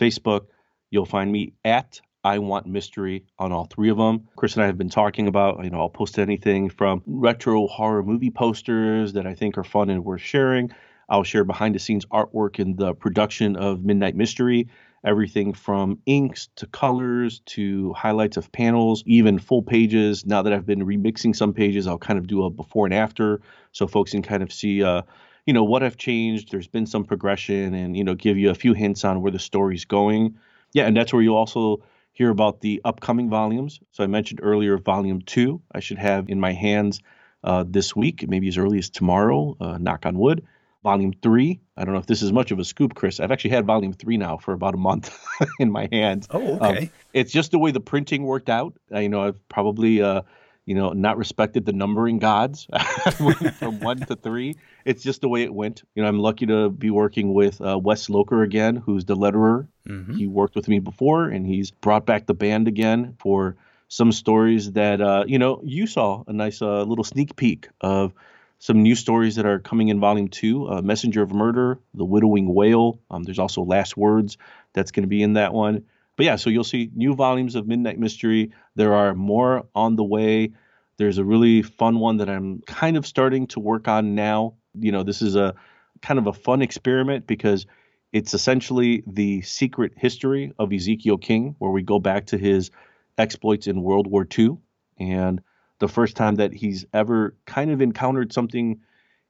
Facebook, 0.00 0.46
you'll 0.90 1.06
find 1.06 1.30
me 1.30 1.54
at 1.64 2.00
I 2.24 2.40
Want 2.40 2.66
Mystery 2.66 3.24
on 3.38 3.52
all 3.52 3.66
three 3.66 3.90
of 3.90 3.96
them. 3.96 4.28
Chris 4.36 4.54
and 4.54 4.62
I 4.62 4.66
have 4.66 4.76
been 4.76 4.90
talking 4.90 5.28
about, 5.28 5.62
you 5.64 5.70
know, 5.70 5.80
I'll 5.80 5.88
post 5.88 6.18
anything 6.18 6.68
from 6.68 7.02
retro 7.06 7.66
horror 7.68 8.02
movie 8.02 8.30
posters 8.30 9.12
that 9.12 9.26
I 9.26 9.34
think 9.34 9.56
are 9.56 9.64
fun 9.64 9.88
and 9.88 10.04
worth 10.04 10.20
sharing. 10.20 10.72
I'll 11.08 11.22
share 11.22 11.44
behind 11.44 11.74
the 11.74 11.78
scenes 11.78 12.04
artwork 12.06 12.58
in 12.58 12.76
the 12.76 12.94
production 12.94 13.56
of 13.56 13.84
Midnight 13.84 14.14
Mystery, 14.14 14.68
everything 15.04 15.54
from 15.54 16.00
inks 16.04 16.48
to 16.56 16.66
colors 16.66 17.40
to 17.46 17.92
highlights 17.94 18.36
of 18.36 18.52
panels, 18.52 19.02
even 19.06 19.38
full 19.38 19.62
pages. 19.62 20.26
Now 20.26 20.42
that 20.42 20.52
I've 20.52 20.66
been 20.66 20.84
remixing 20.84 21.34
some 21.34 21.54
pages, 21.54 21.86
I'll 21.86 21.98
kind 21.98 22.18
of 22.18 22.26
do 22.26 22.44
a 22.44 22.50
before 22.50 22.84
and 22.84 22.94
after 22.94 23.40
so 23.72 23.86
folks 23.86 24.10
can 24.10 24.22
kind 24.22 24.42
of 24.42 24.52
see 24.52 24.82
uh, 24.82 25.02
you 25.46 25.54
know 25.54 25.64
what 25.64 25.82
I've 25.82 25.96
changed. 25.96 26.50
There's 26.50 26.68
been 26.68 26.84
some 26.84 27.04
progression, 27.04 27.72
and 27.72 27.96
you 27.96 28.04
know 28.04 28.14
give 28.14 28.36
you 28.36 28.50
a 28.50 28.54
few 28.54 28.74
hints 28.74 29.02
on 29.02 29.22
where 29.22 29.32
the 29.32 29.38
story's 29.38 29.86
going. 29.86 30.36
Yeah, 30.72 30.86
and 30.86 30.96
that's 30.96 31.12
where 31.12 31.22
you'll 31.22 31.36
also 31.36 31.82
hear 32.12 32.30
about 32.30 32.60
the 32.60 32.80
upcoming 32.84 33.30
volumes. 33.30 33.80
So 33.92 34.02
I 34.04 34.06
mentioned 34.06 34.40
earlier, 34.42 34.76
volume 34.78 35.22
two 35.22 35.62
I 35.72 35.80
should 35.80 35.98
have 35.98 36.28
in 36.28 36.40
my 36.40 36.52
hands 36.52 37.00
uh, 37.44 37.64
this 37.66 37.94
week, 37.94 38.28
maybe 38.28 38.48
as 38.48 38.58
early 38.58 38.78
as 38.78 38.90
tomorrow. 38.90 39.56
Uh, 39.60 39.78
knock 39.78 40.04
on 40.04 40.18
wood. 40.18 40.44
Volume 40.84 41.12
three. 41.22 41.60
I 41.76 41.84
don't 41.84 41.92
know 41.92 42.00
if 42.00 42.06
this 42.06 42.22
is 42.22 42.32
much 42.32 42.50
of 42.50 42.58
a 42.58 42.64
scoop, 42.64 42.94
Chris. 42.94 43.20
I've 43.20 43.30
actually 43.32 43.50
had 43.50 43.66
volume 43.66 43.92
three 43.92 44.16
now 44.16 44.36
for 44.36 44.52
about 44.52 44.74
a 44.74 44.78
month 44.78 45.16
in 45.58 45.70
my 45.70 45.88
hands. 45.90 46.28
Oh, 46.30 46.58
Um, 46.60 46.76
okay. 46.76 46.90
it's 47.12 47.32
just 47.32 47.50
the 47.50 47.58
way 47.58 47.72
the 47.72 47.80
printing 47.80 48.22
worked 48.22 48.48
out. 48.48 48.74
Uh, 48.92 49.00
you 49.00 49.08
know, 49.08 49.22
I've 49.22 49.48
probably 49.48 50.00
uh, 50.02 50.22
you 50.66 50.74
know 50.74 50.92
not 50.92 51.16
respected 51.18 51.66
the 51.66 51.72
numbering 51.72 52.18
gods 52.18 52.68
from 53.58 53.80
one 53.80 53.98
to 54.06 54.16
three. 54.16 54.56
It's 54.88 55.02
just 55.02 55.20
the 55.20 55.28
way 55.28 55.42
it 55.42 55.52
went. 55.52 55.82
You 55.94 56.02
know, 56.02 56.08
I'm 56.08 56.18
lucky 56.18 56.46
to 56.46 56.70
be 56.70 56.90
working 56.90 57.34
with 57.34 57.60
uh, 57.60 57.78
Wes 57.78 58.08
Locher 58.08 58.42
again, 58.42 58.76
who's 58.76 59.04
the 59.04 59.16
letterer. 59.16 59.68
hmm 59.86 60.14
He 60.16 60.26
worked 60.26 60.54
with 60.56 60.68
me 60.68 60.78
before, 60.78 61.28
and 61.28 61.46
he's 61.46 61.70
brought 61.70 62.06
back 62.06 62.26
the 62.26 62.34
band 62.34 62.68
again 62.68 63.14
for 63.18 63.56
some 63.88 64.12
stories 64.12 64.72
that 64.72 65.00
uh, 65.00 65.24
you 65.26 65.38
know 65.38 65.60
you 65.64 65.86
saw 65.86 66.24
a 66.26 66.32
nice 66.32 66.62
uh, 66.62 66.82
little 66.82 67.04
sneak 67.04 67.36
peek 67.36 67.68
of 67.80 68.12
some 68.58 68.82
new 68.82 68.94
stories 68.94 69.36
that 69.36 69.46
are 69.46 69.58
coming 69.58 69.88
in 69.88 70.00
volume 70.00 70.28
two 70.28 70.68
uh, 70.68 70.82
messenger 70.82 71.22
of 71.22 71.32
murder 71.32 71.78
the 71.94 72.04
widowing 72.04 72.52
whale. 72.54 72.98
Um, 73.10 73.22
there's 73.24 73.38
also 73.38 73.62
last 73.62 73.96
words 73.96 74.38
that's 74.72 74.90
going 74.90 75.04
to 75.04 75.08
be 75.08 75.22
in 75.22 75.34
that 75.34 75.52
one. 75.52 75.84
But 76.16 76.26
yeah 76.26 76.36
so 76.36 76.50
you'll 76.50 76.64
see 76.64 76.90
new 76.94 77.14
volumes 77.14 77.54
of 77.56 77.66
midnight 77.66 77.98
mystery. 77.98 78.52
There 78.74 78.94
are 78.94 79.14
more 79.14 79.66
on 79.74 79.96
the 79.96 80.04
way. 80.04 80.52
There's 80.96 81.18
a 81.18 81.24
really 81.24 81.62
fun 81.62 82.00
one 82.00 82.16
that 82.18 82.28
i'm 82.28 82.60
kind 82.66 82.96
of 82.96 83.06
starting 83.06 83.46
to 83.48 83.60
work 83.60 83.86
on 83.86 84.14
now 84.14 84.54
you 84.80 84.92
know 84.92 85.02
this 85.02 85.22
is 85.22 85.36
a 85.36 85.54
kind 86.02 86.18
of 86.18 86.26
a 86.26 86.32
fun 86.32 86.62
experiment 86.62 87.26
because 87.26 87.66
it's 88.12 88.34
essentially 88.34 89.02
the 89.06 89.42
secret 89.42 89.92
history 89.96 90.52
of 90.58 90.72
ezekiel 90.72 91.18
king 91.18 91.54
where 91.58 91.70
we 91.70 91.82
go 91.82 91.98
back 91.98 92.26
to 92.26 92.38
his 92.38 92.70
exploits 93.16 93.66
in 93.66 93.82
world 93.82 94.06
war 94.06 94.26
ii 94.38 94.50
and 94.98 95.40
the 95.78 95.88
first 95.88 96.16
time 96.16 96.36
that 96.36 96.52
he's 96.52 96.84
ever 96.92 97.36
kind 97.46 97.70
of 97.70 97.80
encountered 97.80 98.32
something 98.32 98.80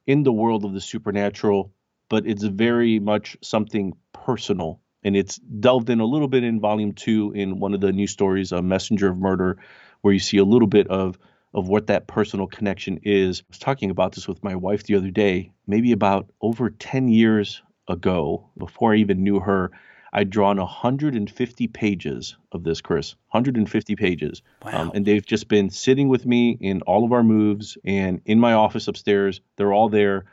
in 0.07 0.23
the 0.23 0.33
world 0.33 0.65
of 0.65 0.73
the 0.73 0.81
supernatural, 0.81 1.71
but 2.09 2.25
it's 2.25 2.43
very 2.43 2.99
much 2.99 3.37
something 3.41 3.93
personal. 4.13 4.81
And 5.03 5.15
it's 5.15 5.37
delved 5.37 5.89
in 5.89 5.99
a 5.99 6.05
little 6.05 6.27
bit 6.27 6.43
in 6.43 6.59
volume 6.59 6.93
two 6.93 7.31
in 7.33 7.59
one 7.59 7.73
of 7.73 7.81
the 7.81 7.91
new 7.91 8.07
stories, 8.07 8.51
A 8.51 8.61
Messenger 8.61 9.09
of 9.09 9.17
Murder, 9.17 9.57
where 10.01 10.13
you 10.13 10.19
see 10.19 10.37
a 10.37 10.43
little 10.43 10.67
bit 10.67 10.87
of 10.87 11.17
of 11.53 11.67
what 11.67 11.87
that 11.87 12.07
personal 12.07 12.47
connection 12.47 12.99
is. 13.03 13.41
I 13.41 13.45
was 13.49 13.59
talking 13.59 13.89
about 13.89 14.13
this 14.13 14.27
with 14.27 14.43
my 14.43 14.55
wife 14.55 14.83
the 14.83 14.95
other 14.95 15.11
day, 15.11 15.51
maybe 15.67 15.91
about 15.91 16.29
over 16.41 16.69
10 16.69 17.07
years 17.07 17.61
ago, 17.87 18.49
before 18.57 18.93
I 18.93 18.97
even 18.97 19.23
knew 19.23 19.39
her. 19.39 19.71
I'd 20.11 20.29
drawn 20.29 20.57
150 20.57 21.67
pages 21.67 22.35
of 22.51 22.63
this, 22.63 22.81
Chris. 22.81 23.13
150 23.31 23.95
pages. 23.95 24.41
Wow. 24.65 24.81
Um, 24.81 24.91
and 24.95 25.05
they've 25.05 25.25
just 25.25 25.47
been 25.47 25.69
sitting 25.69 26.07
with 26.07 26.25
me 26.25 26.57
in 26.59 26.81
all 26.81 27.05
of 27.05 27.11
our 27.11 27.23
moves 27.23 27.77
and 27.85 28.21
in 28.25 28.39
my 28.39 28.53
office 28.53 28.87
upstairs. 28.87 29.41
They're 29.55 29.73
all 29.73 29.89
there. 29.89 30.25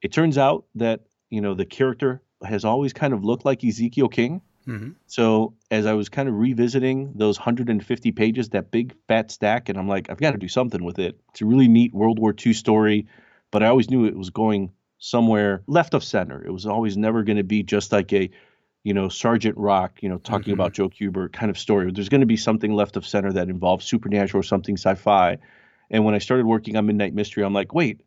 It 0.00 0.12
turns 0.12 0.38
out 0.38 0.66
that, 0.76 1.06
you 1.28 1.40
know, 1.40 1.54
the 1.54 1.64
character 1.64 2.22
has 2.44 2.64
always 2.64 2.92
kind 2.92 3.12
of 3.12 3.24
looked 3.24 3.44
like 3.44 3.64
Ezekiel 3.64 4.08
King. 4.08 4.42
Hmm 4.66 4.90
So 5.08 5.54
as 5.70 5.86
I 5.86 5.94
was 5.94 6.08
kind 6.08 6.28
of 6.28 6.34
revisiting 6.34 7.12
those 7.14 7.38
150 7.38 8.12
pages, 8.12 8.50
that 8.50 8.70
big 8.70 8.94
fat 9.06 9.30
stack, 9.30 9.68
and 9.68 9.78
I'm 9.78 9.88
like, 9.88 10.10
I've 10.10 10.18
got 10.20 10.32
to 10.32 10.38
do 10.38 10.48
something 10.48 10.82
with 10.84 10.98
it. 10.98 11.20
It's 11.30 11.42
a 11.42 11.46
really 11.46 11.68
neat 11.68 11.94
World 11.94 12.18
War 12.18 12.32
II 12.32 12.52
story, 12.52 13.06
but 13.52 13.62
I 13.62 13.68
always 13.68 13.88
knew 13.90 14.04
it 14.04 14.16
was 14.16 14.30
going 14.30 14.72
somewhere 14.98 15.62
left 15.66 15.94
of 15.94 16.02
center. 16.02 16.44
It 16.44 16.50
was 16.50 16.66
always 16.66 16.96
never 16.96 17.22
going 17.22 17.36
to 17.36 17.44
be 17.44 17.62
just 17.62 17.92
like 17.92 18.12
a, 18.12 18.30
you 18.82 18.94
know, 18.94 19.08
Sergeant 19.08 19.56
Rock, 19.58 20.02
you 20.02 20.08
know, 20.08 20.18
talking 20.18 20.52
Mhm. 20.52 20.54
about 20.54 20.72
Joe 20.72 20.88
Kubert 20.88 21.32
kind 21.32 21.50
of 21.50 21.58
story. 21.58 21.90
There's 21.92 22.08
going 22.08 22.20
to 22.22 22.26
be 22.26 22.36
something 22.36 22.72
left 22.72 22.96
of 22.96 23.06
center 23.06 23.32
that 23.34 23.48
involves 23.48 23.84
supernatural 23.84 24.40
or 24.40 24.44
something 24.44 24.76
sci-fi. 24.76 25.38
And 25.90 26.04
when 26.04 26.14
I 26.14 26.18
started 26.18 26.46
working 26.46 26.76
on 26.76 26.86
Midnight 26.86 27.14
Mystery, 27.14 27.44
I'm 27.44 27.52
like, 27.52 27.74
wait, 27.74 28.00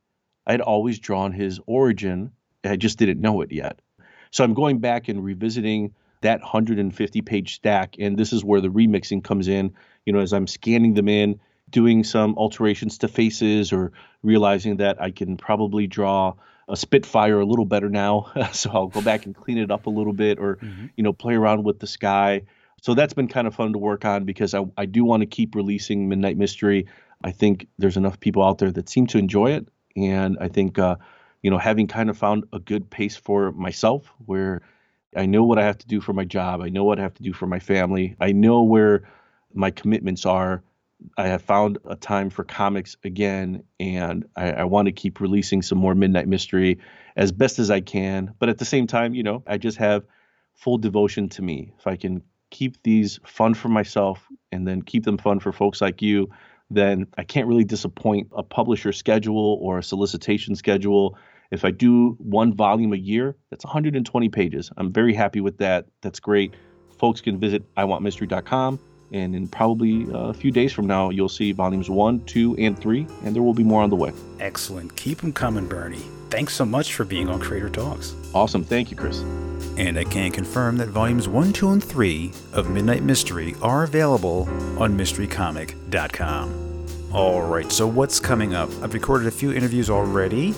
I'd 0.46 0.62
always 0.62 1.00
drawn 1.00 1.32
his 1.32 1.60
origin. 1.66 2.32
I 2.64 2.76
just 2.76 2.98
didn't 2.98 3.22
know 3.22 3.42
it 3.42 3.52
yet. 3.52 3.80
So 4.32 4.44
I'm 4.44 4.54
going 4.54 4.80
back 4.80 5.08
and 5.08 5.24
revisiting 5.24 5.94
that 6.22 6.42
150 6.42 7.22
page 7.22 7.56
stack. 7.56 7.96
And 8.00 8.18
this 8.18 8.34
is 8.34 8.44
where 8.44 8.62
the 8.62 8.70
remixing 8.70 9.24
comes 9.24 9.48
in. 9.48 9.74
You 10.06 10.14
know, 10.14 10.20
as 10.20 10.34
I'm 10.34 10.48
scanning 10.48 10.94
them 10.94 11.08
in, 11.08 11.40
doing 11.70 12.04
some 12.04 12.36
alterations 12.36 13.00
to 13.00 13.08
faces 13.08 13.72
or 13.72 13.92
realizing 14.24 14.78
that 14.78 15.02
I 15.02 15.12
can 15.12 15.38
probably 15.38 15.88
draw 15.88 16.34
a 16.68 16.76
Spitfire 16.76 17.40
a 17.40 17.46
little 17.46 17.66
better 17.66 17.90
now. 17.90 18.32
so 18.52 18.70
I'll 18.72 18.88
go 18.88 19.02
back 19.02 19.26
and 19.26 19.36
clean 19.36 19.58
it 19.58 19.72
up 19.72 19.86
a 19.86 19.90
little 19.90 20.14
bit 20.14 20.40
or, 20.40 20.58
hmm 20.62 20.88
you 20.96 21.04
know, 21.04 21.14
play 21.14 21.36
around 21.36 21.64
with 21.64 21.80
the 21.80 21.88
sky. 21.88 22.44
So 22.82 22.94
that's 22.94 23.14
been 23.14 23.28
kind 23.28 23.48
of 23.48 23.56
fun 23.56 23.74
to 23.74 23.80
work 23.80 24.06
on 24.06 24.26
because 24.26 24.54
I, 24.54 24.66
I 24.78 24.86
do 24.86 25.04
want 25.04 25.22
to 25.22 25.28
keep 25.28 25.56
releasing 25.56 26.10
Midnight 26.10 26.38
Mystery. 26.38 26.88
I 27.24 27.32
think 27.32 27.68
there's 27.78 27.98
enough 27.98 28.20
people 28.20 28.44
out 28.44 28.58
there 28.58 28.72
that 28.72 28.90
seem 28.90 29.08
to 29.08 29.18
enjoy 29.18 29.52
it. 29.52 29.68
And 29.96 30.38
I 30.40 30.48
think, 30.48 30.80
uh, 30.80 30.96
you 31.42 31.52
know, 31.52 31.58
having 31.58 31.88
kind 31.88 32.10
of 32.10 32.18
found 32.18 32.46
a 32.54 32.60
good 32.60 32.90
pace 32.90 33.16
for 33.16 33.52
myself 33.52 34.12
where 34.26 34.62
I 35.16 35.26
know 35.26 35.44
what 35.44 35.60
I 35.60 35.64
have 35.64 35.78
to 35.80 35.88
do 35.88 36.02
for 36.02 36.14
my 36.14 36.26
job, 36.26 36.62
I 36.62 36.70
know 36.70 36.84
what 36.84 37.00
I 37.00 37.04
have 37.04 37.16
to 37.16 37.24
do 37.24 37.34
for 37.34 37.48
my 37.48 37.60
family, 37.60 38.16
I 38.20 38.32
know 38.32 38.64
where 38.64 39.04
my 39.54 39.72
commitments 39.72 40.26
are. 40.26 40.64
I 41.18 41.28
have 41.28 41.42
found 41.42 41.78
a 41.86 41.96
time 41.96 42.30
for 42.30 42.44
comics 42.44 42.98
again, 43.06 43.64
and 43.80 44.26
I, 44.36 44.52
I 44.52 44.64
want 44.66 44.88
to 44.88 44.92
keep 44.92 45.22
releasing 45.22 45.62
some 45.62 45.78
more 45.78 45.96
Midnight 45.96 46.28
Mystery 46.28 46.80
as 47.16 47.32
best 47.32 47.58
as 47.58 47.72
I 47.72 47.80
can. 47.80 48.34
But 48.38 48.50
at 48.50 48.58
the 48.58 48.66
same 48.66 48.86
time, 48.86 49.14
you 49.14 49.24
know, 49.24 49.42
I 49.48 49.58
just 49.58 49.78
have 49.78 50.04
full 50.56 50.78
devotion 50.78 51.30
to 51.30 51.42
me. 51.42 51.72
If 51.80 51.88
I 51.88 51.96
can 51.96 52.22
keep 52.50 52.82
these 52.84 53.20
fun 53.26 53.54
for 53.54 53.70
myself 53.70 54.28
and 54.52 54.68
then 54.68 54.82
keep 54.82 55.06
them 55.06 55.18
fun 55.18 55.40
for 55.40 55.54
folks 55.54 55.80
like 55.80 56.02
you, 56.02 56.30
then 56.70 57.08
I 57.18 57.24
can't 57.24 57.48
really 57.48 57.64
disappoint 57.64 58.28
a 58.36 58.44
publisher 58.44 58.92
schedule 58.92 59.58
or 59.62 59.78
a 59.78 59.84
solicitation 59.84 60.56
schedule. 60.56 61.18
If 61.52 61.66
I 61.66 61.72
do 61.72 62.16
one 62.20 62.54
volume 62.54 62.94
a 62.94 62.98
year, 62.98 63.36
that's 63.50 63.66
120 63.66 64.30
pages. 64.30 64.72
I'm 64.78 64.92
very 64.94 65.14
happy 65.14 65.42
with 65.42 65.58
that. 65.58 65.88
That's 66.02 66.20
great. 66.20 66.54
Folks 67.00 67.22
can 67.22 67.40
visit 67.40 67.64
iwantmystery.com, 67.76 68.80
and 69.14 69.36
in 69.36 69.48
probably 69.48 70.06
uh, 70.14 70.28
a 70.28 70.34
few 70.34 70.52
days 70.52 70.72
from 70.72 70.86
now, 70.86 71.10
you'll 71.10 71.30
see 71.30 71.52
volumes 71.52 71.90
one, 71.90 72.24
two, 72.26 72.56
and 72.58 72.78
three, 72.78 73.08
and 73.24 73.36
there 73.36 73.42
will 73.42 73.56
be 73.56 73.64
more 73.64 73.82
on 73.82 73.90
the 73.90 73.96
way. 73.96 74.12
Excellent. 74.40 74.96
Keep 74.96 75.22
them 75.22 75.34
coming, 75.34 75.66
Bernie. 75.68 76.06
Thanks 76.30 76.54
so 76.54 76.66
much 76.66 76.94
for 76.94 77.04
being 77.04 77.28
on 77.30 77.40
Creator 77.40 77.70
Talks. 77.70 78.14
Awesome. 78.36 78.64
Thank 78.64 78.92
you, 78.92 78.98
Chris. 78.98 79.22
And 79.78 79.98
I 79.98 80.04
can 80.04 80.32
confirm 80.32 80.78
that 80.78 80.90
volumes 80.90 81.28
1, 81.28 81.54
2, 81.54 81.70
and 81.72 81.84
3 81.84 82.32
of 82.54 82.70
Midnight 82.70 83.02
Mystery 83.02 83.56
are 83.64 83.84
available 83.84 84.48
on 84.78 84.96
MysteryComic.com. 84.96 86.70
Alright, 87.12 87.72
so 87.72 87.88
what's 87.88 88.20
coming 88.20 88.54
up? 88.54 88.70
I've 88.84 88.94
recorded 88.94 89.28
a 89.28 89.32
few 89.32 89.52
interviews 89.52 89.90
already. 89.90 90.54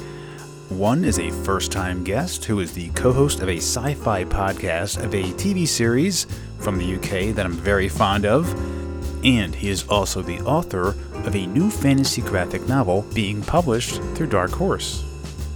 One 0.71 1.03
is 1.03 1.19
a 1.19 1.29
first 1.43 1.69
time 1.69 2.01
guest 2.01 2.45
who 2.45 2.61
is 2.61 2.71
the 2.71 2.87
co 2.91 3.11
host 3.11 3.41
of 3.41 3.49
a 3.49 3.57
sci 3.57 3.93
fi 3.93 4.23
podcast 4.23 5.03
of 5.03 5.13
a 5.13 5.23
TV 5.33 5.67
series 5.67 6.25
from 6.59 6.77
the 6.77 6.95
UK 6.95 7.35
that 7.35 7.45
I'm 7.45 7.57
very 7.57 7.89
fond 7.89 8.25
of. 8.25 8.49
And 9.25 9.53
he 9.53 9.69
is 9.69 9.85
also 9.89 10.21
the 10.21 10.39
author 10.43 10.95
of 11.25 11.35
a 11.35 11.45
new 11.45 11.69
fantasy 11.69 12.21
graphic 12.21 12.69
novel 12.69 13.05
being 13.13 13.41
published 13.41 14.01
through 14.15 14.27
Dark 14.27 14.51
Horse. 14.51 15.03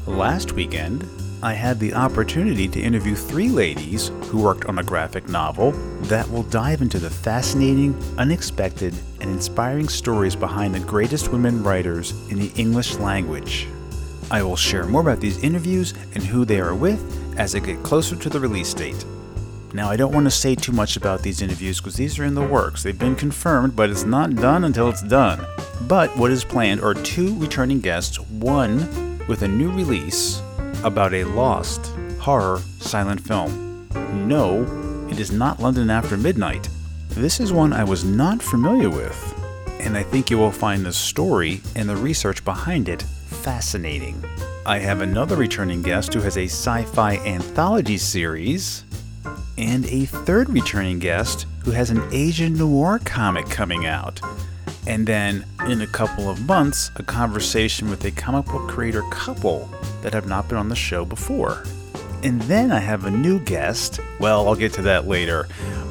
Last 0.06 0.52
weekend, 0.52 1.08
I 1.42 1.54
had 1.54 1.80
the 1.80 1.94
opportunity 1.94 2.68
to 2.68 2.82
interview 2.82 3.16
three 3.16 3.48
ladies 3.48 4.10
who 4.26 4.42
worked 4.42 4.66
on 4.66 4.80
a 4.80 4.84
graphic 4.84 5.30
novel 5.30 5.72
that 6.04 6.30
will 6.30 6.44
dive 6.44 6.82
into 6.82 7.00
the 7.00 7.10
fascinating, 7.10 7.98
unexpected, 8.18 8.94
and 9.22 9.30
inspiring 9.30 9.88
stories 9.88 10.36
behind 10.36 10.76
the 10.76 10.80
greatest 10.82 11.32
women 11.32 11.64
writers 11.64 12.12
in 12.30 12.38
the 12.38 12.52
English 12.58 12.96
language. 12.96 13.70
I 14.32 14.42
will 14.42 14.56
share 14.56 14.86
more 14.86 15.02
about 15.02 15.20
these 15.20 15.44
interviews 15.44 15.94
and 16.14 16.24
who 16.24 16.46
they 16.46 16.60
are 16.60 16.74
with 16.74 17.00
as 17.38 17.54
I 17.54 17.60
get 17.60 17.84
closer 17.84 18.16
to 18.16 18.30
the 18.30 18.40
release 18.40 18.74
date. 18.74 19.06
Now, 19.74 19.90
I 19.90 19.98
don't 19.98 20.14
want 20.14 20.26
to 20.26 20.32
say 20.32 20.56
too 20.56 20.72
much 20.72 20.96
about 20.98 21.22
these 21.22 21.42
interviews 21.42 21.80
because 21.80 21.96
these 21.96 22.18
are 22.18 22.24
in 22.24 22.34
the 22.34 22.42
works. 22.42 22.82
They've 22.82 22.98
been 22.98 23.16
confirmed, 23.16 23.76
but 23.76 23.90
it's 23.90 24.06
not 24.06 24.36
done 24.36 24.64
until 24.64 24.90
it's 24.90 25.04
done. 25.04 25.46
But 25.82 26.16
what 26.18 26.32
is 26.32 26.46
planned 26.46 26.82
are 26.82 26.94
two 26.94 27.38
returning 27.38 27.82
guests, 27.82 28.20
one 28.20 29.20
with 29.28 29.42
a 29.42 29.48
new 29.48 29.70
release 29.72 30.42
about 30.84 31.14
a 31.14 31.26
lost 31.26 31.94
horror 32.20 32.62
silent 32.80 33.20
film. 33.20 33.88
No, 34.28 34.64
it 35.12 35.20
is 35.20 35.32
not 35.32 35.60
London 35.60 35.90
After 35.90 36.18
Midnight. 36.18 36.70
This 37.10 37.40
is 37.40 37.54
one 37.54 37.74
I 37.74 37.84
was 37.84 38.04
not 38.04 38.42
familiar 38.42 38.90
with, 38.90 39.80
and 39.82 39.96
I 39.98 40.04
think 40.04 40.32
you 40.32 40.38
will 40.38 40.52
find 40.52 40.86
the 40.86 40.94
story 40.94 41.62
and 41.76 41.88
the 41.88 41.98
research 41.98 42.44
behind 42.44 42.90
it 42.90 43.04
fascinating. 43.46 44.26
I 44.66 44.80
have 44.80 45.02
another 45.02 45.36
returning 45.36 45.84
guest 45.84 46.16
who 46.16 46.22
has 46.22 46.36
a 46.36 46.46
sci 46.46 46.82
fi 46.82 47.18
anthology 47.18 48.00
series 48.00 48.84
and 49.56 49.86
a 49.86 50.06
third 50.06 50.50
returning 50.50 50.98
guest 50.98 51.46
who 51.64 51.70
has 51.70 51.92
an 51.92 52.02
Asian 52.12 52.56
noir 52.56 53.00
comic 53.06 53.46
coming 53.46 53.86
out. 53.86 54.20
And 54.88 55.06
then, 55.06 55.46
in 55.68 55.82
a 55.82 55.88
couple 55.88 56.28
of 56.28 56.44
months, 56.48 56.90
a 56.96 57.04
conversation 57.04 57.88
with 57.92 58.04
a 58.06 58.12
comic 58.12 58.48
book 58.48 58.68
creator 58.68 59.04
couple 59.12 59.70
that 60.02 60.14
have 60.14 60.28
not 60.28 60.50
been 60.50 60.58
on 60.58 60.70
the 60.70 60.76
show 60.76 61.06
before. 61.06 61.66
And 62.24 62.42
then 62.44 62.72
I 62.72 62.80
have 62.80 63.06
a 63.06 63.12
new 63.12 63.40
guest. 63.40 64.00
Well, 64.20 64.48
I'll 64.48 64.56
get 64.56 64.74
to 64.74 64.82
that 64.82 65.08
later. 65.08 65.48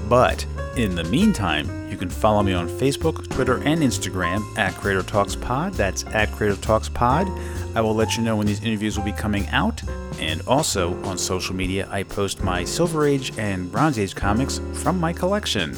But 0.08 0.44
in 0.76 0.96
the 0.96 1.04
meantime, 1.04 1.68
you 1.94 1.98
can 1.98 2.10
follow 2.10 2.42
me 2.42 2.52
on 2.52 2.68
Facebook, 2.68 3.30
Twitter, 3.30 3.58
and 3.58 3.80
Instagram 3.80 4.42
at 4.58 4.74
Creator 4.74 5.04
Talks 5.04 5.36
Pod. 5.36 5.74
That's 5.74 6.04
at 6.06 6.32
Creator 6.32 6.60
Talks 6.60 6.88
Pod. 6.88 7.28
I 7.76 7.80
will 7.80 7.94
let 7.94 8.16
you 8.16 8.24
know 8.24 8.34
when 8.34 8.48
these 8.48 8.64
interviews 8.64 8.98
will 8.98 9.04
be 9.04 9.12
coming 9.12 9.46
out. 9.50 9.80
And 10.18 10.42
also 10.48 11.00
on 11.04 11.16
social 11.16 11.54
media, 11.54 11.88
I 11.92 12.02
post 12.02 12.42
my 12.42 12.64
Silver 12.64 13.06
Age 13.06 13.32
and 13.38 13.70
Bronze 13.70 13.96
Age 13.96 14.16
comics 14.16 14.60
from 14.72 14.98
my 14.98 15.12
collection. 15.12 15.76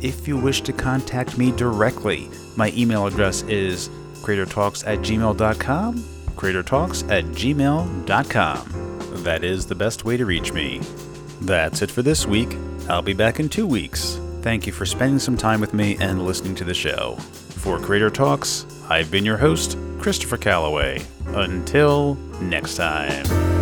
If 0.00 0.26
you 0.26 0.38
wish 0.38 0.62
to 0.62 0.72
contact 0.72 1.36
me 1.36 1.52
directly, 1.52 2.30
my 2.56 2.72
email 2.74 3.06
address 3.06 3.42
is 3.42 3.90
creatortalks 4.22 4.86
at 4.86 5.00
gmail.com. 5.00 5.98
Creatortalks 6.34 7.10
at 7.10 7.24
gmail.com. 7.26 9.22
That 9.22 9.44
is 9.44 9.66
the 9.66 9.74
best 9.74 10.06
way 10.06 10.16
to 10.16 10.24
reach 10.24 10.54
me. 10.54 10.80
That's 11.42 11.82
it 11.82 11.90
for 11.90 12.00
this 12.00 12.26
week. 12.26 12.56
I'll 12.88 13.02
be 13.02 13.12
back 13.12 13.38
in 13.38 13.50
two 13.50 13.66
weeks. 13.66 14.18
Thank 14.46 14.64
you 14.64 14.72
for 14.72 14.86
spending 14.86 15.18
some 15.18 15.36
time 15.36 15.60
with 15.60 15.74
me 15.74 15.96
and 15.98 16.24
listening 16.24 16.54
to 16.54 16.62
the 16.62 16.72
show. 16.72 17.16
For 17.16 17.80
Creator 17.80 18.10
Talks, 18.10 18.64
I've 18.88 19.10
been 19.10 19.24
your 19.24 19.36
host, 19.36 19.76
Christopher 19.98 20.36
Calloway. 20.36 21.02
Until 21.26 22.14
next 22.40 22.76
time. 22.76 23.55